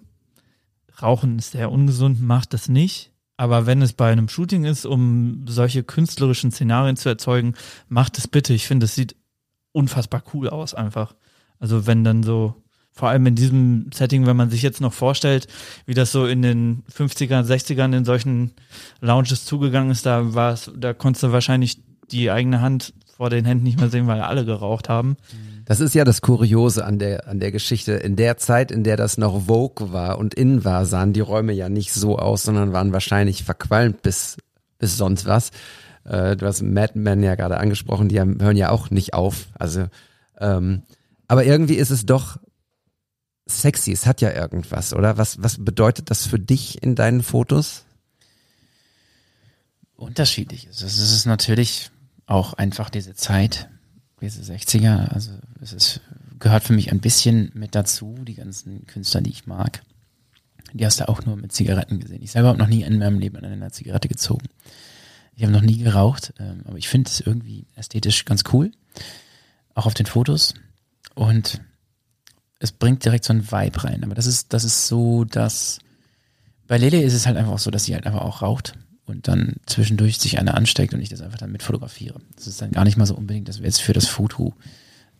[1.01, 3.11] Rauchen ist sehr ungesund, macht das nicht.
[3.37, 7.55] Aber wenn es bei einem Shooting ist, um solche künstlerischen Szenarien zu erzeugen,
[7.89, 8.53] macht es bitte.
[8.53, 9.15] Ich finde, es sieht
[9.71, 11.15] unfassbar cool aus einfach.
[11.59, 15.47] Also wenn dann so, vor allem in diesem Setting, wenn man sich jetzt noch vorstellt,
[15.85, 18.53] wie das so in den 50ern, 60ern in solchen
[19.01, 21.81] Lounges zugegangen ist, da war es, da konntest du wahrscheinlich
[22.11, 25.15] die eigene Hand vor den Händen nicht mehr sehen, weil alle geraucht haben.
[25.63, 27.93] Das ist ja das Kuriose an der, an der Geschichte.
[27.93, 31.53] In der Zeit, in der das noch Vogue war und in war, sahen die Räume
[31.53, 34.37] ja nicht so aus, sondern waren wahrscheinlich verqualmt bis,
[34.79, 35.51] bis sonst was.
[36.03, 39.47] Äh, du hast Mad Men ja gerade angesprochen, die haben, hören ja auch nicht auf.
[39.57, 39.87] Also,
[40.39, 40.83] ähm,
[41.27, 42.37] aber irgendwie ist es doch
[43.45, 43.93] sexy.
[43.93, 45.17] Es hat ja irgendwas, oder?
[45.17, 47.85] Was, was bedeutet das für dich in deinen Fotos?
[49.95, 50.81] unterschiedlich ist.
[50.81, 51.89] Es ist natürlich
[52.27, 53.69] auch einfach diese Zeit,
[54.21, 56.01] diese 60er, also es ist,
[56.39, 59.83] gehört für mich ein bisschen mit dazu, die ganzen Künstler, die ich mag.
[60.73, 62.21] Die hast du auch nur mit Zigaretten gesehen.
[62.21, 64.47] Ich selber habe noch nie in meinem Leben an einer Zigarette gezogen.
[65.35, 68.71] Ich habe noch nie geraucht, ähm, aber ich finde es irgendwie ästhetisch ganz cool.
[69.73, 70.53] Auch auf den Fotos.
[71.13, 71.61] Und
[72.59, 74.03] es bringt direkt so einen Vibe rein.
[74.03, 75.79] Aber das ist, das ist so, dass
[76.67, 78.73] bei Lele ist es halt einfach so, dass sie halt einfach auch raucht
[79.05, 82.19] und dann zwischendurch sich eine ansteckt und ich das einfach dann mit fotografiere.
[82.35, 84.53] Das ist dann gar nicht mal so unbedingt, dass wir jetzt für das Foto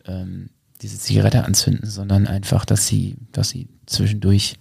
[0.04, 0.50] ähm,
[0.82, 4.58] diese Zigarette anzünden, sondern einfach, dass sie, dass sie zwischendurch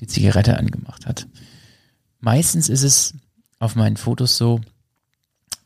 [0.00, 1.26] die Zigarette angemacht hat.
[2.20, 3.14] Meistens ist es
[3.58, 4.60] auf meinen Fotos so,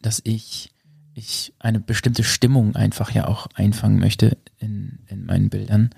[0.03, 0.70] dass ich,
[1.14, 5.91] ich eine bestimmte Stimmung einfach ja auch einfangen möchte in, in meinen Bildern.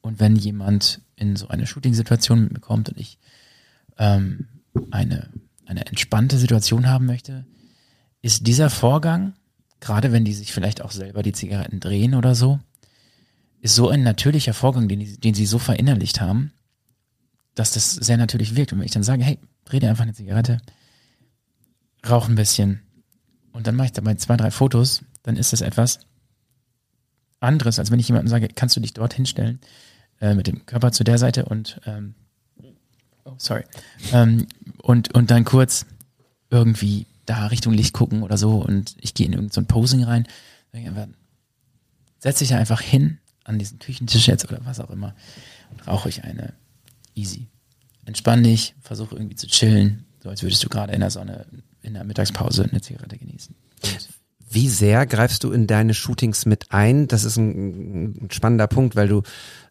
[0.00, 3.18] Und wenn jemand in so eine Shooting-Situation mit mir kommt und ich
[3.98, 4.48] ähm,
[4.90, 5.28] eine,
[5.70, 7.46] eine entspannte Situation haben möchte,
[8.22, 9.34] ist dieser Vorgang,
[9.78, 12.58] gerade wenn die sich vielleicht auch selber die Zigaretten drehen oder so,
[13.60, 16.52] ist so ein natürlicher Vorgang, den, den sie so verinnerlicht haben,
[17.54, 18.72] dass das sehr natürlich wirkt.
[18.72, 20.60] Und wenn ich dann sage, hey, dreh dir einfach eine Zigarette,
[22.08, 22.80] rauch ein bisschen
[23.52, 26.00] und dann mache ich dabei zwei, drei Fotos, dann ist das etwas
[27.38, 29.60] anderes, als wenn ich jemandem sage, kannst du dich dort hinstellen,
[30.20, 32.14] äh, mit dem Körper zu der Seite und ähm,
[33.38, 33.64] sorry.
[34.12, 34.46] Ähm,
[34.82, 35.86] und, und dann kurz
[36.50, 40.26] irgendwie da Richtung Licht gucken oder so und ich gehe in irgendein so Posing rein.
[40.72, 41.06] Dann einfach,
[42.18, 45.14] setz dich da einfach hin an diesen Küchentisch jetzt oder was auch immer
[45.70, 46.54] und rauche ich eine
[47.14, 47.48] easy.
[48.04, 51.46] Entspann dich, versuche irgendwie zu chillen, so als würdest du gerade in der Sonne
[51.82, 53.54] in der Mittagspause eine Zigarette genießen.
[53.84, 54.08] Und
[54.50, 57.08] Wie sehr greifst du in deine Shootings mit ein?
[57.08, 59.22] Das ist ein, ein spannender Punkt, weil du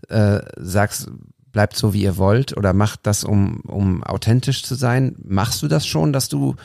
[0.07, 1.09] äh, sagst,
[1.51, 5.15] bleibt so wie ihr wollt oder macht das, um, um authentisch zu sein.
[5.23, 6.55] Machst du das schon, dass du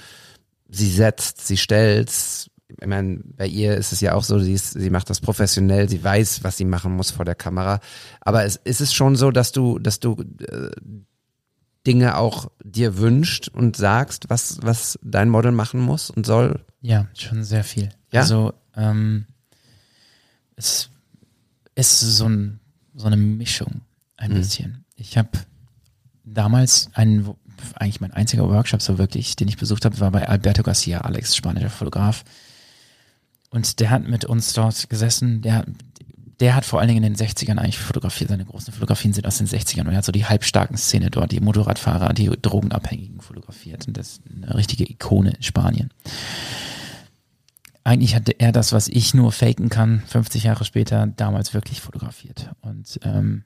[0.69, 2.51] sie setzt, sie stellst?
[2.69, 5.89] Ich meine, bei ihr ist es ja auch so, sie, ist, sie macht das professionell,
[5.89, 7.81] sie weiß, was sie machen muss vor der Kamera.
[8.21, 10.71] Aber es, ist es schon so, dass du, dass du äh,
[11.87, 16.65] Dinge auch dir wünscht und sagst, was, was dein Model machen muss und soll?
[16.81, 17.91] Ja, schon sehr viel.
[18.11, 18.21] Ja?
[18.21, 19.27] Also ähm,
[20.57, 20.91] es
[21.75, 22.61] ist so, ein,
[22.95, 23.83] so eine Mischung
[24.17, 24.35] ein Mhm.
[24.35, 24.85] bisschen.
[24.97, 25.31] Ich habe
[26.25, 27.35] damals einen,
[27.75, 31.37] eigentlich mein einziger Workshop so wirklich, den ich besucht habe, war bei Alberto Garcia, Alex,
[31.37, 32.25] spanischer Fotograf.
[33.51, 35.65] Und der hat mit uns dort gesessen, der,
[36.41, 39.39] der hat vor allen Dingen in den 60ern eigentlich fotografiert, seine großen Fotografien sind aus
[39.39, 43.87] den 60ern und er hat so die halbstarken Szene dort, die Motorradfahrer, die Drogenabhängigen fotografiert
[43.87, 45.91] und das ist eine richtige Ikone in Spanien.
[47.85, 52.51] Eigentlich hatte er das, was ich nur faken kann, 50 Jahre später, damals wirklich fotografiert.
[52.63, 53.45] Und ähm,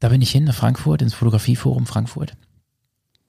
[0.00, 2.36] da bin ich hin nach Frankfurt, ins Fotografieforum Frankfurt.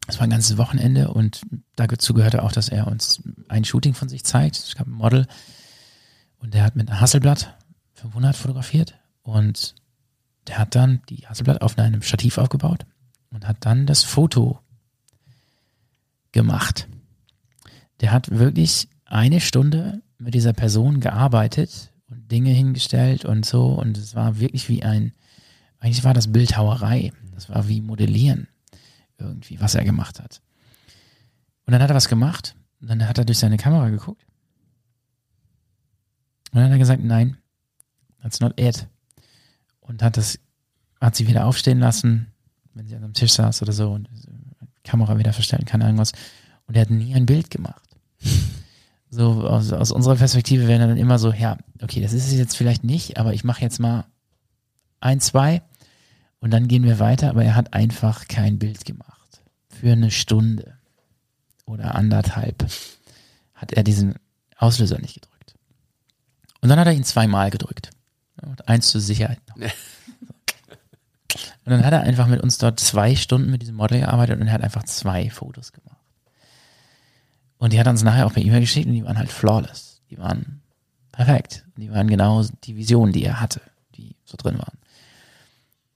[0.08, 1.42] Es war ein ganzes Wochenende und
[1.76, 4.58] dazu gehörte auch, dass er uns ein Shooting von sich zeigt.
[4.58, 5.28] Es gab ein Model
[6.40, 7.58] und der hat mit einer Hasselblatt
[7.94, 9.76] 500 fotografiert und
[10.48, 12.86] der hat dann die Hasselblatt auf einem Stativ aufgebaut
[13.30, 14.60] und hat dann das Foto
[16.32, 16.88] gemacht.
[18.00, 23.98] Der hat wirklich eine Stunde mit dieser Person gearbeitet und Dinge hingestellt und so und
[23.98, 25.14] es war wirklich wie ein,
[25.82, 27.12] eigentlich war das Bildhauerei.
[27.34, 28.48] Das war wie Modellieren
[29.18, 30.42] irgendwie, was er gemacht hat.
[31.66, 34.26] Und dann hat er was gemacht und dann hat er durch seine Kamera geguckt
[36.52, 37.38] und dann hat er gesagt, nein,
[38.22, 38.88] that's not it.
[39.80, 40.40] Und hat das,
[41.00, 42.28] hat sie wieder aufstehen lassen,
[42.74, 46.12] wenn sie an einem Tisch saß oder so und die Kamera wieder verstellen kann, irgendwas.
[46.68, 47.84] Und er hat nie ein Bild gemacht.
[49.14, 52.56] So aus, aus unserer Perspektive wäre dann immer so, ja, okay, das ist es jetzt
[52.56, 54.06] vielleicht nicht, aber ich mache jetzt mal
[55.02, 55.64] ein, zwei
[56.42, 59.42] und dann gehen wir weiter, aber er hat einfach kein Bild gemacht.
[59.70, 60.78] Für eine Stunde
[61.66, 62.66] oder anderthalb
[63.54, 64.16] hat er diesen
[64.58, 65.56] Auslöser nicht gedrückt.
[66.60, 67.92] Und dann hat er ihn zweimal gedrückt.
[68.42, 69.58] Und eins zur Sicherheit noch.
[69.58, 74.48] Und dann hat er einfach mit uns dort zwei Stunden mit diesem Model gearbeitet und
[74.48, 75.98] er hat einfach zwei Fotos gemacht.
[77.60, 80.02] Und die hat er uns nachher auch per E-Mail geschickt und die waren halt flawless.
[80.10, 80.62] Die waren
[81.12, 81.66] perfekt.
[81.78, 83.62] Die waren genau die Visionen, die er hatte,
[83.96, 84.81] die so drin waren.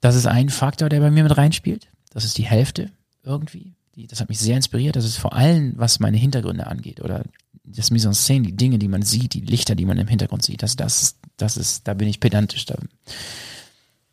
[0.06, 1.88] Das ist ein Faktor, der bei mir mit reinspielt.
[2.12, 2.92] Das ist die Hälfte
[3.24, 3.74] irgendwie.
[3.96, 4.96] Die, das hat mich sehr inspiriert.
[4.96, 7.24] Das ist vor allem, was meine Hintergründe angeht oder
[7.64, 10.44] das Mise en scène, die Dinge, die man sieht, die Lichter, die man im Hintergrund
[10.44, 10.62] sieht.
[10.62, 12.68] Das, das, das ist, da bin ich pedantisch.
[12.68, 12.76] Da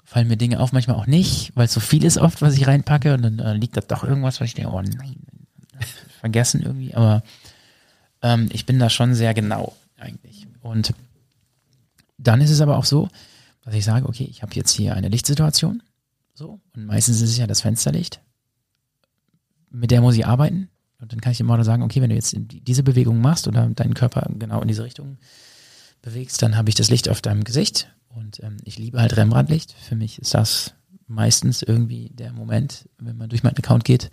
[0.03, 2.67] fallen mir Dinge auf, manchmal auch nicht, weil es so viel ist oft, was ich
[2.67, 5.17] reinpacke und dann äh, liegt da doch irgendwas, was ich denke, oh nein,
[6.21, 6.95] vergessen irgendwie.
[6.95, 7.23] Aber
[8.23, 10.47] ähm, ich bin da schon sehr genau eigentlich.
[10.63, 10.95] Und
[12.17, 13.11] dann ist es aber auch so,
[13.63, 15.83] dass ich sage, okay, ich habe jetzt hier eine Lichtsituation,
[16.35, 18.21] so, und meistens ist es ja das Fensterlicht,
[19.71, 20.69] mit der muss ich arbeiten.
[20.99, 23.67] Und dann kann ich dem Model sagen, okay, wenn du jetzt diese Bewegung machst oder
[23.69, 25.19] deinen Körper genau in diese Richtung
[26.01, 27.93] bewegst, dann habe ich das Licht auf deinem Gesicht.
[28.09, 29.73] Und ähm, ich liebe halt Rembrandtlicht.
[29.73, 30.75] Für mich ist das
[31.09, 34.11] meistens irgendwie der Moment, wenn man durch meinen Account geht,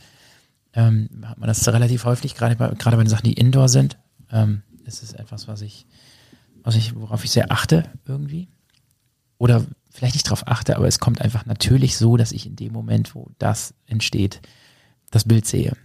[0.74, 3.98] ähm, hat man das relativ häufig, gerade bei, gerade bei den Sachen, die Indoor sind.
[4.32, 5.86] Ähm, ist etwas, was ich,
[6.64, 8.48] was ich, worauf ich sehr achte irgendwie
[9.40, 12.72] oder vielleicht nicht darauf achte, aber es kommt einfach natürlich so, dass ich in dem
[12.72, 14.41] Moment, wo das entsteht,
[15.10, 15.76] das Bild sehe.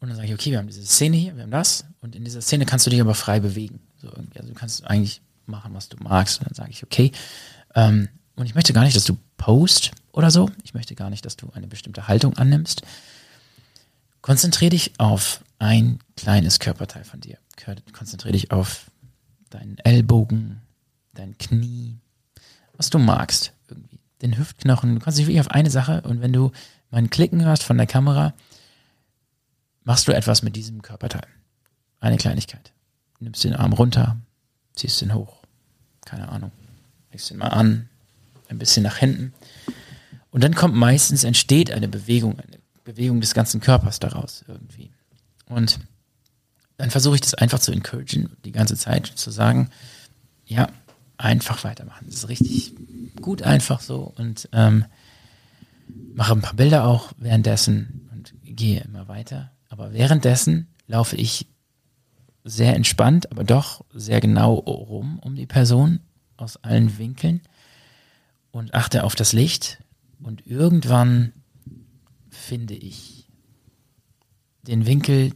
[0.00, 2.24] Und dann sage ich, okay, wir haben diese Szene hier, wir haben das, und in
[2.24, 3.80] dieser Szene kannst du dich aber frei bewegen.
[3.98, 4.08] So.
[4.08, 6.40] Also du kannst eigentlich machen, was du magst.
[6.40, 7.12] Und dann sage ich, okay,
[7.74, 10.50] ähm, und ich möchte gar nicht, dass du post oder so.
[10.64, 12.82] Ich möchte gar nicht, dass du eine bestimmte Haltung annimmst.
[14.22, 17.36] Konzentriere dich auf ein kleines Körperteil von dir.
[17.92, 18.90] Konzentriere dich auf
[19.50, 20.62] deinen Ellbogen,
[21.12, 21.98] dein Knie,
[22.76, 24.00] was du magst irgendwie.
[24.22, 26.52] Den Hüftknochen, du kannst dich wirklich auf eine Sache und wenn du
[26.90, 28.34] mein Klicken hörst von der Kamera,
[29.84, 31.26] machst du etwas mit diesem Körperteil.
[32.00, 32.72] Eine Kleinigkeit.
[33.18, 34.16] Nimmst den Arm runter,
[34.74, 35.42] ziehst den hoch,
[36.04, 36.52] keine Ahnung,
[37.12, 37.88] legst den mal an,
[38.48, 39.34] ein bisschen nach hinten.
[40.30, 44.90] Und dann kommt meistens, entsteht eine Bewegung, eine Bewegung des ganzen Körpers daraus irgendwie.
[45.46, 45.80] Und
[46.76, 49.70] dann versuche ich das einfach zu encouragen, die ganze Zeit zu sagen,
[50.46, 50.68] ja,
[51.20, 52.06] einfach weitermachen.
[52.06, 52.74] Das ist richtig
[53.20, 54.84] gut einfach so und ähm,
[56.14, 59.52] mache ein paar Bilder auch währenddessen und gehe immer weiter.
[59.68, 61.46] Aber währenddessen laufe ich
[62.44, 66.00] sehr entspannt, aber doch sehr genau rum um die Person
[66.36, 67.42] aus allen Winkeln
[68.50, 69.82] und achte auf das Licht
[70.22, 71.32] und irgendwann
[72.30, 73.28] finde ich
[74.62, 75.32] den Winkel,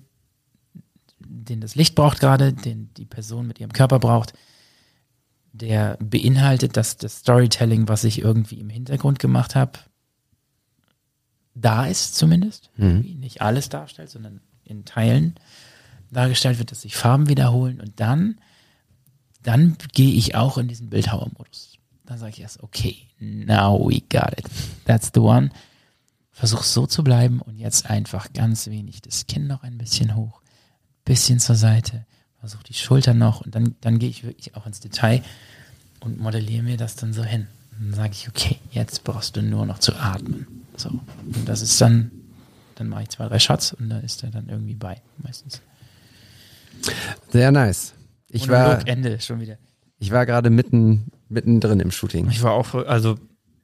[1.19, 4.33] den das Licht braucht gerade, den die Person mit ihrem Körper braucht,
[5.55, 9.79] der beinhaltet, dass das Storytelling, was ich irgendwie im Hintergrund gemacht habe,
[11.55, 12.71] da ist zumindest.
[12.77, 13.19] Mhm.
[13.21, 15.37] Nicht alles darstellt, sondern in Teilen
[16.11, 18.41] dargestellt wird, dass sich Farben wiederholen und dann,
[19.43, 21.79] dann gehe ich auch in diesen Bildhauermodus.
[22.05, 24.47] Dann sage ich erst, okay, now we got it.
[24.85, 25.51] That's the one.
[26.33, 30.43] versuch so zu bleiben und jetzt einfach ganz wenig das Kinn noch ein bisschen hoch,
[31.05, 32.07] bisschen zur Seite,
[32.45, 35.23] versuch die Schulter noch und dann, dann gehe ich wirklich auch ins Detail
[36.01, 37.49] und modelliere mir das dann so hin.
[37.73, 40.47] Und dann sage ich, okay, jetzt brauchst du nur noch zu atmen.
[40.77, 40.91] So.
[40.91, 42.11] Und das ist dann,
[42.75, 45.63] dann mache ich zwei, drei Shots und da ist er dann irgendwie bei, meistens.
[47.31, 47.95] Sehr nice.
[48.29, 49.57] Ich war, Monolog, Ende schon wieder.
[49.99, 52.29] ich war gerade mitten, mittendrin im Shooting.
[52.29, 53.19] Ich war auch, also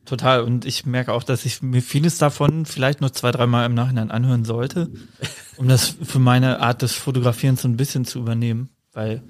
[0.05, 0.43] total.
[0.43, 4.11] Und ich merke auch, dass ich mir vieles davon vielleicht noch zwei, dreimal im Nachhinein
[4.11, 4.91] anhören sollte,
[5.57, 8.71] um das für meine Art des Fotografierens so ein bisschen zu übernehmen.
[8.93, 9.23] Weil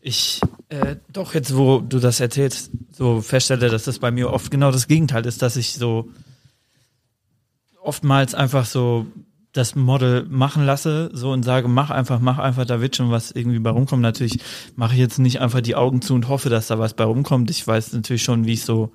[0.00, 4.50] ich äh, doch jetzt, wo du das erzählst, so feststelle, dass das bei mir oft
[4.50, 6.08] genau das Gegenteil ist, dass ich so
[7.82, 9.06] oftmals einfach so
[9.52, 13.30] das Model machen lasse, so und sage, mach einfach, mach einfach, da wird schon was
[13.30, 14.02] irgendwie bei rumkommen.
[14.02, 14.40] Natürlich
[14.76, 17.50] mache ich jetzt nicht einfach die Augen zu und hoffe, dass da was bei rumkommt.
[17.50, 18.92] Ich weiß natürlich schon, wie ich so,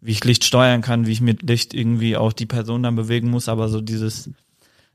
[0.00, 3.30] wie ich Licht steuern kann, wie ich mit Licht irgendwie auch die Person dann bewegen
[3.30, 4.30] muss, aber so dieses,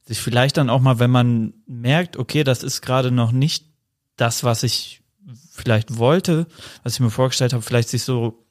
[0.06, 3.66] sich vielleicht dann auch mal, wenn man merkt, okay, das ist gerade noch nicht
[4.16, 5.02] das, was ich
[5.52, 6.48] vielleicht wollte,
[6.84, 8.46] was ich mir vorgestellt habe, vielleicht sich so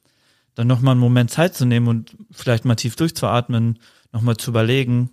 [0.55, 3.79] dann nochmal einen Moment Zeit zu nehmen und vielleicht mal tief durchzuatmen,
[4.13, 5.11] nochmal zu überlegen,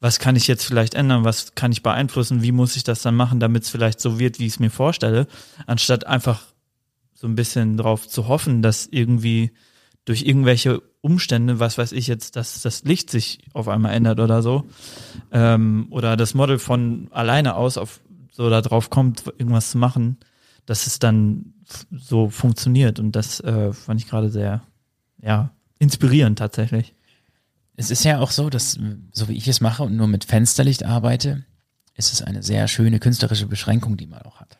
[0.00, 3.14] was kann ich jetzt vielleicht ändern, was kann ich beeinflussen, wie muss ich das dann
[3.14, 5.26] machen, damit es vielleicht so wird, wie ich es mir vorstelle,
[5.66, 6.42] anstatt einfach
[7.14, 9.52] so ein bisschen drauf zu hoffen, dass irgendwie
[10.04, 14.42] durch irgendwelche Umstände, was weiß ich jetzt, dass das Licht sich auf einmal ändert oder
[14.42, 14.64] so,
[15.30, 18.00] ähm, oder das Model von alleine aus auf
[18.30, 20.16] so da drauf kommt, irgendwas zu machen,
[20.66, 21.54] dass es dann
[21.90, 24.62] so funktioniert und das äh, fand ich gerade sehr,
[25.20, 26.94] ja, inspirierend tatsächlich.
[27.76, 28.78] Es ist ja auch so, dass,
[29.12, 31.44] so wie ich es mache und nur mit Fensterlicht arbeite,
[31.94, 34.58] ist es eine sehr schöne künstlerische Beschränkung, die man auch hat.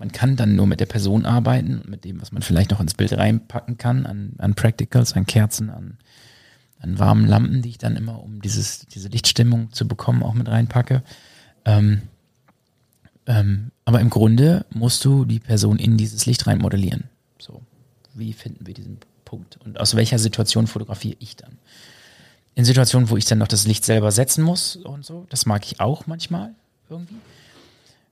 [0.00, 2.80] Man kann dann nur mit der Person arbeiten und mit dem, was man vielleicht noch
[2.80, 5.98] ins Bild reinpacken kann, an, an Practicals, an Kerzen, an,
[6.78, 10.48] an warmen Lampen, die ich dann immer, um dieses, diese Lichtstimmung zu bekommen, auch mit
[10.48, 11.02] reinpacke.
[11.66, 12.00] Ähm,
[13.26, 17.04] ähm, aber im Grunde musst du die Person in dieses Licht rein modellieren.
[17.38, 17.60] So,
[18.14, 19.58] wie finden wir diesen Punkt?
[19.66, 21.58] Und aus welcher Situation fotografiere ich dann?
[22.54, 25.66] In Situationen, wo ich dann noch das Licht selber setzen muss und so, das mag
[25.66, 26.54] ich auch manchmal
[26.88, 27.16] irgendwie.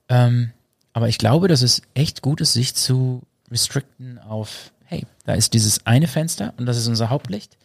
[0.07, 0.51] Ähm,
[0.93, 3.21] aber ich glaube, dass es echt gut ist, sich zu
[3.51, 7.57] restricten auf, hey, da ist dieses eine Fenster und das ist unser Hauptlicht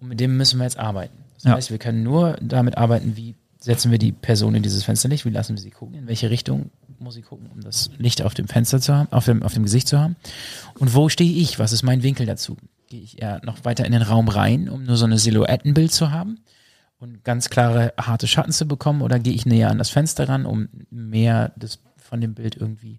[0.00, 1.16] und mit dem müssen wir jetzt arbeiten.
[1.34, 1.52] Das Ja.
[1.54, 5.30] heißt, wir können nur damit arbeiten, wie setzen wir die Person in dieses Fensterlicht, wie
[5.30, 6.70] lassen wir sie gucken, in welche Richtung
[7.00, 9.62] muss sie gucken, um das Licht auf dem Fenster zu haben, auf dem, auf dem
[9.64, 10.16] Gesicht zu haben.
[10.78, 11.58] Und wo stehe ich?
[11.58, 12.56] Was ist mein Winkel dazu?
[12.88, 16.10] Gehe ich eher noch weiter in den Raum rein, um nur so eine Silhouettenbild zu
[16.10, 16.40] haben
[16.98, 19.02] und ganz klare, harte Schatten zu bekommen?
[19.02, 21.78] Oder gehe ich näher an das Fenster ran, um mehr des,
[22.08, 22.98] von dem Bild irgendwie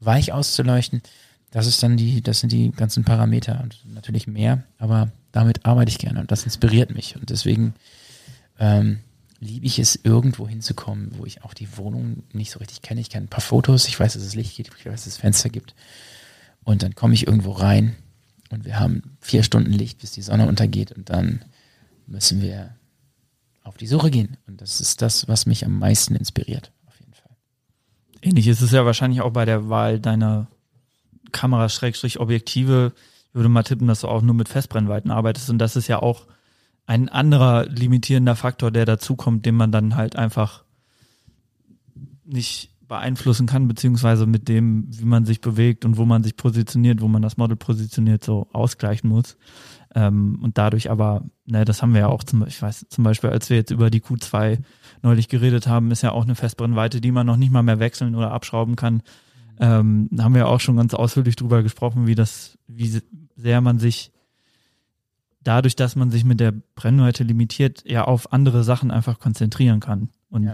[0.00, 1.02] weich auszuleuchten?
[1.50, 5.90] Das ist dann die, das sind die ganzen Parameter und natürlich mehr, aber damit arbeite
[5.90, 7.16] ich gerne und das inspiriert mich.
[7.16, 7.74] Und deswegen
[8.58, 8.98] ähm,
[9.40, 13.00] liebe ich es, irgendwo hinzukommen, wo ich auch die Wohnung nicht so richtig kenne.
[13.00, 15.16] Ich kenne ein paar Fotos, ich weiß, dass es Licht gibt, ich weiß, dass es
[15.18, 15.74] Fenster gibt.
[16.64, 17.94] Und dann komme ich irgendwo rein
[18.50, 21.44] und wir haben vier Stunden Licht, bis die Sonne untergeht und dann
[22.06, 22.74] müssen wir
[23.62, 24.36] auf die Suche gehen.
[24.46, 26.72] Und das ist das, was mich am meisten inspiriert.
[28.22, 30.48] Ähnlich ist es ja wahrscheinlich auch bei der Wahl deiner
[31.32, 32.92] Kamera-Objektive.
[33.28, 36.00] Ich würde mal tippen, dass du auch nur mit Festbrennweiten arbeitest und das ist ja
[36.00, 36.26] auch
[36.86, 40.64] ein anderer limitierender Faktor, der dazukommt, den man dann halt einfach
[42.24, 47.00] nicht beeinflussen kann, beziehungsweise mit dem, wie man sich bewegt und wo man sich positioniert,
[47.00, 49.36] wo man das Model positioniert, so ausgleichen muss.
[49.94, 53.30] Ähm, und dadurch aber, ne, das haben wir ja auch zum, ich weiß, zum Beispiel,
[53.30, 54.58] als wir jetzt über die Q2
[55.06, 58.14] neulich geredet haben, ist ja auch eine Festbrennweite, die man noch nicht mal mehr wechseln
[58.14, 59.02] oder abschrauben kann.
[59.58, 63.00] Ähm, da haben wir auch schon ganz ausführlich drüber gesprochen, wie das, wie
[63.36, 64.12] sehr man sich
[65.42, 70.10] dadurch, dass man sich mit der Brennweite limitiert, ja auf andere Sachen einfach konzentrieren kann.
[70.28, 70.52] Und Ja.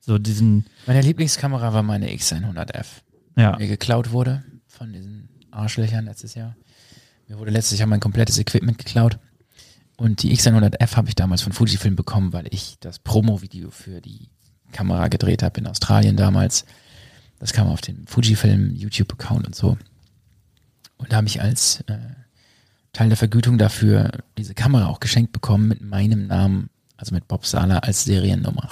[0.00, 3.02] so diesen, Meine Lieblingskamera war meine X100F.
[3.36, 6.56] ja, mir geklaut wurde von diesen Arschlöchern letztes Jahr.
[7.28, 9.18] Mir wurde letztes Jahr mein komplettes Equipment geklaut.
[9.96, 14.28] Und die X100F habe ich damals von Fujifilm bekommen, weil ich das Promo-Video für die
[14.72, 16.64] Kamera gedreht habe in Australien damals.
[17.38, 19.76] Das kam auf den Fujifilm YouTube-Account und so.
[20.96, 21.98] Und da habe ich als äh,
[22.92, 27.44] Teil der Vergütung dafür diese Kamera auch geschenkt bekommen mit meinem Namen, also mit Bob
[27.46, 28.68] Sala als Seriennummer.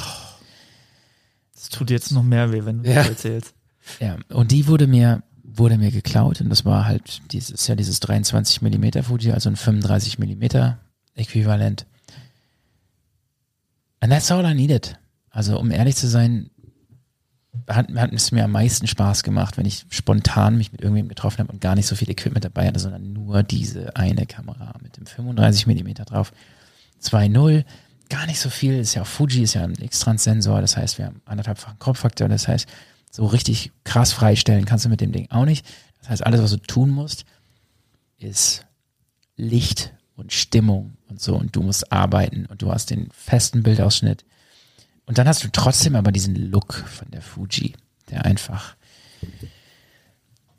[1.55, 2.97] es tut jetzt noch mehr weh, wenn du Ja.
[2.97, 3.55] das erzählst.
[3.99, 7.99] Ja, und die wurde mir, wurde mir geklaut und das war halt dieses, ja dieses
[8.01, 10.79] 23 Millimeter Fuji, also ein 35 Millimeter
[11.21, 11.87] Äquivalent.
[14.01, 14.97] And that's all I needed.
[15.31, 16.51] Also um ehrlich zu sein,
[17.69, 21.39] hat, hat es mir am meisten Spaß gemacht, wenn ich spontan mich mit irgendwem getroffen
[21.39, 24.97] habe und gar nicht so viel Equipment dabei hatte, sondern nur diese eine Kamera mit
[24.97, 26.33] dem 35 Millimeter drauf.
[27.03, 27.65] 2.0,
[28.09, 28.79] gar nicht so viel.
[28.79, 32.49] Ist ja auch Fuji, ist ja ein X-Trans-Sensor, das heißt, wir haben anderthalbfachen Kopffaktor, das
[32.49, 32.69] heißt,
[33.11, 35.67] so richtig krass freistellen kannst du mit dem Ding auch nicht.
[35.99, 37.25] Das heißt, alles, was du tun musst,
[38.19, 38.67] ist
[39.37, 44.25] Licht und Stimmung und so und du musst arbeiten und du hast den festen Bildausschnitt.
[45.07, 47.75] Und dann hast du trotzdem aber diesen Look von der Fuji,
[48.11, 48.77] der einfach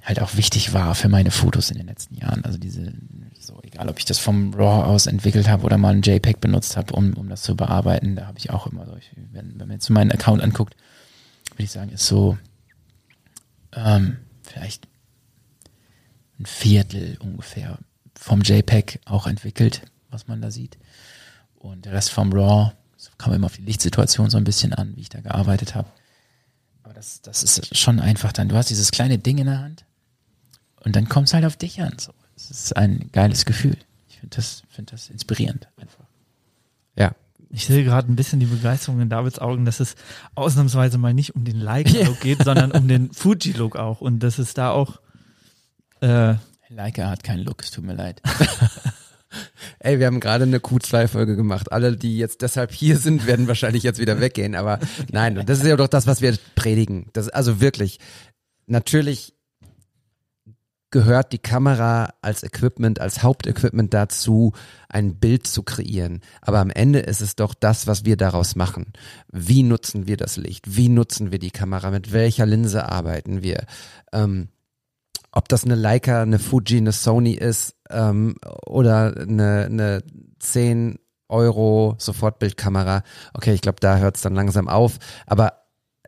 [0.04, 2.44] halt auch wichtig war für meine Fotos in den letzten Jahren.
[2.44, 2.94] Also diese,
[3.40, 6.76] so egal ob ich das vom RAW aus entwickelt habe oder mal ein JPEG benutzt
[6.76, 9.68] habe, um, um das zu bearbeiten, da habe ich auch immer so, ich, wenn, wenn
[9.68, 10.76] man jetzt meinen Account anguckt,
[11.52, 12.38] würde ich sagen, ist so
[13.74, 14.88] ähm, vielleicht
[16.40, 17.78] ein Viertel ungefähr
[18.22, 19.82] vom JPEG auch entwickelt,
[20.12, 20.78] was man da sieht.
[21.56, 24.96] Und der Rest vom RAW, das kam immer auf die Lichtsituation so ein bisschen an,
[24.96, 25.90] wie ich da gearbeitet habe.
[26.84, 28.48] Aber das, das ist schon einfach dann.
[28.48, 29.86] Du hast dieses kleine Ding in der Hand
[30.84, 31.98] und dann kommt es halt auf dich an.
[31.98, 32.14] So.
[32.36, 33.76] Es ist ein geiles Gefühl.
[34.08, 36.06] Ich finde das, finde das inspirierend einfach.
[36.96, 37.16] Ja.
[37.50, 39.96] Ich sehe gerade ein bisschen die Begeisterung in Davids Augen, dass es
[40.36, 44.00] ausnahmsweise mal nicht um den Leica-Look geht, sondern um den Fuji-Look auch.
[44.00, 45.02] Und dass es da auch
[46.02, 46.36] äh,
[46.72, 48.22] Leica hat keinen Look, es tut mir leid.
[49.80, 51.72] Ey, wir haben gerade eine Q2-Folge gemacht.
[51.72, 54.56] Alle, die jetzt deshalb hier sind, werden wahrscheinlich jetzt wieder weggehen.
[54.56, 54.80] Aber
[55.12, 57.10] nein, das ist ja doch das, was wir predigen.
[57.14, 58.00] Das also wirklich.
[58.68, 59.34] Natürlich
[60.92, 64.54] gehört die Kamera als Equipment, als Hauptequipment dazu,
[64.88, 66.22] ein Bild zu kreieren.
[66.42, 68.94] Aber am Ende ist es doch das, was wir daraus machen.
[69.30, 70.76] Wie nutzen wir das Licht?
[70.76, 71.92] Wie nutzen wir die Kamera?
[71.92, 73.66] Mit welcher Linse arbeiten wir?
[74.12, 74.50] Ähm,
[75.32, 78.36] ob das eine Leica, eine Fuji, eine Sony ist ähm,
[78.66, 80.04] oder eine, eine
[80.40, 81.00] 10
[81.30, 83.04] Euro Sofortbildkamera.
[83.34, 84.98] Okay, ich glaube, da hört es dann langsam auf.
[85.26, 85.54] Aber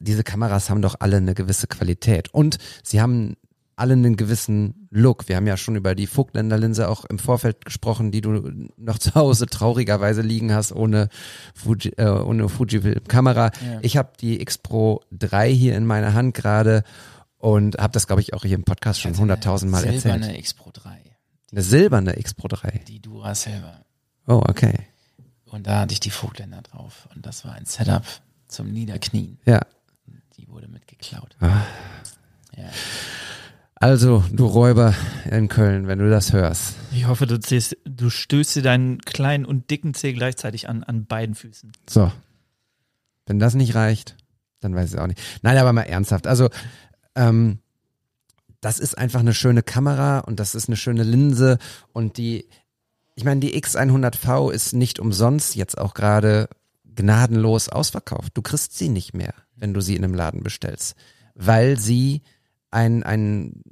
[0.01, 3.35] diese Kameras haben doch alle eine gewisse Qualität und sie haben
[3.75, 5.27] alle einen gewissen Look.
[5.27, 8.97] Wir haben ja schon über die Vogtländer Linse auch im Vorfeld gesprochen, die du noch
[8.99, 11.09] zu Hause traurigerweise liegen hast ohne
[11.55, 13.45] Fuji, äh, ohne Fujifilm Kamera.
[13.45, 13.79] Ja.
[13.81, 16.83] Ich habe die X Pro 3 hier in meiner Hand gerade
[17.43, 20.39] und habe das glaube ich auch hier im Podcast schon hunderttausend Mal Silberne erzählt.
[20.39, 20.97] X Pro 3,
[21.51, 22.83] Eine silberne X Pro 3.
[22.87, 23.81] die Dura Silver.
[24.27, 24.87] Oh, okay.
[25.45, 27.09] Und da hatte ich die Vogtländer drauf.
[27.13, 28.03] Und das war ein Setup
[28.47, 29.39] zum Niederknien.
[29.45, 29.59] Ja.
[30.37, 31.35] Die wurde mitgeklaut.
[31.41, 31.63] Ah.
[32.55, 32.69] Ja.
[33.75, 34.95] Also, du Räuber
[35.29, 36.75] in Köln, wenn du das hörst.
[36.93, 41.05] ich hoffe, du, ziehst, du stößt dir deinen kleinen und dicken Zeh gleichzeitig an, an
[41.05, 41.73] beiden Füßen.
[41.89, 42.09] So.
[43.25, 44.15] Wenn das nicht reicht,
[44.61, 45.19] dann weiß ich auch nicht.
[45.41, 46.25] Nein, aber mal ernsthaft.
[46.25, 46.49] Also,
[47.15, 47.59] ähm,
[48.61, 51.57] das ist einfach eine schöne Kamera und das ist eine schöne Linse
[51.91, 52.47] und die,
[53.15, 56.47] ich meine, die X100V ist nicht umsonst jetzt auch gerade
[56.95, 58.31] gnadenlos ausverkauft.
[58.35, 60.95] Du kriegst sie nicht mehr, wenn du sie in einem Laden bestellst,
[61.35, 62.21] weil sie
[62.71, 63.63] ein, ein,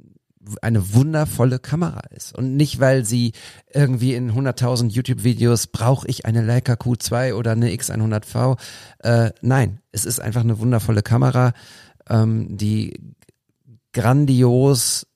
[0.60, 3.32] eine wundervolle Kamera ist und nicht, weil sie
[3.72, 8.58] irgendwie in 100.000 YouTube-Videos brauche ich eine Leica Q2 oder eine X100V.
[8.98, 11.52] Äh, nein, es ist einfach eine wundervolle Kamera,
[12.08, 13.14] ähm, die
[13.92, 15.06] grandios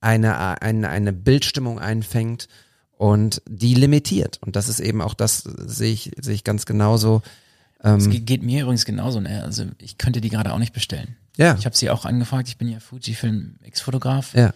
[0.00, 2.48] eine, eine, eine Bildstimmung einfängt
[2.92, 4.38] und die limitiert.
[4.42, 7.22] Und das ist eben auch das, sehe ich, sehe ich ganz genauso.
[7.78, 9.20] Es Ähm, ge- geht mir übrigens genauso.
[9.20, 9.42] Ne?
[9.42, 11.16] Also ich könnte die gerade auch nicht bestellen.
[11.36, 12.48] ja, Ich habe sie auch angefragt.
[12.48, 14.34] Ich bin ja Fujifilm Ex-Fotograf.
[14.34, 14.52] ja,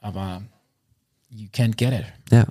[0.00, 0.42] Aber
[1.30, 2.06] you can't get it.
[2.30, 2.46] ja.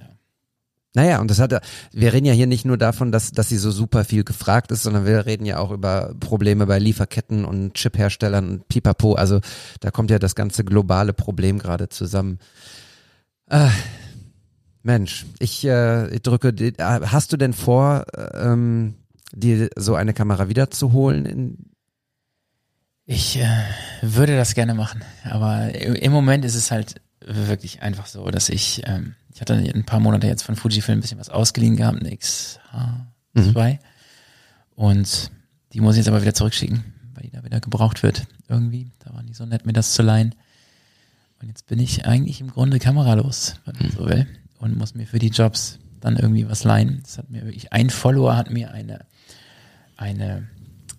[0.93, 1.61] Naja, und das hat,
[1.93, 4.83] wir reden ja hier nicht nur davon, dass, dass sie so super viel gefragt ist,
[4.83, 9.13] sondern wir reden ja auch über Probleme bei Lieferketten und Chipherstellern und pipapo.
[9.13, 9.39] Also
[9.79, 12.39] da kommt ja das ganze globale Problem gerade zusammen.
[13.49, 13.71] Ah,
[14.83, 18.95] Mensch, ich, äh, ich drücke, äh, hast du denn vor, äh, ähm,
[19.33, 21.71] dir so eine Kamera wiederzuholen?
[23.05, 23.47] Ich äh,
[24.01, 26.95] würde das gerne machen, aber im Moment ist es halt
[27.25, 31.01] wirklich einfach so, dass ich, ähm, ich hatte ein paar Monate jetzt von Fujifilm ein
[31.01, 33.79] bisschen was ausgeliehen gehabt, eine XH2
[34.75, 35.31] und
[35.73, 36.83] die muss ich jetzt aber wieder zurückschicken,
[37.13, 38.91] weil die da wieder gebraucht wird irgendwie.
[38.99, 40.35] Da waren die so nett, mir das zu leihen.
[41.41, 44.27] Und jetzt bin ich eigentlich im Grunde kameralos, wenn man so will,
[44.59, 46.99] und muss mir für die Jobs dann irgendwie was leihen.
[47.03, 49.05] Das hat mir wirklich, ein Follower hat mir eine,
[49.97, 50.47] eine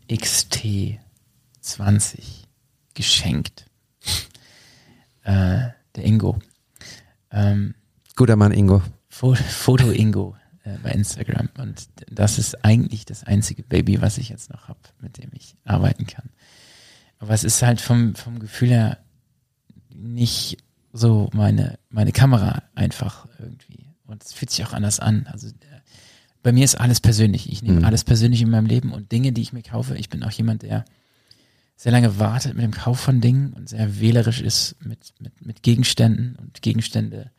[0.09, 0.99] XT20
[2.95, 3.67] geschenkt.
[5.25, 6.39] Äh, der Ingo.
[7.31, 7.75] Ähm,
[8.17, 8.83] guter Mann, Ingo.
[9.09, 11.49] Fo- Foto Ingo äh, bei Instagram.
[11.59, 15.57] Und das ist eigentlich das einzige Baby, was ich jetzt noch habe, mit dem ich
[15.65, 16.31] arbeiten kann.
[17.19, 18.99] Aber es ist halt vom, vom Gefühl her
[19.95, 20.59] nicht
[20.93, 23.87] so meine, meine Kamera einfach irgendwie.
[24.07, 25.27] Und es fühlt sich auch anders an.
[25.31, 25.53] Also äh,
[26.43, 27.51] bei mir ist alles persönlich.
[27.51, 27.85] Ich nehme Mhm.
[27.85, 29.97] alles persönlich in meinem Leben und Dinge, die ich mir kaufe.
[29.97, 30.85] Ich bin auch jemand, der
[31.83, 35.65] sehr lange wartet mit dem Kauf von Dingen und sehr wählerisch ist mit, mit, mit
[35.65, 37.33] Gegenständen und Gegenstände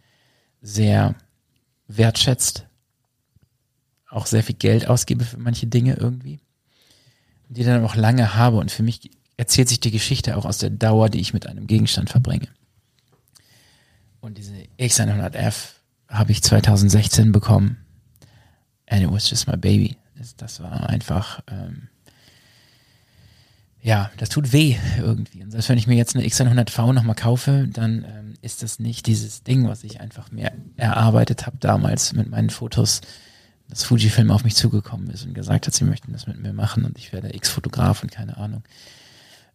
[0.62, 1.16] sehr
[1.88, 2.68] wertschätzt.
[4.10, 6.42] auch sehr viel Geld ausgebe für manche Dinge irgendwie,
[7.48, 10.72] die dann auch lange habe und für mich erzählt sich die Geschichte auch aus der
[10.72, 12.50] Dauer, die ich mit einem Gegenstand verbringe.
[14.20, 15.76] Und diese X100F
[16.10, 17.78] habe ich 2016 bekommen
[18.88, 19.96] and it was just my baby.
[20.36, 21.88] Das, war einfach, ähm,
[23.84, 25.44] ja, das tut weh irgendwie.
[25.44, 29.08] Und selbst wenn ich mir jetzt eine X100V nochmal kaufe, dann ähm, ist das nicht
[29.08, 33.02] dieses Ding, was ich einfach mir erarbeitet habe damals mit meinen Fotos,
[33.68, 36.86] dass Fujifilm auf mich zugekommen ist und gesagt hat, sie möchten das mit mir machen
[36.86, 38.64] und ich werde X-Fotograf und keine Ahnung.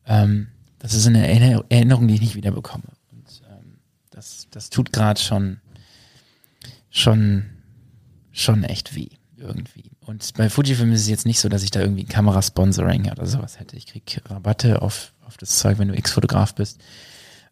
[0.07, 0.49] Ähm,
[0.79, 2.85] das ist eine Erinner- Erinnerung, die ich nicht wieder bekomme.
[3.13, 3.79] Und ähm,
[4.11, 5.59] das, das tut gerade schon,
[6.91, 7.47] schon,
[8.31, 9.91] schon echt weh irgendwie.
[10.01, 13.59] Und bei Fujifilm ist es jetzt nicht so, dass ich da irgendwie Kamerasponsoring oder sowas
[13.59, 13.77] hätte.
[13.77, 16.81] Ich krieg Rabatte auf, auf das Zeug, wenn du X-Fotograf bist.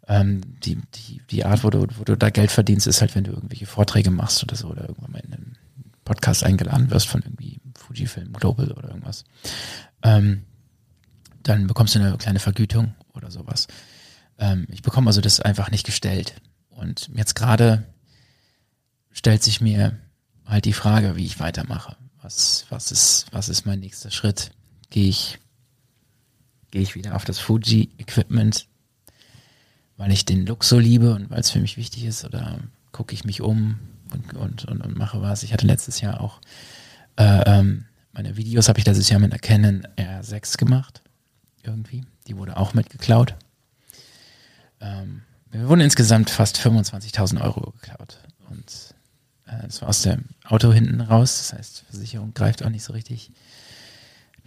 [0.08, 3.24] Ähm, die, die, die Art, wo du, wo du da Geld verdienst, ist halt, wenn
[3.24, 5.52] du irgendwelche Vorträge machst oder so oder irgendwann mal in einem
[6.04, 9.24] Podcast eingeladen wirst von irgendwie Fujifilm Global oder irgendwas.
[10.02, 10.44] Ähm,
[11.42, 13.66] dann bekommst du eine kleine Vergütung oder sowas.
[14.38, 16.34] Ähm, ich bekomme also das einfach nicht gestellt.
[16.70, 17.84] Und jetzt gerade
[19.12, 19.98] stellt sich mir
[20.47, 21.97] halt die Frage, wie ich weitermache.
[22.23, 24.51] Was, was ist, was ist mein nächster Schritt?
[24.90, 25.39] Gehe ich,
[26.70, 28.66] gehe ich wieder auf das Fuji-Equipment,
[29.97, 32.59] weil ich den Look so liebe und weil es für mich wichtig ist, oder
[32.93, 33.78] gucke ich mich um
[34.12, 35.43] und, und, und, und mache was?
[35.43, 36.40] Ich hatte letztes Jahr auch
[37.16, 41.02] äh, ähm, meine Videos habe ich letztes Jahr mit einer Canon R6 gemacht.
[41.62, 42.05] Irgendwie.
[42.27, 43.35] Die wurde auch mitgeklaut.
[44.81, 48.18] Ähm, mir wurden insgesamt fast 25.000 Euro geklaut.
[48.48, 48.85] Und
[49.47, 51.39] äh, es war aus dem Auto hinten raus.
[51.39, 53.31] Das heißt, Versicherung greift auch nicht so richtig.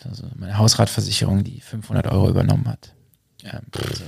[0.06, 2.94] Also meine Hausratversicherung, die 500 Euro übernommen hat.
[3.44, 4.04] Ähm, also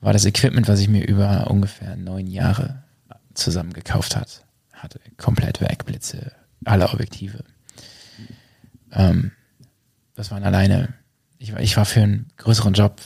[0.00, 2.84] war das Equipment, was ich mir über ungefähr neun Jahre
[3.34, 6.32] zusammen gekauft hat, hatte komplett weg, Blitze,
[6.64, 7.44] alle Objektive.
[8.92, 9.32] Ähm,
[10.14, 10.94] das waren alleine,
[11.38, 13.00] ich war, ich war für einen größeren Job,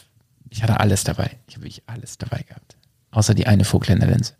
[0.50, 1.38] ich hatte alles dabei.
[1.46, 2.76] Ich habe wirklich alles dabei gehabt.
[3.10, 4.34] Außer die eine Vogtländer-Linse.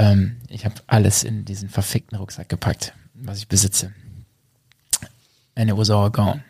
[0.00, 3.92] Ähm, ich habe alles in diesen verfickten Rucksack gepackt, was ich besitze.
[5.54, 6.42] And it was all gone.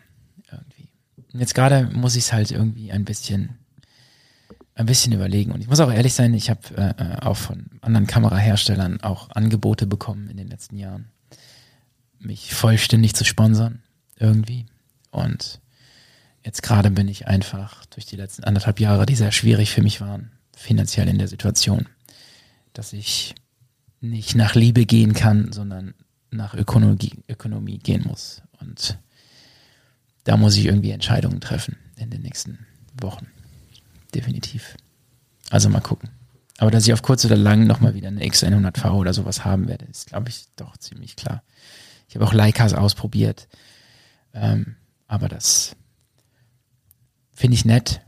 [0.49, 0.87] Irgendwie.
[1.33, 3.57] Jetzt gerade muss ich es halt irgendwie ein bisschen,
[4.73, 5.51] ein bisschen überlegen.
[5.51, 9.29] Und ich muss auch ehrlich sein, ich habe äh, äh, auch von anderen Kameraherstellern auch
[9.31, 11.09] Angebote bekommen in den letzten Jahren,
[12.19, 13.83] mich vollständig zu sponsern
[14.17, 14.65] irgendwie.
[15.09, 15.59] Und
[16.45, 19.99] jetzt gerade bin ich einfach durch die letzten anderthalb Jahre, die sehr schwierig für mich
[19.99, 21.89] waren, finanziell in der Situation,
[22.73, 23.35] dass ich
[23.99, 25.93] nicht nach Liebe gehen kann, sondern
[26.31, 28.41] nach Ökonomie, Ökonomie gehen muss.
[28.59, 28.97] Und
[30.23, 32.65] da muss ich irgendwie Entscheidungen treffen in den nächsten
[32.99, 33.27] Wochen.
[34.13, 34.75] Definitiv.
[35.49, 36.09] Also mal gucken.
[36.57, 39.85] Aber dass ich auf kurz oder lang nochmal wieder eine X100V oder sowas haben werde,
[39.85, 41.43] ist, glaube ich, doch ziemlich klar.
[42.07, 43.47] Ich habe auch Leicas ausprobiert.
[44.33, 44.75] Ähm,
[45.07, 45.75] aber das
[47.33, 48.01] finde ich nett.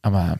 [0.00, 0.38] Aber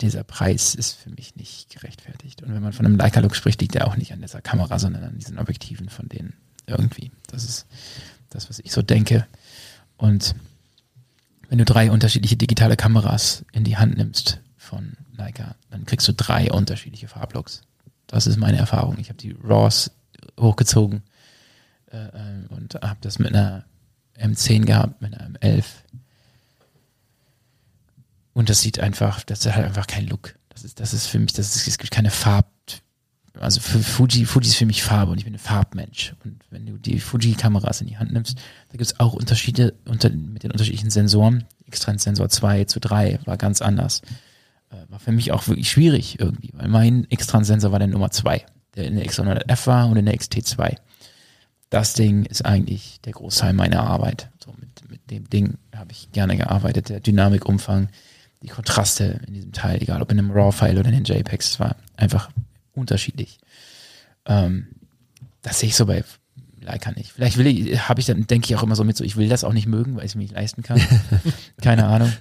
[0.00, 2.42] dieser Preis ist für mich nicht gerechtfertigt.
[2.42, 5.04] Und wenn man von einem Leica-Look spricht, liegt der auch nicht an dieser Kamera, sondern
[5.04, 6.34] an diesen Objektiven von denen
[6.66, 7.10] irgendwie.
[7.28, 7.66] Das ist
[8.30, 9.26] das, was ich so denke.
[9.96, 10.34] Und
[11.48, 16.12] wenn du drei unterschiedliche digitale Kameras in die Hand nimmst von Leica, dann kriegst du
[16.12, 17.62] drei unterschiedliche Farblooks.
[18.06, 18.98] Das ist meine Erfahrung.
[18.98, 19.90] Ich habe die RAWs
[20.38, 21.02] hochgezogen
[21.90, 23.64] äh, äh und habe das mit einer
[24.18, 25.64] M10 gehabt, mit einer M11
[28.32, 30.34] und das sieht einfach, das hat einfach keinen Look.
[30.50, 32.46] Das ist, das ist für mich, das ist, es gibt keine Farb,
[33.38, 36.14] also für Fuji, Fuji ist für mich Farbe und ich bin ein Farbmensch.
[36.24, 38.36] Und wenn du die Fuji-Kameras in die Hand nimmst,
[38.68, 41.44] da gibt es auch Unterschiede unter, mit den unterschiedlichen Sensoren.
[41.66, 44.02] X-Trend Sensor 2 zu 3 war ganz anders.
[44.70, 48.10] Äh, war für mich auch wirklich schwierig irgendwie, weil mein X-Trend Sensor war der Nummer
[48.10, 48.44] 2,
[48.74, 50.76] der in der X100F war und in der XT2.
[51.70, 54.28] Das Ding ist eigentlich der Großteil meiner Arbeit.
[54.44, 56.88] So mit, mit dem Ding habe ich gerne gearbeitet.
[56.88, 57.88] Der Dynamikumfang,
[58.42, 61.60] die Kontraste in diesem Teil, egal ob in einem RAW-File oder in den JPEGs, es
[61.60, 62.30] war einfach
[62.72, 63.38] unterschiedlich.
[64.26, 64.68] Ähm,
[65.42, 66.04] das sehe ich so bei
[66.60, 67.12] Leica nicht.
[67.12, 69.28] Vielleicht will ich, habe ich dann, denke ich auch immer so mit so, ich will
[69.28, 70.80] das auch nicht mögen, weil ich es mir nicht leisten kann.
[71.62, 72.12] Keine Ahnung.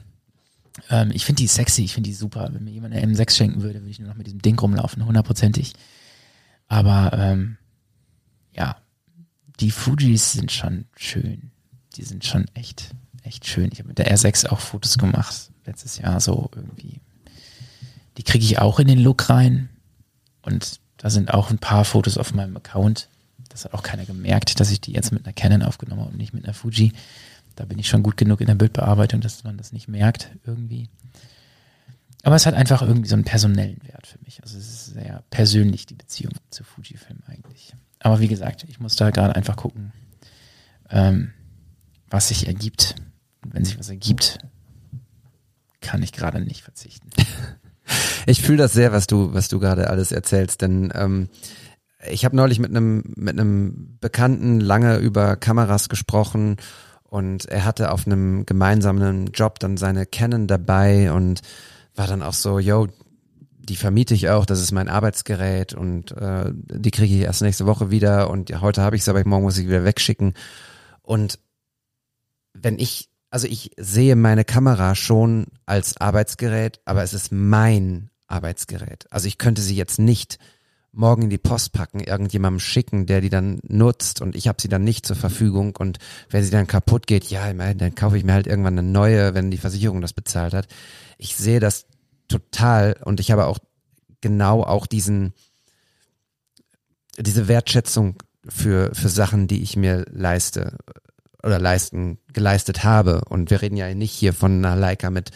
[0.90, 2.50] Ähm, ich finde die sexy, ich finde die super.
[2.52, 5.06] Wenn mir jemand eine M6 schenken würde, würde ich nur noch mit diesem Ding rumlaufen,
[5.06, 5.74] hundertprozentig.
[6.68, 7.58] Aber ähm,
[8.54, 8.78] ja,
[9.60, 11.52] die Fujis sind schon schön.
[11.96, 12.92] Die sind schon echt,
[13.24, 13.70] echt schön.
[13.72, 17.00] Ich habe mit der R6 auch Fotos gemacht letztes Jahr so irgendwie.
[18.18, 19.70] Die kriege ich auch in den Look rein.
[20.42, 23.08] Und da sind auch ein paar Fotos auf meinem Account.
[23.50, 26.18] Das hat auch keiner gemerkt, dass ich die jetzt mit einer Canon aufgenommen habe und
[26.18, 26.94] nicht mit einer Fuji.
[27.56, 30.90] Da bin ich schon gut genug in der Bildbearbeitung, dass man das nicht merkt irgendwie.
[32.24, 34.42] Aber es hat einfach irgendwie so einen personellen Wert für mich.
[34.44, 37.74] Also es ist sehr persönlich, die Beziehung zu Fujifilm eigentlich.
[38.00, 39.94] aber wie gesagt, ich muss da gerade einfach gucken,
[40.90, 41.34] ähm,
[42.10, 42.96] was sich ergibt.
[43.44, 44.40] Und wenn sich was ergibt,
[45.82, 47.10] kann ich gerade nicht verzichten.
[48.28, 51.30] Ich fühle das sehr, was du, was du gerade alles erzählst, denn ähm,
[52.08, 56.58] ich habe neulich mit einem mit einem Bekannten lange über Kameras gesprochen
[57.04, 61.42] und er hatte auf einem gemeinsamen Job dann seine Canon dabei und
[61.96, 62.88] war dann auch so, yo,
[63.70, 67.66] die vermiete ich auch, das ist mein Arbeitsgerät und äh, die kriege ich erst nächste
[67.66, 70.34] Woche wieder und ja, heute habe ich es, aber morgen muss ich wieder wegschicken.
[71.02, 71.40] Und
[72.54, 79.06] wenn ich, also ich sehe meine Kamera schon als Arbeitsgerät, aber es ist mein Arbeitsgerät.
[79.12, 80.40] Also ich könnte sie jetzt nicht
[80.92, 84.70] morgen in die Post packen, irgendjemandem schicken, der die dann nutzt und ich habe sie
[84.70, 86.00] dann nicht zur Verfügung und
[86.30, 89.36] wenn sie dann kaputt geht, ja, immerhin, dann kaufe ich mir halt irgendwann eine neue,
[89.36, 90.68] wenn die Versicherung das bezahlt hat.
[91.18, 91.86] Ich sehe das
[92.28, 93.60] total und ich habe auch
[94.22, 95.34] genau auch diesen
[97.18, 98.16] diese Wertschätzung
[98.48, 100.78] für für Sachen, die ich mir leiste
[101.44, 105.32] oder leisten geleistet habe und wir reden ja nicht hier von einer Leica mit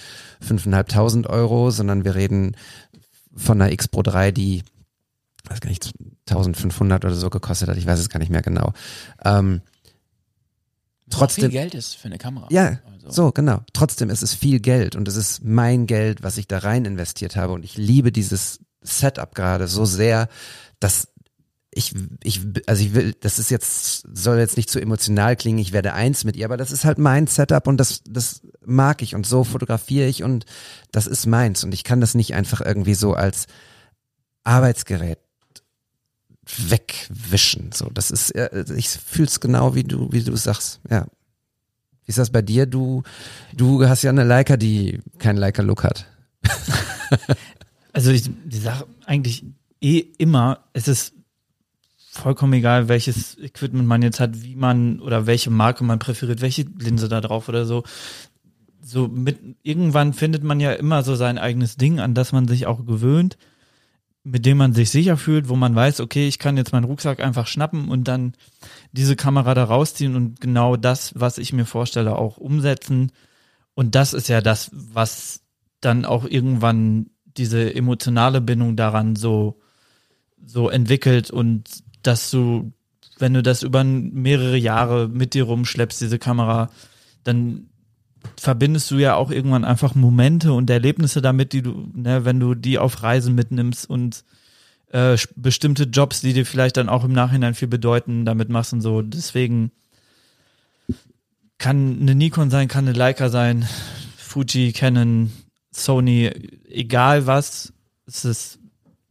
[0.46, 2.56] 5.500 Euro, sondern wir reden
[3.36, 4.64] von einer X Pro 3, die
[5.46, 5.92] weiß gar nicht
[6.30, 8.74] 1500 oder so gekostet hat, ich weiß es gar nicht mehr genau.
[9.24, 9.62] Ähm,
[11.10, 12.48] trotzdem viel Geld ist für eine Kamera.
[12.50, 13.62] ja, Also, so, genau.
[13.74, 17.36] Trotzdem ist es viel Geld und es ist mein Geld, was ich da rein investiert
[17.36, 17.54] habe.
[17.54, 20.30] Und ich liebe dieses Setup gerade so sehr,
[20.80, 21.08] dass
[21.76, 21.94] ich,
[22.24, 25.94] ich, also ich will, das ist jetzt, soll jetzt nicht zu emotional klingen, ich werde
[25.94, 29.26] eins mit ihr, aber das ist halt mein Setup und das, das mag ich und
[29.26, 30.46] so fotografiere ich und
[30.92, 33.48] das ist meins und ich kann das nicht einfach irgendwie so als
[34.44, 35.20] Arbeitsgerät
[36.58, 37.72] wegwischen.
[37.72, 40.82] So, das ist, äh, ich fühle es genau wie du, wie du sagst.
[40.90, 41.06] Ja.
[42.06, 42.66] Wie ist das bei dir?
[42.66, 43.04] Du,
[43.54, 46.06] du hast ja eine Leica, die keinen Leica-Look hat.
[47.94, 49.46] Also ich, die Sache eigentlich
[49.80, 51.14] eh immer, es ist
[52.14, 56.66] vollkommen egal, welches Equipment man jetzt hat, wie man oder welche Marke man präferiert, welche
[56.78, 57.84] Linse da drauf oder so.
[58.82, 62.68] So mit irgendwann findet man ja immer so sein eigenes Ding, an das man sich
[62.68, 63.38] auch gewöhnt,
[64.24, 67.20] mit dem man sich sicher fühlt, wo man weiß, okay, ich kann jetzt meinen Rucksack
[67.20, 68.34] einfach schnappen und dann
[68.92, 73.12] diese Kamera da rausziehen und genau das, was ich mir vorstelle, auch umsetzen.
[73.74, 75.42] Und das ist ja das, was
[75.82, 79.60] dann auch irgendwann diese emotionale Bindung daran so,
[80.46, 82.72] so entwickelt und dass du,
[83.18, 86.70] wenn du das über mehrere Jahre mit dir rumschleppst, diese Kamera,
[87.24, 87.70] dann
[88.38, 92.56] verbindest du ja auch irgendwann einfach Momente und Erlebnisse damit, die du, ne, wenn du
[92.56, 94.24] die auf Reisen mitnimmst und
[94.90, 98.82] äh, bestimmte Jobs, die dir vielleicht dann auch im Nachhinein viel bedeuten, damit machst und
[98.82, 99.02] so.
[99.02, 99.72] Deswegen
[101.58, 103.68] kann eine Nikon sein, kann eine Leica sein,
[104.18, 105.32] Fuji, Canon,
[105.72, 106.28] Sony,
[106.70, 107.74] egal was,
[108.06, 108.60] es ist,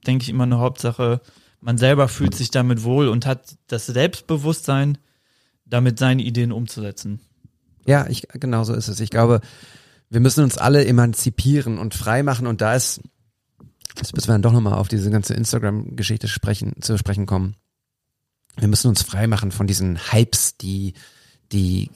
[0.06, 1.20] denke ich, immer eine Hauptsache.
[1.62, 4.98] Man selber fühlt sich damit wohl und hat das Selbstbewusstsein,
[5.64, 7.20] damit seine Ideen umzusetzen.
[7.86, 8.98] Ja, ich, genau so ist es.
[8.98, 9.40] Ich glaube,
[10.10, 13.01] wir müssen uns alle emanzipieren und frei machen und da ist,
[13.97, 17.55] jetzt müssen wir dann doch nochmal auf diese ganze Instagram-Geschichte sprechen, zu sprechen kommen.
[18.56, 20.94] Wir müssen uns frei machen von diesen Hypes, die,
[21.52, 21.90] die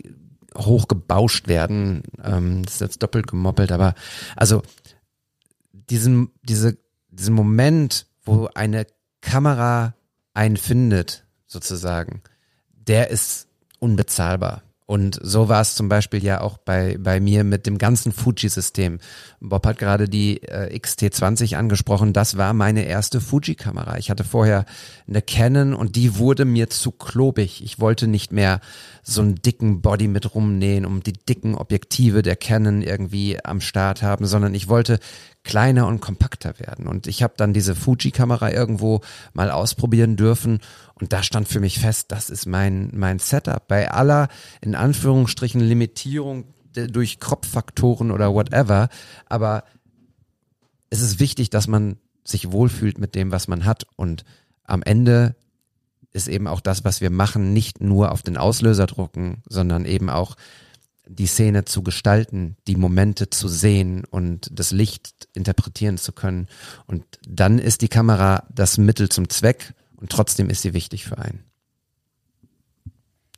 [0.56, 2.04] hochgebauscht werden.
[2.22, 3.96] Ähm, das ist jetzt doppelt gemoppelt, aber
[4.36, 4.62] also
[5.72, 6.78] diesen, diese,
[7.10, 8.86] diesen Moment, wo eine
[9.26, 9.94] Kamera
[10.34, 12.22] einen findet, sozusagen,
[12.70, 13.48] der ist
[13.80, 14.62] unbezahlbar.
[14.86, 19.00] Und so war es zum Beispiel ja auch bei, bei mir mit dem ganzen Fuji-System.
[19.40, 22.12] Bob hat gerade die äh, XT20 angesprochen.
[22.12, 23.98] Das war meine erste Fuji-Kamera.
[23.98, 24.64] Ich hatte vorher
[25.08, 27.64] eine Canon und die wurde mir zu klobig.
[27.64, 28.60] Ich wollte nicht mehr
[29.02, 34.02] so einen dicken Body mit rumnähen, um die dicken Objektive der Canon irgendwie am Start
[34.02, 35.00] haben, sondern ich wollte
[35.42, 36.86] kleiner und kompakter werden.
[36.86, 39.00] Und ich habe dann diese Fuji-Kamera irgendwo
[39.32, 40.60] mal ausprobieren dürfen
[40.98, 43.68] und da stand für mich fest, das ist mein, mein Setup.
[43.68, 44.28] Bei aller,
[44.62, 48.88] in Anführungsstrichen, Limitierung durch Kropffaktoren oder whatever.
[49.26, 49.64] Aber
[50.88, 53.86] es ist wichtig, dass man sich wohlfühlt mit dem, was man hat.
[53.96, 54.24] Und
[54.64, 55.36] am Ende
[56.12, 60.08] ist eben auch das, was wir machen, nicht nur auf den Auslöser drucken, sondern eben
[60.08, 60.34] auch
[61.08, 66.48] die Szene zu gestalten, die Momente zu sehen und das Licht interpretieren zu können.
[66.86, 71.18] Und dann ist die Kamera das Mittel zum Zweck und trotzdem ist sie wichtig für
[71.18, 71.44] einen.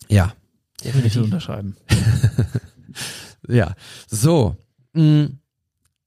[0.09, 0.33] Ja,
[1.15, 1.77] so unterschreiben.
[3.49, 3.75] ja.
[4.09, 4.57] So.
[4.95, 5.25] mm,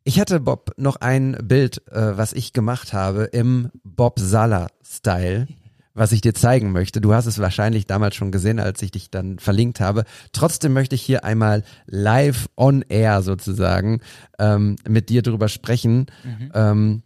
[0.03, 5.47] Ich hatte Bob noch ein Bild, äh, was ich gemacht habe im Bob Sala-Style,
[5.93, 7.01] was ich dir zeigen möchte.
[7.01, 10.05] Du hast es wahrscheinlich damals schon gesehen, als ich dich dann verlinkt habe.
[10.31, 13.99] Trotzdem möchte ich hier einmal live on air sozusagen
[14.39, 16.07] ähm, mit dir drüber sprechen.
[16.53, 17.03] Ähm,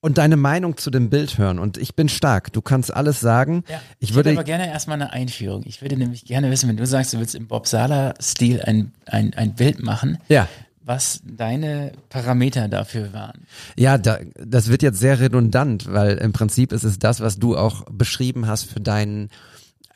[0.00, 1.58] und deine Meinung zu dem Bild hören.
[1.58, 2.52] Und ich bin stark.
[2.52, 3.64] Du kannst alles sagen.
[3.68, 5.62] Ja, ich ich würde, aber gerne erstmal eine Einführung.
[5.66, 9.34] Ich würde nämlich gerne wissen, wenn du sagst, du willst im Bob Sala-Stil ein, ein,
[9.34, 10.48] ein Bild machen, ja,
[10.82, 13.46] was deine Parameter dafür waren.
[13.76, 17.56] ja, da, das wird jetzt sehr redundant, weil im Prinzip ist es das, was du
[17.56, 19.28] auch beschrieben hast für deinen,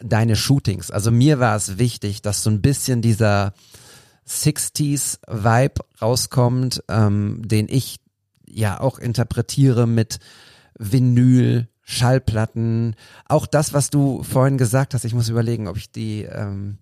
[0.00, 0.90] deine Shootings.
[0.90, 3.54] Also mir war es wichtig, dass so ein bisschen dieser
[4.28, 7.96] 60s Vibe rauskommt, ähm, den ich
[8.54, 10.18] ja auch interpretiere mit
[10.78, 12.96] Vinyl, Schallplatten,
[13.28, 16.78] auch das, was du vorhin gesagt hast, ich muss überlegen, ob ich die ähm,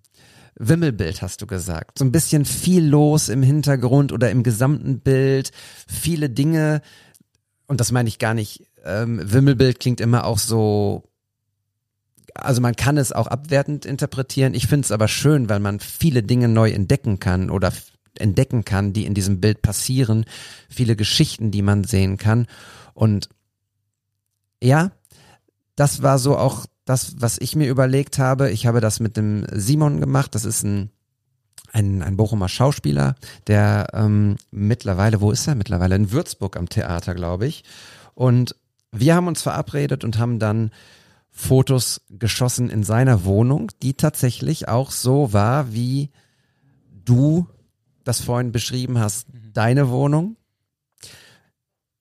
[0.55, 1.99] Wimmelbild hast du gesagt.
[1.99, 5.51] So ein bisschen viel los im Hintergrund oder im gesamten Bild,
[5.87, 6.81] viele Dinge,
[7.67, 11.03] und das meine ich gar nicht, ähm, Wimmelbild klingt immer auch so,
[12.35, 14.53] also man kann es auch abwertend interpretieren.
[14.53, 17.71] Ich finde es aber schön, weil man viele Dinge neu entdecken kann oder
[18.19, 20.25] entdecken kann, die in diesem Bild passieren,
[20.69, 22.47] viele Geschichten, die man sehen kann.
[22.93, 23.29] Und
[24.61, 24.91] ja,
[25.75, 28.51] das war so auch das, was ich mir überlegt habe.
[28.51, 30.35] Ich habe das mit dem Simon gemacht.
[30.35, 30.89] Das ist ein
[31.73, 33.15] ein, ein Bochumer Schauspieler,
[33.47, 35.95] der ähm, mittlerweile, wo ist er mittlerweile?
[35.95, 37.63] In Würzburg am Theater, glaube ich.
[38.13, 38.55] Und
[38.91, 40.71] wir haben uns verabredet und haben dann
[41.31, 46.11] Fotos geschossen in seiner Wohnung, die tatsächlich auch so war, wie
[47.05, 47.47] du
[48.03, 50.35] das vorhin beschrieben hast, deine Wohnung.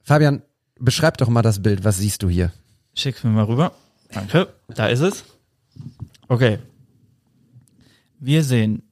[0.03, 0.43] Fabian,
[0.79, 1.85] beschreib doch mal das Bild.
[1.85, 2.53] Was siehst du hier?
[2.95, 3.73] Schick's mir mal rüber.
[4.11, 4.53] Danke.
[4.69, 5.25] Da ist es.
[6.29, 6.59] Okay.
[8.19, 8.83] Wir sehen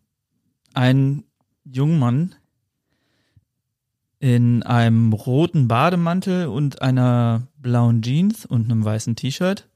[0.75, 1.25] einen
[1.65, 2.35] jungen Mann
[4.19, 9.69] in einem roten Bademantel und einer blauen Jeans und einem weißen T-Shirt,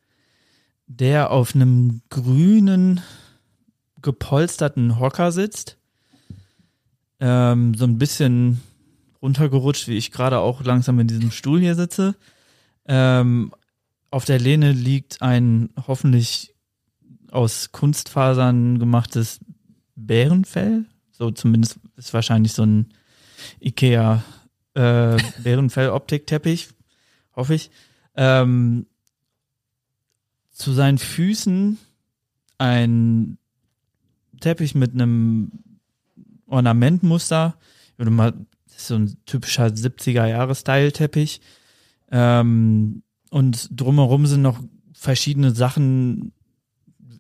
[0.87, 3.01] der auf einem grünen
[4.03, 5.79] gepolsterten Hocker sitzt,
[7.25, 8.61] ähm, so ein bisschen
[9.23, 12.17] runtergerutscht, wie ich gerade auch langsam in diesem Stuhl hier sitze.
[12.85, 13.51] Ähm,
[14.11, 16.55] auf der Lehne liegt ein hoffentlich
[17.31, 19.41] aus Kunstfasern gemachtes
[19.97, 20.85] Bärenfell.
[21.13, 22.93] So zumindest ist wahrscheinlich so ein
[23.59, 24.23] Ikea
[24.75, 26.69] äh, Bärenfell-Optikteppich,
[27.35, 27.71] hoffe ich.
[28.17, 28.85] Ähm,
[30.51, 31.79] zu seinen Füßen
[32.59, 33.39] ein
[34.41, 35.51] Teppich mit einem
[36.55, 37.57] Ornamentmuster.
[37.97, 38.33] Würde mal,
[38.67, 41.41] das ist so ein typischer 70er-Jahre-Style-Teppich.
[42.11, 44.61] Ähm, und drumherum sind noch
[44.95, 46.33] verschiedene Sachen,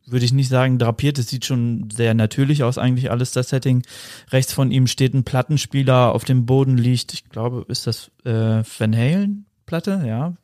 [0.07, 3.83] würde ich nicht sagen drapiert, es sieht schon sehr natürlich aus, eigentlich alles das Setting.
[4.31, 8.63] Rechts von ihm steht ein Plattenspieler, auf dem Boden liegt, ich glaube, ist das äh,
[8.63, 10.35] Van Halen Platte, ja.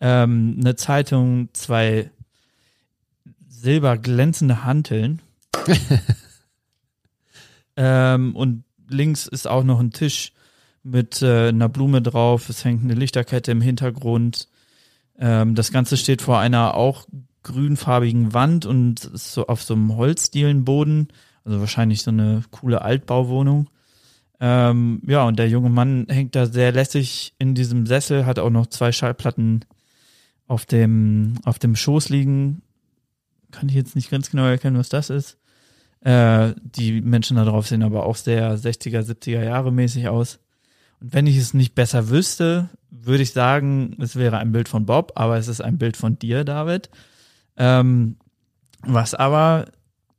[0.00, 2.10] Ähm, eine Zeitung, zwei
[3.48, 5.20] silberglänzende Hanteln.
[7.78, 10.32] ähm, und links ist auch noch ein Tisch
[10.82, 14.48] mit äh, einer Blume drauf, es hängt eine Lichterkette im Hintergrund.
[15.16, 17.06] Ähm, das Ganze steht vor einer auch
[17.44, 21.08] grünfarbigen Wand und ist so auf so einem Holzdielenboden,
[21.44, 23.70] also wahrscheinlich so eine coole Altbauwohnung.
[24.40, 28.50] Ähm, ja, und der junge Mann hängt da sehr lässig in diesem Sessel, hat auch
[28.50, 29.64] noch zwei Schallplatten
[30.48, 32.62] auf dem, auf dem Schoß liegen.
[33.52, 35.37] Kann ich jetzt nicht ganz genau erkennen, was das ist.
[36.00, 40.38] Äh, die Menschen da drauf sehen aber auch sehr 60er, 70er Jahre mäßig aus.
[41.00, 44.86] Und wenn ich es nicht besser wüsste, würde ich sagen, es wäre ein Bild von
[44.86, 46.88] Bob, aber es ist ein Bild von dir, David.
[47.56, 48.16] Ähm,
[48.82, 49.66] was aber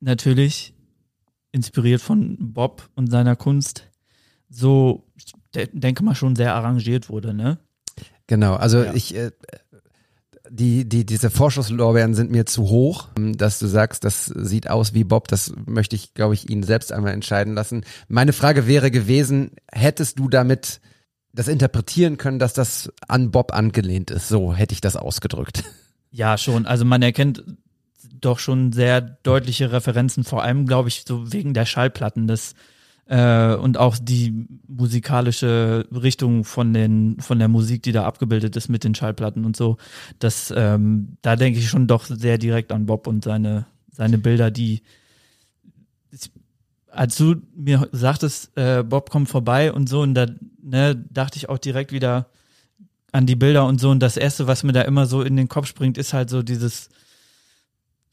[0.02, 0.74] natürlich
[1.52, 3.90] inspiriert von Bob und seiner Kunst
[4.50, 5.06] so,
[5.74, 7.60] denke mal, schon sehr arrangiert wurde, ne?
[8.28, 8.94] Genau, also Ja.
[8.94, 9.32] ich, äh,
[10.50, 15.04] die, die, diese Vorschusslorbeeren sind mir zu hoch, dass du sagst, das sieht aus wie
[15.04, 17.84] Bob, das möchte ich, glaube ich, ihn selbst einmal entscheiden lassen.
[18.08, 20.82] Meine Frage wäre gewesen, hättest du damit
[21.34, 24.28] das interpretieren können, dass das an Bob angelehnt ist?
[24.28, 25.64] So hätte ich das ausgedrückt.
[26.12, 26.66] Ja, schon.
[26.66, 27.44] Also man erkennt
[28.20, 32.56] doch schon sehr deutliche Referenzen, vor allem, glaube ich, so wegen der Schallplatten das,
[33.10, 38.70] äh, und auch die musikalische Richtung von den von der Musik, die da abgebildet ist
[38.70, 39.78] mit den Schallplatten und so.
[40.20, 44.52] Das, ähm, da denke ich schon doch sehr direkt an Bob und seine seine Bilder,
[44.52, 44.82] die
[46.92, 50.28] als du mir sagtest, äh, Bob kommt vorbei und so, und da
[50.62, 52.28] ne, dachte ich auch direkt wieder
[53.12, 53.90] an die Bilder und so.
[53.90, 56.42] Und das Erste, was mir da immer so in den Kopf springt, ist halt so
[56.42, 56.90] dieses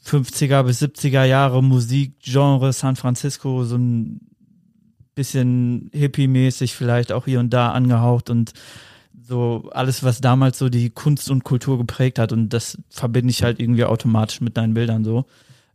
[0.05, 4.20] 50er bis 70er Jahre Musikgenre San Francisco, so ein
[5.16, 8.52] bisschen hippie-mäßig vielleicht auch hier und da angehaucht und
[9.26, 12.32] so alles, was damals so die Kunst und Kultur geprägt hat.
[12.32, 15.24] Und das verbinde ich halt irgendwie automatisch mit deinen Bildern so.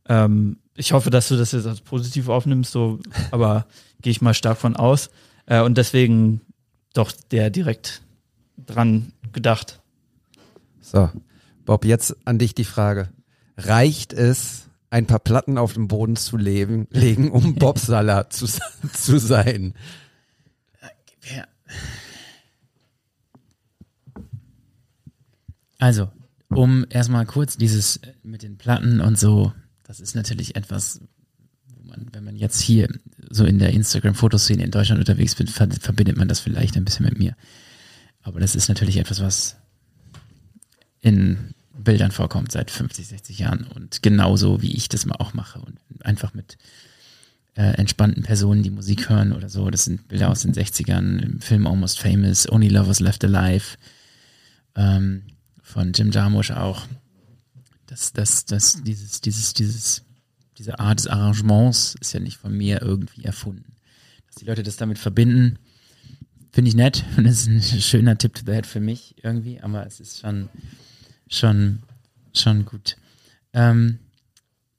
[0.08, 3.00] Ähm, ich hoffe, dass du das jetzt als positiv aufnimmst, so,
[3.32, 3.66] aber
[4.02, 5.10] gehe ich mal stark von aus.
[5.48, 6.42] Äh, und deswegen
[6.94, 8.02] doch der direkt
[8.58, 9.82] dran gedacht.
[10.80, 11.10] So,
[11.66, 13.10] Bob, jetzt an dich die Frage.
[13.58, 18.46] Reicht es, ein paar Platten auf dem Boden zu leben, legen, um Bob Salah zu,
[18.94, 19.74] zu sein?
[25.80, 26.12] Also,
[26.50, 29.52] um erstmal kurz dieses mit den Platten und so,
[29.84, 31.02] das ist natürlich etwas,
[31.74, 32.88] wo man, wenn man jetzt hier
[33.30, 37.06] so in der Instagram-Fotoszene in Deutschland unterwegs bin, ver verbindet man das vielleicht ein bisschen
[37.06, 37.36] mit mir.
[38.22, 39.56] Aber das ist natürlich etwas, was
[41.00, 45.60] in Bildern vorkommt seit 50, 60 Jahren und genauso wie ich das mal auch mache
[45.60, 46.58] und einfach mit
[47.56, 49.70] äh, entspannten Personen, die Musik hören oder so.
[49.70, 53.78] Das sind Bilder aus den 60ern, im Film Almost Famous, Only Lovers Left Alive,
[54.76, 55.24] ähm,
[55.62, 56.88] von Jim Jarmusch auch.
[57.88, 60.04] Das, das, das, dieses, dieses, dieses,
[60.58, 63.76] diese Art des Arrangements ist ja nicht von mir irgendwie erfunden.
[64.28, 65.60] Dass die Leute das damit verbinden,
[66.52, 69.60] finde ich nett und das ist ein schöner Tipp to the Head für mich irgendwie,
[69.60, 70.50] aber es ist schon,
[71.32, 71.80] schon,
[72.34, 72.98] schon gut.
[73.54, 74.00] Ähm,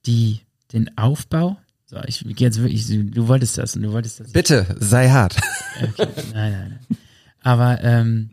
[0.07, 0.41] die,
[0.73, 4.33] den Aufbau, so, ich gehe jetzt wirklich, du, wolltest das und du wolltest das.
[4.33, 5.37] Bitte, sei hart.
[5.83, 6.99] Okay, nein, nein, nein.
[7.41, 8.31] Aber ähm,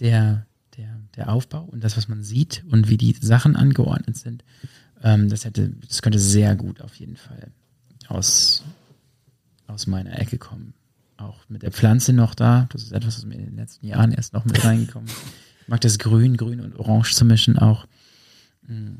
[0.00, 4.44] der, der, der Aufbau und das, was man sieht und wie die Sachen angeordnet sind,
[5.02, 7.50] ähm, das hätte, das könnte sehr gut auf jeden Fall
[8.08, 8.62] aus,
[9.66, 10.74] aus meiner Ecke kommen.
[11.16, 12.66] Auch mit der Pflanze noch da.
[12.72, 15.16] Das ist etwas, was mir in den letzten Jahren erst noch mit reingekommen ist.
[15.62, 17.86] Ich mag das Grün, Grün und Orange zu mischen auch.
[18.66, 18.96] Mm.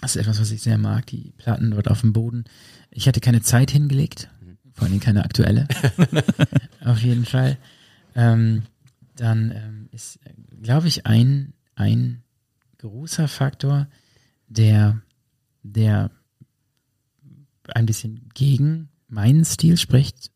[0.00, 2.44] Das ist etwas, was ich sehr mag, die Platten dort auf dem Boden.
[2.90, 4.28] Ich hatte keine Zeit hingelegt,
[4.72, 5.68] vor allem keine aktuelle.
[6.84, 7.56] auf jeden Fall.
[8.16, 8.62] Ähm,
[9.14, 10.18] dann ähm, ist,
[10.60, 12.24] glaube ich, ein, ein
[12.78, 13.86] großer Faktor,
[14.48, 15.00] der,
[15.62, 16.10] der
[17.74, 20.32] ein bisschen gegen meinen Stil spricht,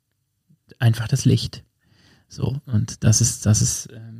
[0.78, 1.64] einfach das Licht.
[2.28, 4.15] So, und das ist, das ist ähm,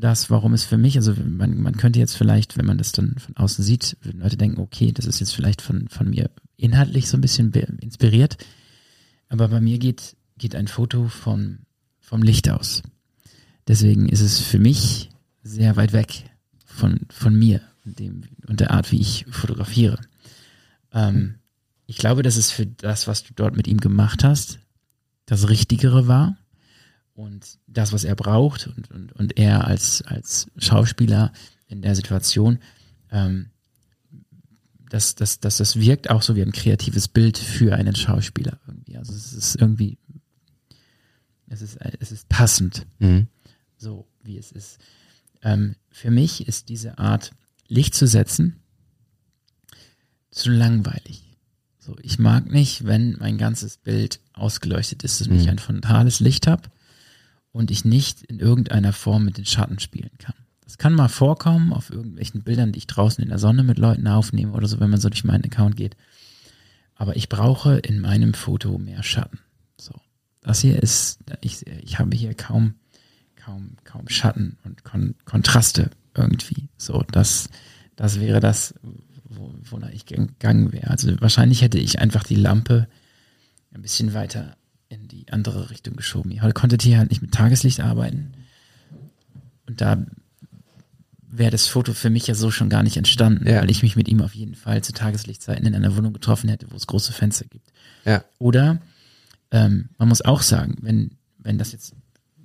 [0.00, 3.16] das, warum es für mich, also man, man könnte jetzt vielleicht, wenn man das dann
[3.18, 7.08] von außen sieht, würden Leute denken, okay, das ist jetzt vielleicht von, von mir inhaltlich
[7.08, 8.36] so ein bisschen inspiriert,
[9.28, 11.60] aber bei mir geht, geht ein Foto vom,
[12.00, 12.82] vom Licht aus.
[13.68, 15.10] Deswegen ist es für mich
[15.42, 16.24] sehr weit weg
[16.64, 19.98] von, von mir und, dem, und der Art, wie ich fotografiere.
[20.92, 21.36] Ähm,
[21.86, 24.58] ich glaube, dass es für das, was du dort mit ihm gemacht hast,
[25.26, 26.36] das Richtigere war
[27.20, 31.32] und das, was er braucht und, und, und er als, als Schauspieler
[31.68, 32.58] in der Situation,
[33.10, 33.50] ähm,
[34.88, 38.96] dass, dass, dass das wirkt auch so wie ein kreatives Bild für einen Schauspieler irgendwie.
[38.96, 39.98] Also es ist irgendwie,
[41.46, 43.28] es ist, es ist passend, Mhm.
[43.76, 44.78] so wie es ist.
[45.42, 47.32] Ähm, für mich ist diese Art,
[47.68, 48.62] Licht zu setzen,
[50.30, 51.36] zu langweilig.
[51.78, 56.46] So, ich mag nicht, wenn mein ganzes Bild ausgeleuchtet ist und ich ein frontales Licht
[56.46, 56.62] habe
[57.52, 60.34] und ich nicht in irgendeiner Form mit den Schatten spielen kann.
[60.64, 64.06] Das kann mal vorkommen auf irgendwelchen Bildern, die ich draußen in der Sonne mit Leuten
[64.06, 65.96] aufnehme oder so, wenn man so durch meinen Account geht.
[66.94, 69.40] Aber ich brauche in meinem Foto mehr Schatten.
[69.76, 69.94] So,
[70.42, 72.74] das hier ist, ich, ich habe hier kaum,
[73.34, 76.68] kaum, kaum Schatten und Kon Kontraste irgendwie.
[76.76, 77.48] So, das,
[77.96, 78.74] das wäre das,
[79.24, 80.88] wo, wonach ich gegangen wäre.
[80.88, 82.86] Also wahrscheinlich hätte ich einfach die Lampe
[83.72, 84.56] ein bisschen weiter
[84.90, 86.30] in die andere Richtung geschoben.
[86.32, 88.32] Ich konnte hier halt nicht mit Tageslicht arbeiten.
[89.66, 90.04] Und da
[91.32, 93.60] wäre das Foto für mich ja so schon gar nicht entstanden, Ja.
[93.62, 96.70] weil ich mich mit ihm auf jeden Fall zu Tageslichtzeiten in einer Wohnung getroffen hätte,
[96.72, 97.72] wo es große Fenster gibt.
[98.04, 98.24] Ja.
[98.38, 98.80] Oder
[99.52, 101.94] ähm, man muss auch sagen, wenn, wenn das jetzt,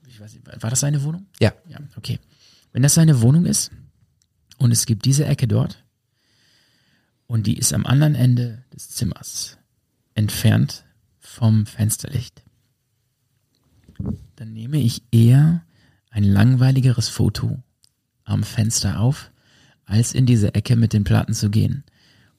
[0.07, 1.25] ich weiß nicht, war das seine Wohnung?
[1.39, 1.51] Ja.
[1.67, 2.19] Ja, okay.
[2.73, 3.71] Wenn das seine Wohnung ist
[4.59, 5.83] und es gibt diese Ecke dort
[7.25, 9.57] und die ist am anderen Ende des Zimmers
[10.13, 10.84] entfernt
[11.35, 12.43] vom Fensterlicht,
[14.37, 15.65] dann nehme ich eher
[16.09, 17.61] ein langweiligeres Foto
[18.23, 19.31] am Fenster auf,
[19.83, 21.83] als in diese Ecke mit den Platten zu gehen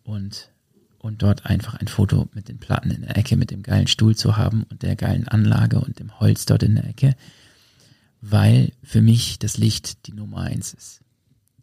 [0.03, 0.51] und,
[0.97, 4.17] und dort einfach ein Foto mit den Platten in der Ecke, mit dem geilen Stuhl
[4.17, 7.17] zu haben und der geilen Anlage und dem Holz dort in der Ecke,
[8.23, 11.03] weil für mich das Licht die Nummer eins ist.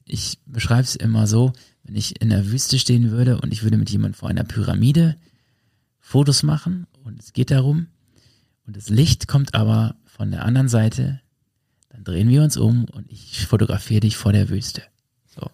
[0.05, 1.53] Ich beschreibe es immer so,
[1.83, 5.15] wenn ich in der Wüste stehen würde und ich würde mit jemandem vor einer Pyramide
[5.99, 7.87] Fotos machen und es geht darum
[8.65, 11.21] und das Licht kommt aber von der anderen Seite,
[11.89, 14.83] dann drehen wir uns um und ich fotografiere dich vor der Wüste.
[15.25, 15.49] So,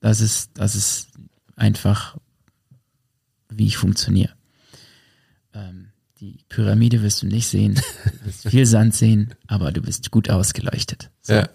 [0.00, 1.08] das ist das ist
[1.56, 2.16] einfach
[3.48, 4.32] wie ich funktioniere.
[5.52, 5.88] Ähm,
[6.20, 7.74] die Pyramide wirst du nicht sehen,
[8.04, 11.10] du wirst viel Sand sehen, aber du bist gut ausgeleuchtet.
[11.22, 11.34] So.
[11.34, 11.48] Ja.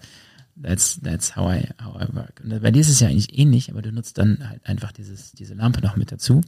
[0.60, 2.40] That's, that's how I, how I work.
[2.42, 5.32] Und bei dir ist es ja eigentlich ähnlich, aber du nutzt dann halt einfach dieses,
[5.32, 6.40] diese Lampe noch mit dazu.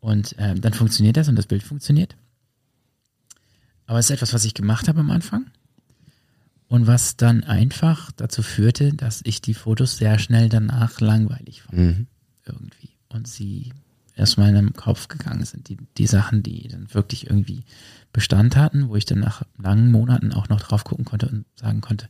[0.00, 2.16] Und ähm, dann funktioniert das und das Bild funktioniert.
[3.86, 5.50] Aber es ist etwas, was ich gemacht habe am Anfang.
[6.68, 11.78] Und was dann einfach dazu führte, dass ich die Fotos sehr schnell danach langweilig fand.
[11.78, 12.06] Mhm.
[12.44, 12.90] Irgendwie.
[13.08, 13.72] Und sie
[14.14, 15.68] erstmal in meinem Kopf gegangen sind.
[15.68, 17.64] Die, die Sachen, die dann wirklich irgendwie
[18.12, 21.80] Bestand hatten, wo ich dann nach langen Monaten auch noch drauf gucken konnte und sagen
[21.80, 22.08] konnte,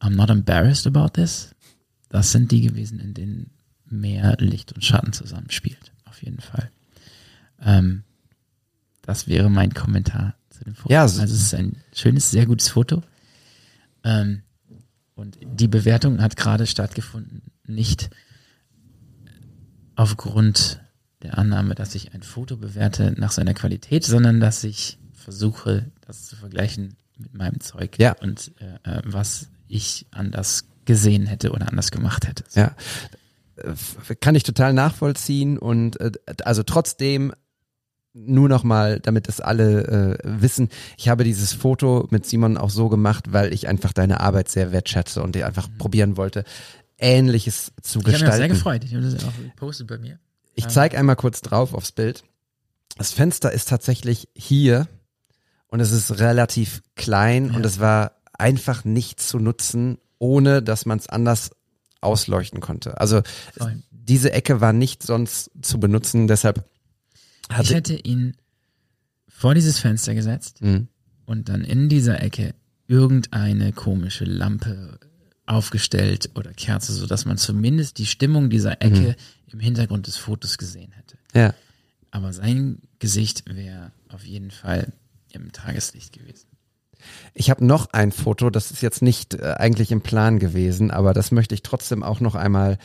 [0.00, 1.54] I'm not embarrassed about this.
[2.08, 3.50] Das sind die gewesen, in denen
[3.86, 5.92] mehr Licht und Schatten zusammenspielt.
[6.04, 6.70] Auf jeden Fall.
[7.64, 8.04] Ähm,
[9.02, 10.92] das wäre mein Kommentar zu dem Foto.
[10.92, 13.02] Ja, also so- es ist ein schönes, sehr gutes Foto.
[14.04, 14.42] Ähm,
[15.14, 18.10] und die Bewertung hat gerade stattgefunden, nicht
[19.96, 20.80] aufgrund
[21.22, 26.26] der Annahme, dass ich ein Foto bewerte nach seiner Qualität, sondern dass ich versuche, das
[26.26, 28.16] zu vergleichen mit meinem Zeug Ja.
[28.20, 28.50] und
[28.84, 32.44] äh, äh, was ich anders gesehen hätte oder anders gemacht hätte.
[32.54, 32.74] Ja,
[33.56, 36.10] Äh, kann ich total nachvollziehen und äh,
[36.44, 37.32] also trotzdem
[38.14, 40.68] nur noch mal, damit das alle äh, wissen,
[40.98, 44.72] ich habe dieses Foto mit Simon auch so gemacht, weil ich einfach deine Arbeit sehr
[44.72, 46.44] wertschätze und dir einfach probieren wollte,
[46.98, 48.38] Ähnliches zu Ich habe mich auch gestalten.
[48.38, 48.84] sehr gefreut.
[48.84, 50.18] Ich habe das auch gepostet bei mir.
[50.54, 52.24] Ich zeige einmal kurz drauf aufs Bild.
[52.98, 54.86] Das Fenster ist tatsächlich hier
[55.68, 60.98] und es ist relativ klein und es war einfach nicht zu nutzen, ohne dass man
[60.98, 61.50] es anders
[62.02, 63.00] ausleuchten konnte.
[63.00, 63.22] Also
[63.56, 63.82] Voll.
[63.90, 66.64] diese Ecke war nicht sonst zu benutzen, deshalb
[67.50, 68.34] Ich hatte hätte ihn
[69.28, 70.88] vor dieses Fenster gesetzt Mhm.
[71.26, 72.54] und dann in dieser Ecke
[72.86, 74.98] irgendeine komische Lampe
[75.46, 79.16] aufgestellt oder Kerze, so dass man zumindest die Stimmung dieser Ecke
[79.52, 81.16] im Hintergrund des Fotos gesehen hätte.
[81.34, 81.54] ja.
[82.14, 84.92] Aber sein Gesicht wäre auf jeden Fall
[85.30, 86.46] im Tageslicht gewesen.
[87.32, 91.14] Ich habe noch ein Foto, das ist jetzt nicht äh, eigentlich im Plan gewesen, aber
[91.14, 92.76] das möchte ich trotzdem auch noch einmal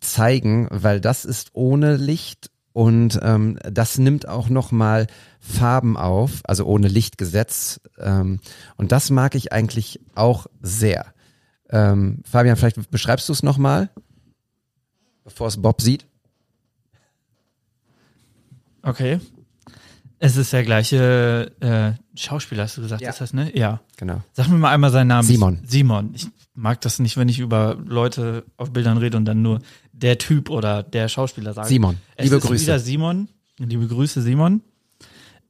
[0.00, 5.06] zeigen, weil das ist ohne Licht und ähm, das nimmt auch noch mal
[5.40, 7.80] Farben auf, also ohne Lichtgesetz.
[7.98, 8.40] Ähm,
[8.76, 11.06] und das mag ich eigentlich auch sehr.
[11.70, 13.90] Ähm, Fabian, vielleicht beschreibst du es noch mal,
[15.22, 16.04] bevor es Bob sieht.
[18.82, 19.20] Okay.
[20.18, 23.10] Es ist der gleiche äh, Schauspieler, hast du gesagt, Ja.
[23.10, 23.56] ist das, ne?
[23.56, 23.80] Ja.
[23.96, 24.22] Genau.
[24.32, 25.26] Sag mir mal einmal seinen Namen.
[25.26, 25.60] Simon.
[25.66, 26.10] Simon.
[26.14, 29.60] Ich mag das nicht, wenn ich über Leute auf Bildern rede und dann nur
[29.92, 31.68] der Typ oder der Schauspieler sage.
[31.68, 32.62] Simon, Es liebe ist Grüße.
[32.64, 33.28] wieder Simon.
[33.58, 34.62] Liebe Grüße, Simon.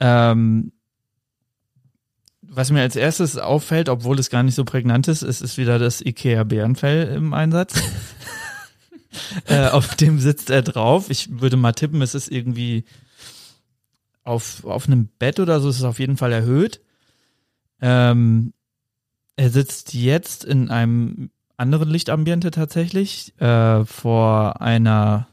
[0.00, 0.72] Ähm,
[2.42, 5.78] was mir als erstes auffällt, obwohl es gar nicht so prägnant ist, es ist wieder
[5.78, 7.74] das Ikea Bärenfell im Einsatz.
[9.48, 11.10] äh, auf dem sitzt er drauf.
[11.10, 12.84] Ich würde mal tippen, es ist irgendwie
[14.22, 16.80] auf, auf einem Bett oder so, es ist auf jeden Fall erhöht.
[17.80, 18.53] Ähm,
[19.36, 25.28] er sitzt jetzt in einem anderen Lichtambiente tatsächlich, äh, vor einer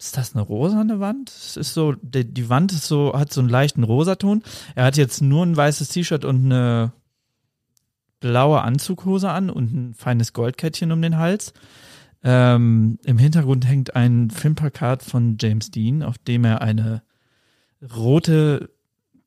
[0.00, 1.28] ist das eine rosane Wand?
[1.28, 4.42] Es ist so, die, die Wand ist so, hat so einen leichten Rosaton.
[4.74, 6.92] Er hat jetzt nur ein weißes T-Shirt und eine
[8.18, 11.52] blaue Anzughose an und ein feines Goldkettchen um den Hals.
[12.24, 17.02] Ähm, Im Hintergrund hängt ein Filmplakat von James Dean, auf dem er eine
[17.94, 18.70] rote,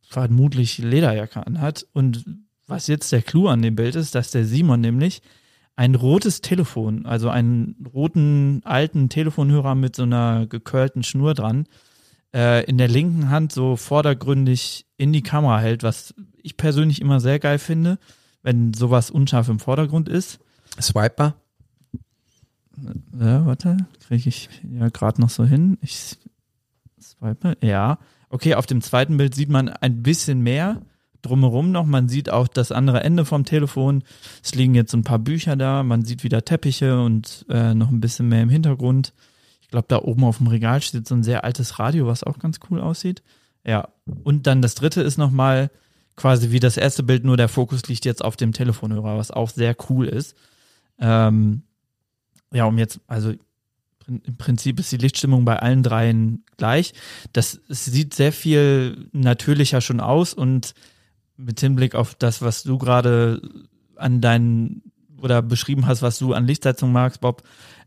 [0.02, 1.86] vermutlich Lederjacke anhat.
[1.94, 2.26] Und
[2.68, 5.22] was jetzt der Clou an dem Bild ist, dass der Simon nämlich
[5.76, 11.68] ein rotes Telefon, also einen roten alten Telefonhörer mit so einer gekörlten Schnur dran,
[12.34, 17.20] äh, in der linken Hand so vordergründig in die Kamera hält, was ich persönlich immer
[17.20, 17.98] sehr geil finde,
[18.44, 20.40] wenn sowas unscharf im Vordergrund ist.
[20.80, 21.36] Swiper.
[23.20, 23.78] Ja, warte,
[24.08, 25.78] kriege ich ja gerade noch so hin.
[25.82, 26.18] Ich
[27.02, 27.58] swipe.
[27.62, 28.00] Ja.
[28.30, 30.82] Okay, auf dem zweiten Bild sieht man ein bisschen mehr
[31.24, 31.86] drumherum noch.
[31.86, 34.04] Man sieht auch das andere Ende vom Telefon.
[34.44, 35.82] Es liegen jetzt ein paar Bücher da.
[35.82, 39.14] Man sieht wieder Teppiche und äh, noch ein bisschen mehr im Hintergrund.
[39.62, 42.38] Ich glaube, da oben auf dem Regal steht so ein sehr altes Radio, was auch
[42.38, 43.24] ganz cool aussieht.
[43.66, 43.90] Ja.
[44.24, 45.72] Und dann das dritte ist nochmal
[46.16, 49.50] quasi wie das erste Bild, nur der Fokus liegt jetzt auf dem Telefonhörer, was auch
[49.50, 50.36] sehr cool ist.
[51.00, 51.64] Ähm,
[52.54, 53.34] ja, um jetzt, also
[54.08, 56.94] im Prinzip ist die Lichtstimmung bei allen dreien gleich.
[57.32, 60.74] Das sieht sehr viel natürlicher schon aus und
[61.44, 63.42] mit Hinblick auf das, was du gerade
[63.96, 64.84] an deinen
[65.22, 67.44] oder beschrieben hast, was du an Lichtsetzung magst, Bob,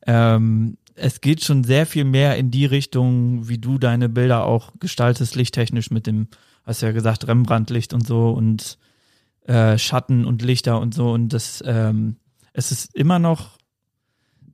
[0.06, 4.72] ähm, es geht schon sehr viel mehr in die Richtung, wie du deine Bilder auch
[4.80, 6.28] gestaltest, lichttechnisch mit dem,
[6.64, 8.78] hast ja gesagt, Rembrandt-Licht und so und
[9.46, 12.16] äh, Schatten und Lichter und so und das, ähm,
[12.54, 13.58] es ist immer noch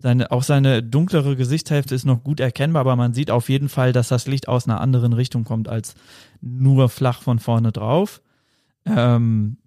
[0.00, 3.92] seine, auch seine dunklere Gesichtshälfte ist noch gut erkennbar, aber man sieht auf jeden Fall,
[3.92, 5.94] dass das Licht aus einer anderen Richtung kommt als
[6.40, 8.20] nur flach von vorne drauf.
[8.86, 9.58] Ähm,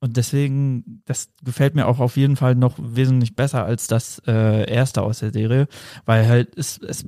[0.00, 4.70] und deswegen, das gefällt mir auch auf jeden Fall noch wesentlich besser als das äh,
[4.70, 5.66] erste aus der Serie,
[6.04, 7.04] weil halt es, es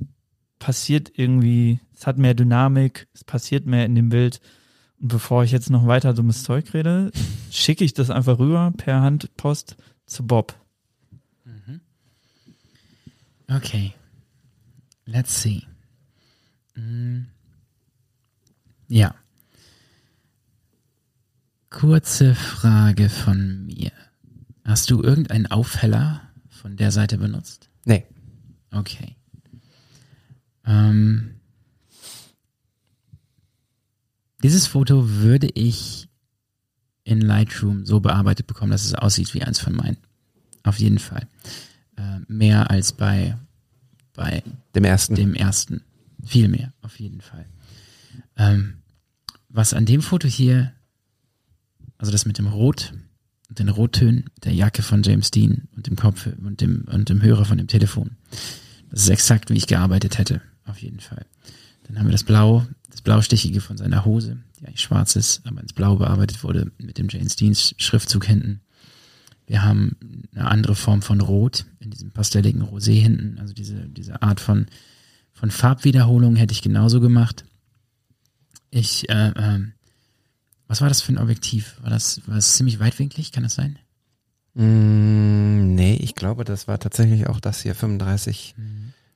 [0.59, 4.41] passiert irgendwie, es hat mehr Dynamik, es passiert mehr in dem Bild
[4.99, 7.11] Und bevor ich jetzt noch weiter dummes Zeug rede,
[7.51, 10.55] schicke ich das einfach rüber per Handpost zu Bob.
[13.55, 13.93] Okay.
[15.05, 15.63] Let's see.
[16.75, 17.23] Mm.
[18.87, 19.13] Ja.
[21.71, 23.91] Kurze Frage von mir.
[24.65, 27.69] Hast du irgendeinen Aufheller von der Seite benutzt?
[27.85, 28.05] Nee.
[28.71, 29.15] Okay.
[30.65, 31.35] Ähm,
[34.43, 36.09] dieses Foto würde ich
[37.05, 39.97] in Lightroom so bearbeitet bekommen, dass es aussieht wie eins von meinen.
[40.63, 41.25] Auf jeden Fall.
[41.95, 43.37] Äh, mehr als bei,
[44.13, 44.43] bei
[44.75, 45.15] Dem ersten.
[45.15, 45.83] dem ersten.
[46.23, 47.45] Viel mehr, auf jeden Fall.
[48.35, 48.81] Ähm,
[49.47, 50.73] was an dem Foto hier,
[52.01, 52.93] also das mit dem Rot
[53.57, 57.45] den Rottönen, der Jacke von James Dean und dem Kopf und dem, und dem Hörer
[57.45, 58.11] von dem Telefon.
[58.89, 61.25] Das ist exakt, wie ich gearbeitet hätte, auf jeden Fall.
[61.83, 65.61] Dann haben wir das Blau, das Blaustichige von seiner Hose, die eigentlich schwarz ist, aber
[65.61, 68.61] ins Blau bearbeitet wurde mit dem James Dean Schriftzug hinten.
[69.47, 69.97] Wir haben
[70.33, 74.67] eine andere Form von Rot in diesem pastelligen Rosé hinten, also diese, diese Art von,
[75.33, 77.43] von Farbwiederholung hätte ich genauso gemacht.
[78.69, 79.73] Ich, äh, ähm,
[80.71, 81.75] was war das für ein Objektiv?
[81.81, 83.33] War das, war das ziemlich weitwinklig?
[83.33, 83.77] Kann das sein?
[84.53, 88.55] Mm, nee, ich glaube, das war tatsächlich auch das hier, 35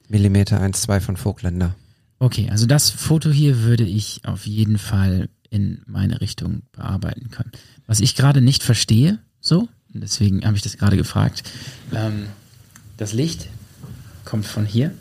[0.09, 1.73] Millimeter 1,2 von Vogtländer.
[2.19, 7.53] Okay, also das Foto hier würde ich auf jeden Fall in meine Richtung bearbeiten können.
[7.87, 11.43] Was ich gerade nicht verstehe, so, und deswegen habe ich das gerade gefragt,
[11.93, 12.25] ähm,
[12.97, 13.47] das Licht
[14.25, 14.91] kommt von hier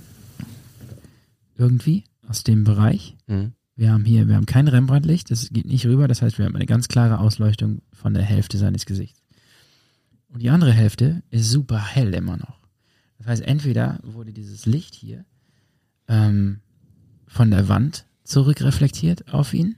[1.59, 3.17] irgendwie aus dem Bereich.
[3.27, 3.55] Mhm.
[3.77, 6.55] Wir haben hier, wir haben kein Rembrandt-Licht, das geht nicht rüber, das heißt, wir haben
[6.55, 9.21] eine ganz klare Ausleuchtung von der Hälfte seines Gesichts.
[10.29, 12.61] Und die andere Hälfte ist super hell immer noch.
[13.19, 15.25] Das heißt, entweder wurde dieses Licht hier
[16.09, 16.61] ähm,
[17.27, 19.77] von der Wand zurückreflektiert auf ihn,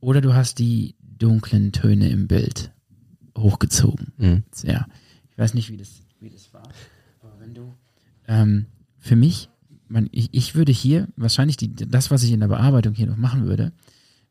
[0.00, 2.72] oder du hast die dunklen Töne im Bild
[3.36, 4.12] hochgezogen.
[4.16, 4.44] Mhm.
[4.50, 4.86] Sehr.
[5.30, 6.68] Ich weiß nicht, wie das, wie das war.
[7.20, 7.74] Aber wenn du,
[8.26, 8.66] ähm,
[8.98, 9.50] für mich,
[9.90, 13.16] man, ich, ich würde hier, wahrscheinlich die, das, was ich in der Bearbeitung hier noch
[13.16, 13.72] machen würde,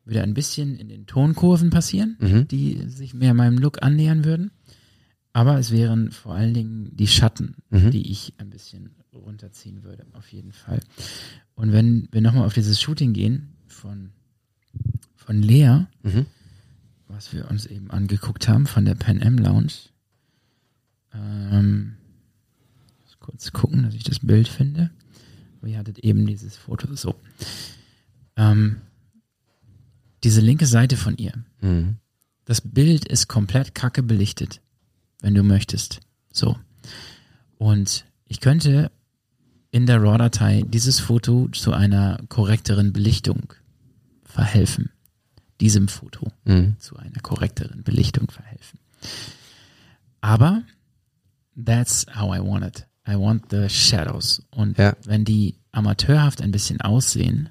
[0.04, 2.48] würde ein bisschen in den Tonkurven passieren, Mhm.
[2.48, 4.50] die sich mehr meinem Look annähern würden.
[5.32, 7.90] Aber es wären vor allen Dingen die Schatten, Mhm.
[7.92, 10.80] die ich ein bisschen runterziehen würde, auf jeden Fall.
[11.54, 14.10] Und wenn wir nochmal auf dieses Shooting gehen von,
[15.14, 16.26] von Lea, Mhm.
[17.06, 19.72] was wir uns eben angeguckt haben von der Pan Am Lounge.
[21.12, 21.96] Ähm,
[23.18, 24.90] kurz gucken, dass ich das Bild finde.
[25.64, 27.14] Ihr hattet eben dieses Foto so.
[28.36, 28.80] Ähm,
[30.24, 31.32] diese linke Seite von ihr.
[31.60, 31.96] Mhm.
[32.44, 34.60] Das Bild ist komplett kacke belichtet,
[35.20, 36.00] wenn du möchtest.
[36.32, 36.56] So.
[37.58, 38.90] Und ich könnte
[39.70, 43.52] in der RAW-Datei dieses Foto zu einer korrekteren Belichtung
[44.24, 44.90] verhelfen.
[45.60, 46.76] Diesem Foto Mhm.
[46.78, 48.78] zu einer korrekteren Belichtung verhelfen.
[50.22, 50.62] Aber
[51.62, 52.86] that's how I want it.
[53.08, 54.42] I want the shadows.
[54.50, 54.94] Und Ja.
[55.04, 57.48] wenn die amateurhaft ein bisschen aussehen,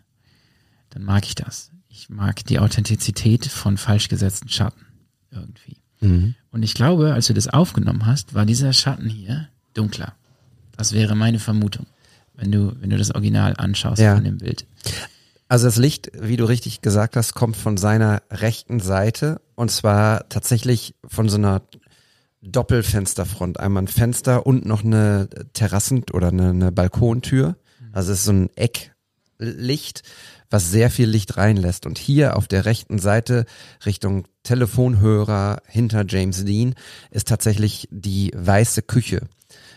[0.91, 1.71] dann mag ich das.
[1.89, 4.85] Ich mag die Authentizität von falsch gesetzten Schatten
[5.31, 5.77] irgendwie.
[6.01, 6.35] Mhm.
[6.51, 10.13] Und ich glaube, als du das aufgenommen hast, war dieser Schatten hier dunkler.
[10.77, 11.85] Das wäre meine Vermutung,
[12.35, 14.15] wenn du, wenn du das Original anschaust Ja.
[14.15, 14.65] von dem Bild.
[15.49, 20.30] Also das Licht, wie du richtig gesagt hast, kommt von seiner rechten Seite und zwar
[20.30, 21.61] tatsächlich von so einer
[22.41, 23.60] Doppelfensterfront.
[23.60, 27.57] Einmal ein Fenster und noch eine Terrassen- oder eine, eine Balkontür.
[27.91, 30.03] Also es ist so ein Ecklicht,
[30.49, 31.86] was sehr viel Licht reinlässt.
[31.86, 33.45] Und hier auf der rechten Seite
[33.86, 36.76] Richtung Telefonhörer hinter James Dean
[37.11, 39.28] ist tatsächlich die weiße Küche,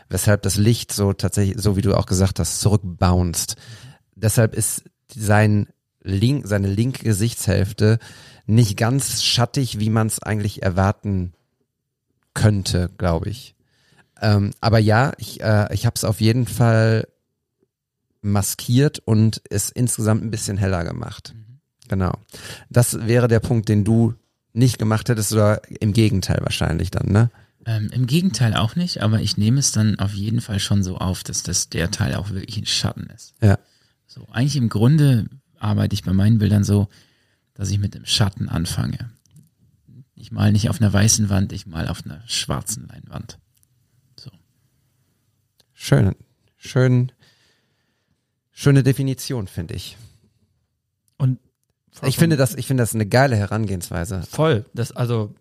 [0.09, 3.57] weshalb das Licht so tatsächlich, so wie du auch gesagt hast, zurückbounced.
[4.15, 4.85] Deshalb ist
[5.15, 5.67] sein
[6.03, 7.99] link, seine linke Gesichtshälfte
[8.47, 11.33] nicht ganz schattig, wie man es eigentlich erwarten
[12.35, 13.55] könnte, glaube ich.
[14.21, 17.09] Ähm, aber ja, ich, äh, ich habe es auf jeden Fall
[18.21, 21.35] maskiert und es insgesamt ein bisschen heller gemacht.
[21.89, 22.13] Genau.
[22.71, 24.15] Das wäre der Punkt, den du
[24.53, 27.31] nicht gemacht hättest oder im Gegenteil wahrscheinlich dann, ne?
[27.65, 30.99] Ähm, Im Gegenteil auch nicht, aber ich nehme es dann auf jeden Fall schon so
[30.99, 33.35] auf, dass das der Teil auch wirklich ein Schatten ist.
[33.41, 33.57] Ja.
[34.07, 35.27] So, eigentlich im Grunde
[35.61, 36.89] arbeite ich bei meinen Bildern so,
[37.55, 39.12] dass ich mit dem Schatten anfange.
[40.23, 43.41] Ich mal nicht auf einer weißen Wand, ich mal auf einer schwarzen Leinwand.
[44.17, 44.31] So.
[45.75, 46.15] Schön,
[46.57, 47.11] schön,
[48.53, 49.97] schöne Definition, finde ich.
[51.19, 51.41] Und
[52.07, 54.23] Ich finde das, ich finde das eine geile Herangehensweise.
[54.23, 54.65] voll.
[54.75, 55.35] Das also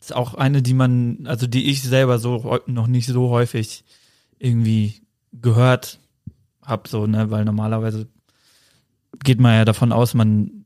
[0.00, 3.84] ist auch eine, die man, also die ich selber so noch nicht so häufig
[4.40, 5.00] irgendwie
[5.30, 6.00] gehört
[6.60, 8.08] hab, so, ne, weil normalerweise
[9.22, 10.61] geht man ja davon aus, man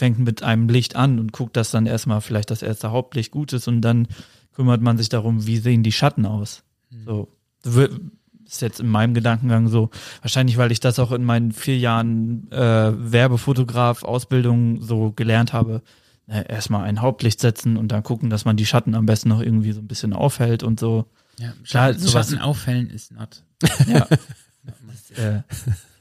[0.00, 3.52] fängt mit einem Licht an und guckt, dass dann erstmal vielleicht das erste Hauptlicht gut
[3.52, 4.08] ist und dann
[4.54, 6.62] kümmert man sich darum, wie sehen die Schatten aus.
[7.04, 7.28] So
[7.62, 7.90] wir-
[8.46, 9.90] ist jetzt in meinem Gedankengang so,
[10.22, 15.82] wahrscheinlich, weil ich das auch in meinen vier Jahren äh, Werbefotograf Ausbildung so gelernt habe.
[16.26, 19.70] Erstmal ein Hauptlicht setzen und dann gucken, dass man die Schatten am besten noch irgendwie
[19.72, 21.06] so ein bisschen aufhält und so.
[21.38, 23.42] Ja, Klar, Schatten, sowas- Schatten auffällen ist not.
[23.86, 24.06] Ja.
[25.16, 25.42] äh,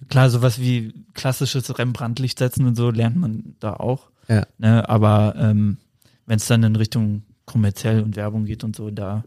[0.09, 4.09] klar, sowas wie klassisches Rembrandt-Licht setzen und so lernt man da auch.
[4.27, 4.45] Ja.
[4.57, 5.77] Ne, aber ähm,
[6.25, 9.23] wenn es dann in Richtung kommerziell und Werbung geht und so, da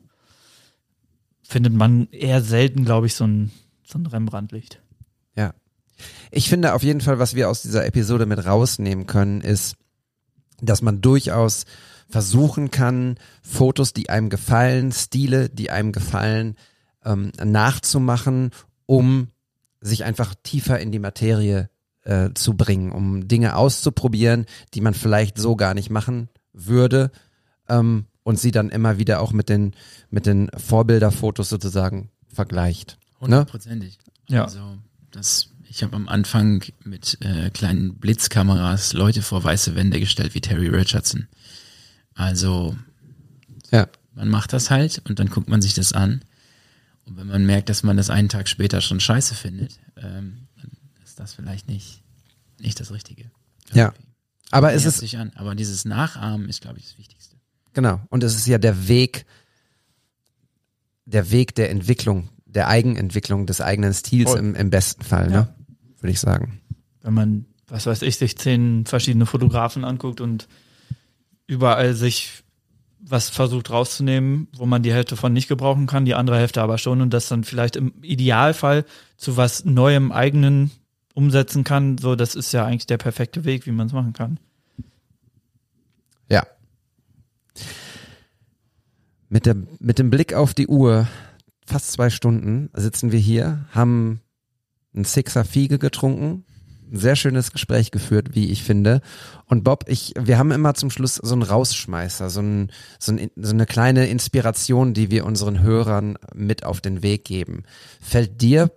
[1.43, 3.51] findet man eher selten, glaube ich, so ein,
[3.85, 4.81] so ein Rembrandt-Licht.
[5.37, 5.55] Ja.
[6.31, 9.77] Ich finde auf jeden Fall, was wir aus dieser Episode mit rausnehmen können, ist,
[10.61, 11.67] dass man durchaus
[12.09, 16.57] versuchen kann, Fotos, die einem gefallen, Stile, die einem gefallen,
[17.05, 18.51] ähm, nachzumachen,
[18.87, 19.29] um
[19.83, 21.69] sich einfach tiefer in die Materie
[22.05, 27.11] äh, zu bringen, um Dinge auszuprobieren, die man vielleicht so gar nicht machen würde
[27.69, 29.75] ähm, und sie dann immer wieder auch mit den
[30.11, 32.97] mit den Vorbilderfotos sozusagen vergleicht.
[33.21, 33.27] Ne?
[33.27, 33.99] Hundertprozentig.
[34.29, 34.45] Ja.
[34.45, 34.79] Also,
[35.11, 40.41] das, ich habe am Anfang mit äh, kleinen Blitzkameras Leute vor weiße Wände gestellt, wie
[40.41, 41.29] Terry Richardson.
[42.15, 42.77] Also,
[43.71, 43.89] Ja.
[44.15, 46.23] man macht das halt und dann guckt man sich das an.
[47.05, 50.71] Und wenn man merkt, dass man das einen Tag später schon scheiße findet, ähm, dann
[51.05, 52.03] ist das vielleicht nicht,
[52.59, 53.31] nicht das Richtige.
[53.73, 53.87] Ja.
[53.87, 54.13] Irgendwie.
[54.51, 55.33] Aber es ist sich an.
[55.35, 57.37] Aber dieses Nachahmen ist, glaube ich, das Wichtigste.
[57.73, 58.01] Genau.
[58.11, 59.25] Und es ist ja der Weg,
[61.07, 65.55] der Weg der Entwicklung, der Eigenentwicklung des eigenen Stils im, im besten Fall, ne?
[66.01, 66.61] Würde ich sagen.
[67.01, 70.49] Wenn man, was weiß ich, sich zehn verschiedene Fotografen anguckt und
[71.47, 72.43] überall sich
[73.05, 76.79] was versucht rauszunehmen, wo man die Hälfte von nicht gebrauchen kann, die andere Hälfte aber
[76.79, 78.85] schon und das dann vielleicht im Idealfall
[79.17, 80.71] zu was Neuem eigenen
[81.15, 84.39] umsetzen kann, so das ist ja eigentlich der perfekte Weg, wie man es machen kann.
[86.29, 86.47] Ja.
[89.29, 91.09] Mit, der, mit dem Blick auf die Uhr,
[91.67, 94.21] fast zwei Stunden, sitzen wir hier, haben
[94.95, 96.45] ein Sixer Fiege getrunken,
[96.93, 99.01] ein sehr schönes Gespräch geführt, wie ich finde.
[99.47, 103.31] Und Bob, ich, wir haben immer zum Schluss so einen Rausschmeißer, so, ein, so, ein,
[103.37, 107.65] so eine kleine Inspiration, die wir unseren Hörern mit auf den Weg geben.
[108.01, 108.71] Fällt dir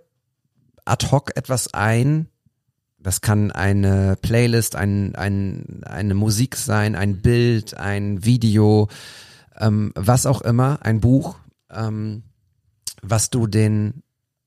[0.84, 2.28] ad hoc etwas ein,
[2.98, 8.88] das kann eine Playlist, ein, ein, eine Musik sein, ein Bild, ein Video,
[9.58, 11.36] ähm, was auch immer, ein Buch,
[11.70, 12.22] ähm,
[13.02, 14.02] was du den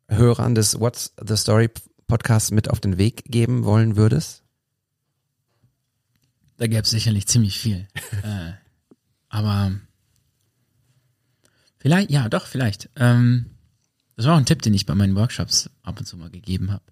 [0.09, 1.69] Hörern des What's the Story
[2.09, 4.43] Podcasts mit auf den Weg geben wollen würdest?
[6.57, 7.87] Da gäbe es sicherlich ziemlich viel.
[8.23, 8.51] äh,
[9.29, 9.71] aber
[11.77, 12.89] vielleicht, ja, doch, vielleicht.
[12.97, 13.51] Ähm,
[14.17, 16.71] das war auch ein Tipp, den ich bei meinen Workshops ab und zu mal gegeben
[16.71, 16.83] habe.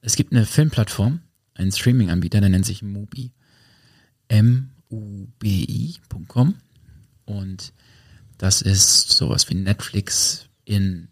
[0.00, 1.20] Es gibt eine Filmplattform,
[1.52, 3.34] einen Streaming-Anbieter, der nennt sich Mubi.
[4.28, 5.34] M-U-B-I.com.
[7.26, 7.74] Und
[8.38, 11.09] das ist sowas wie Netflix in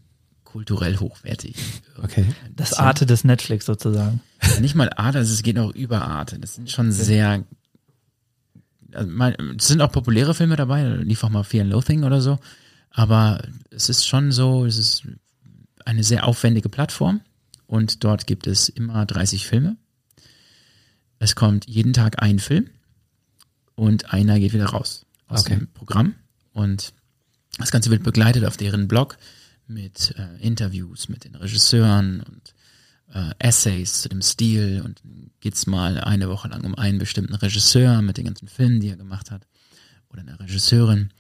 [0.49, 1.57] kulturell hochwertig.
[2.03, 2.25] Okay.
[2.57, 4.23] Das Arte des Netflix sozusagen.
[4.43, 6.39] Ja, nicht mal Arte, also es geht auch über Arte.
[6.39, 7.45] Das sind schon sehr.
[8.93, 12.05] Also mein, es sind auch populäre Filme dabei, da lief auch mal Fear and Loathing
[12.05, 12.39] oder so.
[12.91, 15.03] Aber es ist schon so, es ist
[15.85, 17.21] eine sehr aufwendige Plattform
[17.67, 19.77] und dort gibt es immer 30 Filme.
[21.19, 22.71] Es kommt jeden Tag ein Film
[23.75, 25.57] und einer geht wieder raus aus Okay.
[25.59, 26.15] dem Programm.
[26.55, 26.95] Und
[27.59, 29.19] das Ganze wird begleitet auf deren Blog
[29.69, 32.55] mit äh, Interviews mit den Regisseuren und
[33.13, 37.35] äh, Essays zu dem Stil und dann geht's mal eine Woche lang um einen bestimmten
[37.35, 39.47] Regisseur mit den ganzen Filmen, die er gemacht hat
[40.11, 41.11] oder eine Regisseurin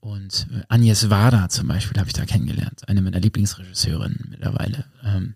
[0.00, 4.84] und äh, Agnes Varda zum Beispiel habe ich da kennengelernt, eine meiner Lieblingsregisseurinnen mittlerweile.
[5.04, 5.34] Ähm,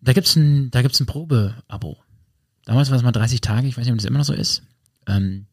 [0.00, 1.96] da gibt's ein, da gibt's ein Probe-Abo.
[2.66, 4.62] Damals war es mal 30 Tage, ich weiß nicht, ob das immer noch so ist.
[5.06, 5.46] Ähm,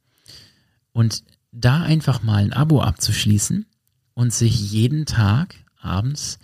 [0.91, 3.65] und da einfach mal ein Abo abzuschließen
[4.13, 6.39] und sich jeden Tag abends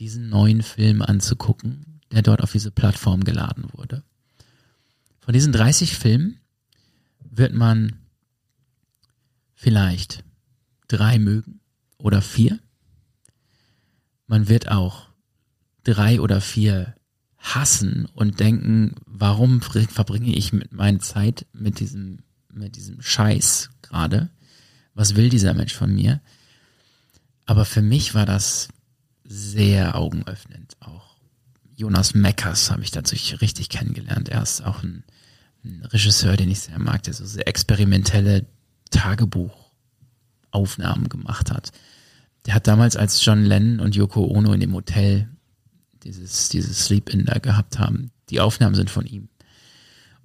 [0.00, 4.02] diesen neuen Film anzugucken, der dort auf diese Plattform geladen wurde.
[5.20, 6.38] Von diesen 30 Filmen
[7.20, 7.96] wird man
[9.54, 10.24] vielleicht
[10.88, 11.60] drei mögen
[11.98, 12.58] oder vier.
[14.26, 15.08] Man wird auch
[15.84, 16.94] drei oder vier
[17.38, 22.20] hassen und denken, warum ver- verbringe ich mit meine Zeit mit diesem,
[22.52, 24.30] mit diesem Scheiß gerade?
[24.94, 26.20] Was will dieser Mensch von mir?
[27.46, 28.68] Aber für mich war das
[29.32, 30.76] sehr augenöffnend.
[30.80, 31.16] Auch
[31.74, 34.28] Jonas Meckers habe ich dadurch richtig kennengelernt.
[34.28, 35.04] Er ist auch ein,
[35.64, 38.44] ein Regisseur, den ich sehr mag, der so sehr experimentelle
[38.90, 41.72] Tagebuchaufnahmen gemacht hat.
[42.46, 45.30] Der hat damals, als John Lennon und Yoko Ono in dem Hotel
[46.04, 49.30] dieses, dieses Sleep-In da gehabt haben, die Aufnahmen sind von ihm.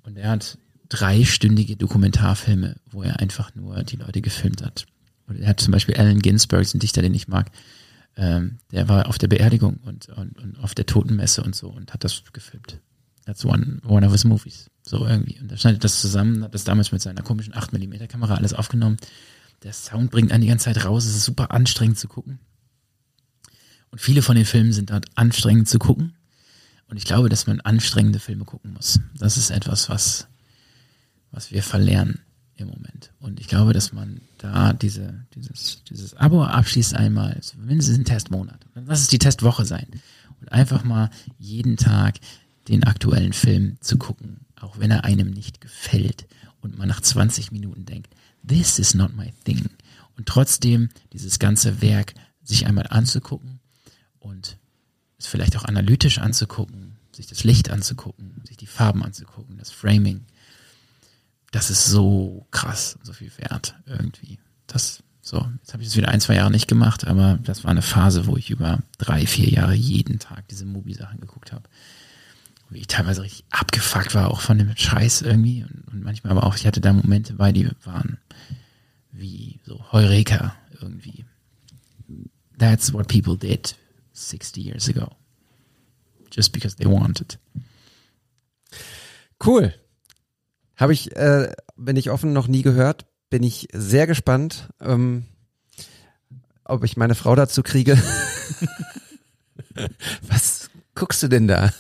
[0.04, 0.58] Und er hat
[0.90, 4.86] dreistündige Dokumentarfilme, wo er einfach nur die Leute gefilmt hat.
[5.28, 7.52] Und er hat zum Beispiel Allen Ginsberg, ein Dichter, den ich mag,
[8.18, 11.94] ähm, der war auf der Beerdigung und, und, und auf der Totenmesse und so und
[11.94, 12.80] hat das gefilmt.
[13.26, 14.70] That's one, one of his movies.
[14.82, 15.40] So irgendwie.
[15.40, 18.98] Und da schneidet das zusammen, hat das damals mit seiner komischen 8mm Kamera alles aufgenommen.
[19.64, 22.40] Der Sound bringt einen die ganze Zeit raus, es ist super anstrengend zu gucken.
[23.92, 26.16] Und viele von den Filmen sind dort anstrengend zu gucken.
[26.90, 29.00] Und ich glaube, dass man anstrengende Filme gucken muss.
[29.18, 30.28] Das ist etwas, was,
[31.32, 32.22] was wir verlernen
[32.58, 33.12] im Moment.
[33.20, 38.60] Und ich glaube, dass man da diese, dieses, dieses Abo abschließt einmal, mindestens ein Testmonat.
[38.74, 39.88] Lass es die Testwoche sein.
[40.40, 42.20] Und einfach mal jeden Tag
[42.68, 46.28] den aktuellen Film zu gucken, auch wenn er einem nicht gefällt
[46.62, 48.14] und man nach 20 Minuten denkt,
[48.48, 49.70] this is not my thing.
[50.18, 52.14] Und trotzdem dieses ganze Werk
[52.44, 53.60] sich einmal anzugucken
[54.20, 54.58] und
[55.18, 60.26] es vielleicht auch analytisch anzugucken, sich das Licht anzugucken, sich die Farben anzugucken, das Framing
[61.52, 64.40] das ist so krass, so viel wert irgendwie.
[64.68, 67.72] Das so, jetzt habe ich das wieder ein, zwei Jahre nicht gemacht, aber das war
[67.72, 71.64] eine Phase, wo ich über drei, vier Jahre jeden Tag diese Movie-Sachen geguckt habe.
[72.70, 75.64] Wie ich teilweise richtig abgefuckt war, auch von dem Scheiß irgendwie.
[75.64, 78.18] Und, und manchmal aber auch, ich hatte da Momente bei, die waren
[79.12, 81.26] wie so Heureka irgendwie.
[82.58, 83.76] That's what people did
[84.14, 85.10] 60 years ago.
[86.32, 87.38] Just because they wanted.
[89.44, 89.74] Cool.
[90.78, 93.06] Habe ich, äh, bin ich offen, noch nie gehört.
[93.30, 95.26] Bin ich sehr gespannt, ähm,
[96.64, 97.98] ob ich meine Frau dazu kriege.
[100.22, 101.72] Was guckst du denn da?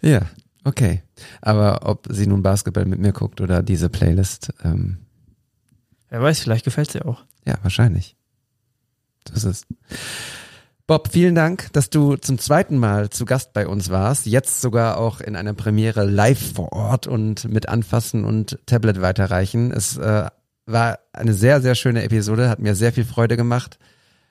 [0.00, 0.22] ja,
[0.64, 1.02] okay.
[1.40, 4.98] Aber ob sie nun Basketball mit mir guckt oder diese Playlist, ähm,
[6.08, 7.24] Wer weiß, vielleicht gefällt sie auch.
[7.46, 8.16] ja, wahrscheinlich.
[9.24, 9.66] Das ist.
[10.90, 14.26] Bob, vielen Dank, dass du zum zweiten Mal zu Gast bei uns warst.
[14.26, 19.70] Jetzt sogar auch in einer Premiere live vor Ort und mit Anfassen und Tablet weiterreichen.
[19.70, 20.26] Es äh,
[20.66, 23.78] war eine sehr, sehr schöne Episode, hat mir sehr viel Freude gemacht.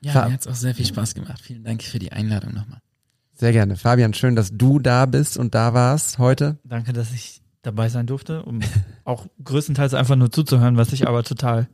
[0.01, 1.39] Ja, Fa- mir hat's auch sehr viel Spaß gemacht.
[1.41, 2.81] Vielen Dank für die Einladung nochmal.
[3.35, 3.77] Sehr gerne.
[3.77, 6.57] Fabian, schön, dass du da bist und da warst heute.
[6.65, 8.59] Danke, dass ich dabei sein durfte, um
[9.05, 11.69] auch größtenteils einfach nur zuzuhören, was ich aber total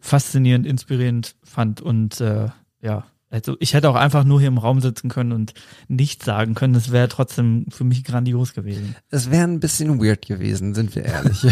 [0.00, 1.80] faszinierend, inspirierend fand.
[1.80, 2.48] Und äh,
[2.82, 3.04] ja,
[3.36, 5.52] also ich hätte auch einfach nur hier im Raum sitzen können und
[5.88, 6.74] nichts sagen können.
[6.74, 8.96] Das wäre trotzdem für mich grandios gewesen.
[9.10, 11.42] Es wäre ein bisschen weird gewesen, sind wir ehrlich.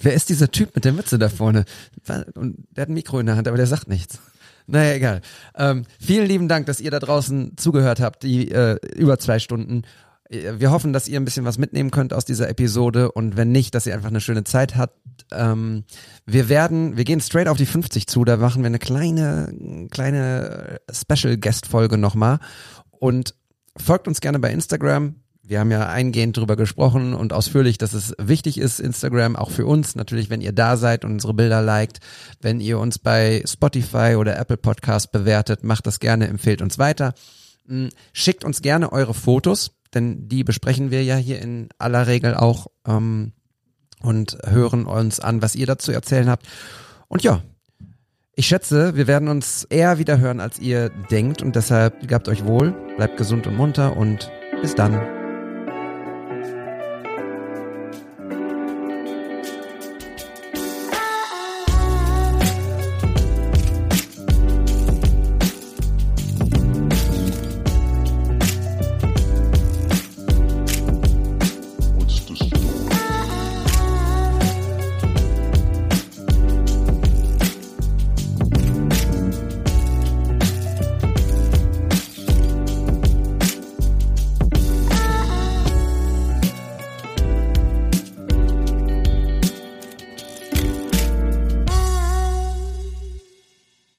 [0.00, 1.64] Wer ist dieser Typ mit der Mütze da vorne?
[2.34, 4.20] Und der hat ein Mikro in der Hand, aber der sagt nichts.
[4.66, 5.20] Naja, egal.
[5.56, 9.82] Ähm, vielen lieben Dank, dass ihr da draußen zugehört habt, die äh, über zwei Stunden.
[10.28, 13.52] Äh, Wir hoffen, dass ihr ein bisschen was mitnehmen könnt aus dieser Episode und wenn
[13.52, 14.98] nicht, dass ihr einfach eine schöne Zeit habt.
[15.32, 15.84] Ähm,
[16.26, 20.80] wir werden, wir gehen straight auf die 50 zu, da machen wir eine kleine, kleine
[20.90, 22.38] Special Guest Folge nochmal
[22.90, 23.34] und
[23.76, 25.16] folgt uns gerne bei Instagram.
[25.42, 29.64] Wir haben ja eingehend drüber gesprochen und ausführlich, dass es wichtig ist, Instagram, auch für
[29.64, 32.00] uns, natürlich, wenn ihr da seid und unsere Bilder liked,
[32.42, 37.14] wenn ihr uns bei Spotify oder Apple Podcast bewertet, macht das gerne, empfehlt uns weiter.
[37.66, 42.34] Mm, Schickt uns gerne eure Fotos, denn die besprechen wir ja hier in aller Regel
[42.34, 43.32] auch ähm,
[44.00, 46.46] und hören uns an, was ihr dazu erzählen habt.
[47.08, 47.42] Und ja,
[48.34, 52.44] ich schätze, wir werden uns eher wieder hören, als ihr denkt und deshalb gehabt euch
[52.44, 54.30] wohl, bleibt gesund und munter und
[54.62, 55.17] bis dann.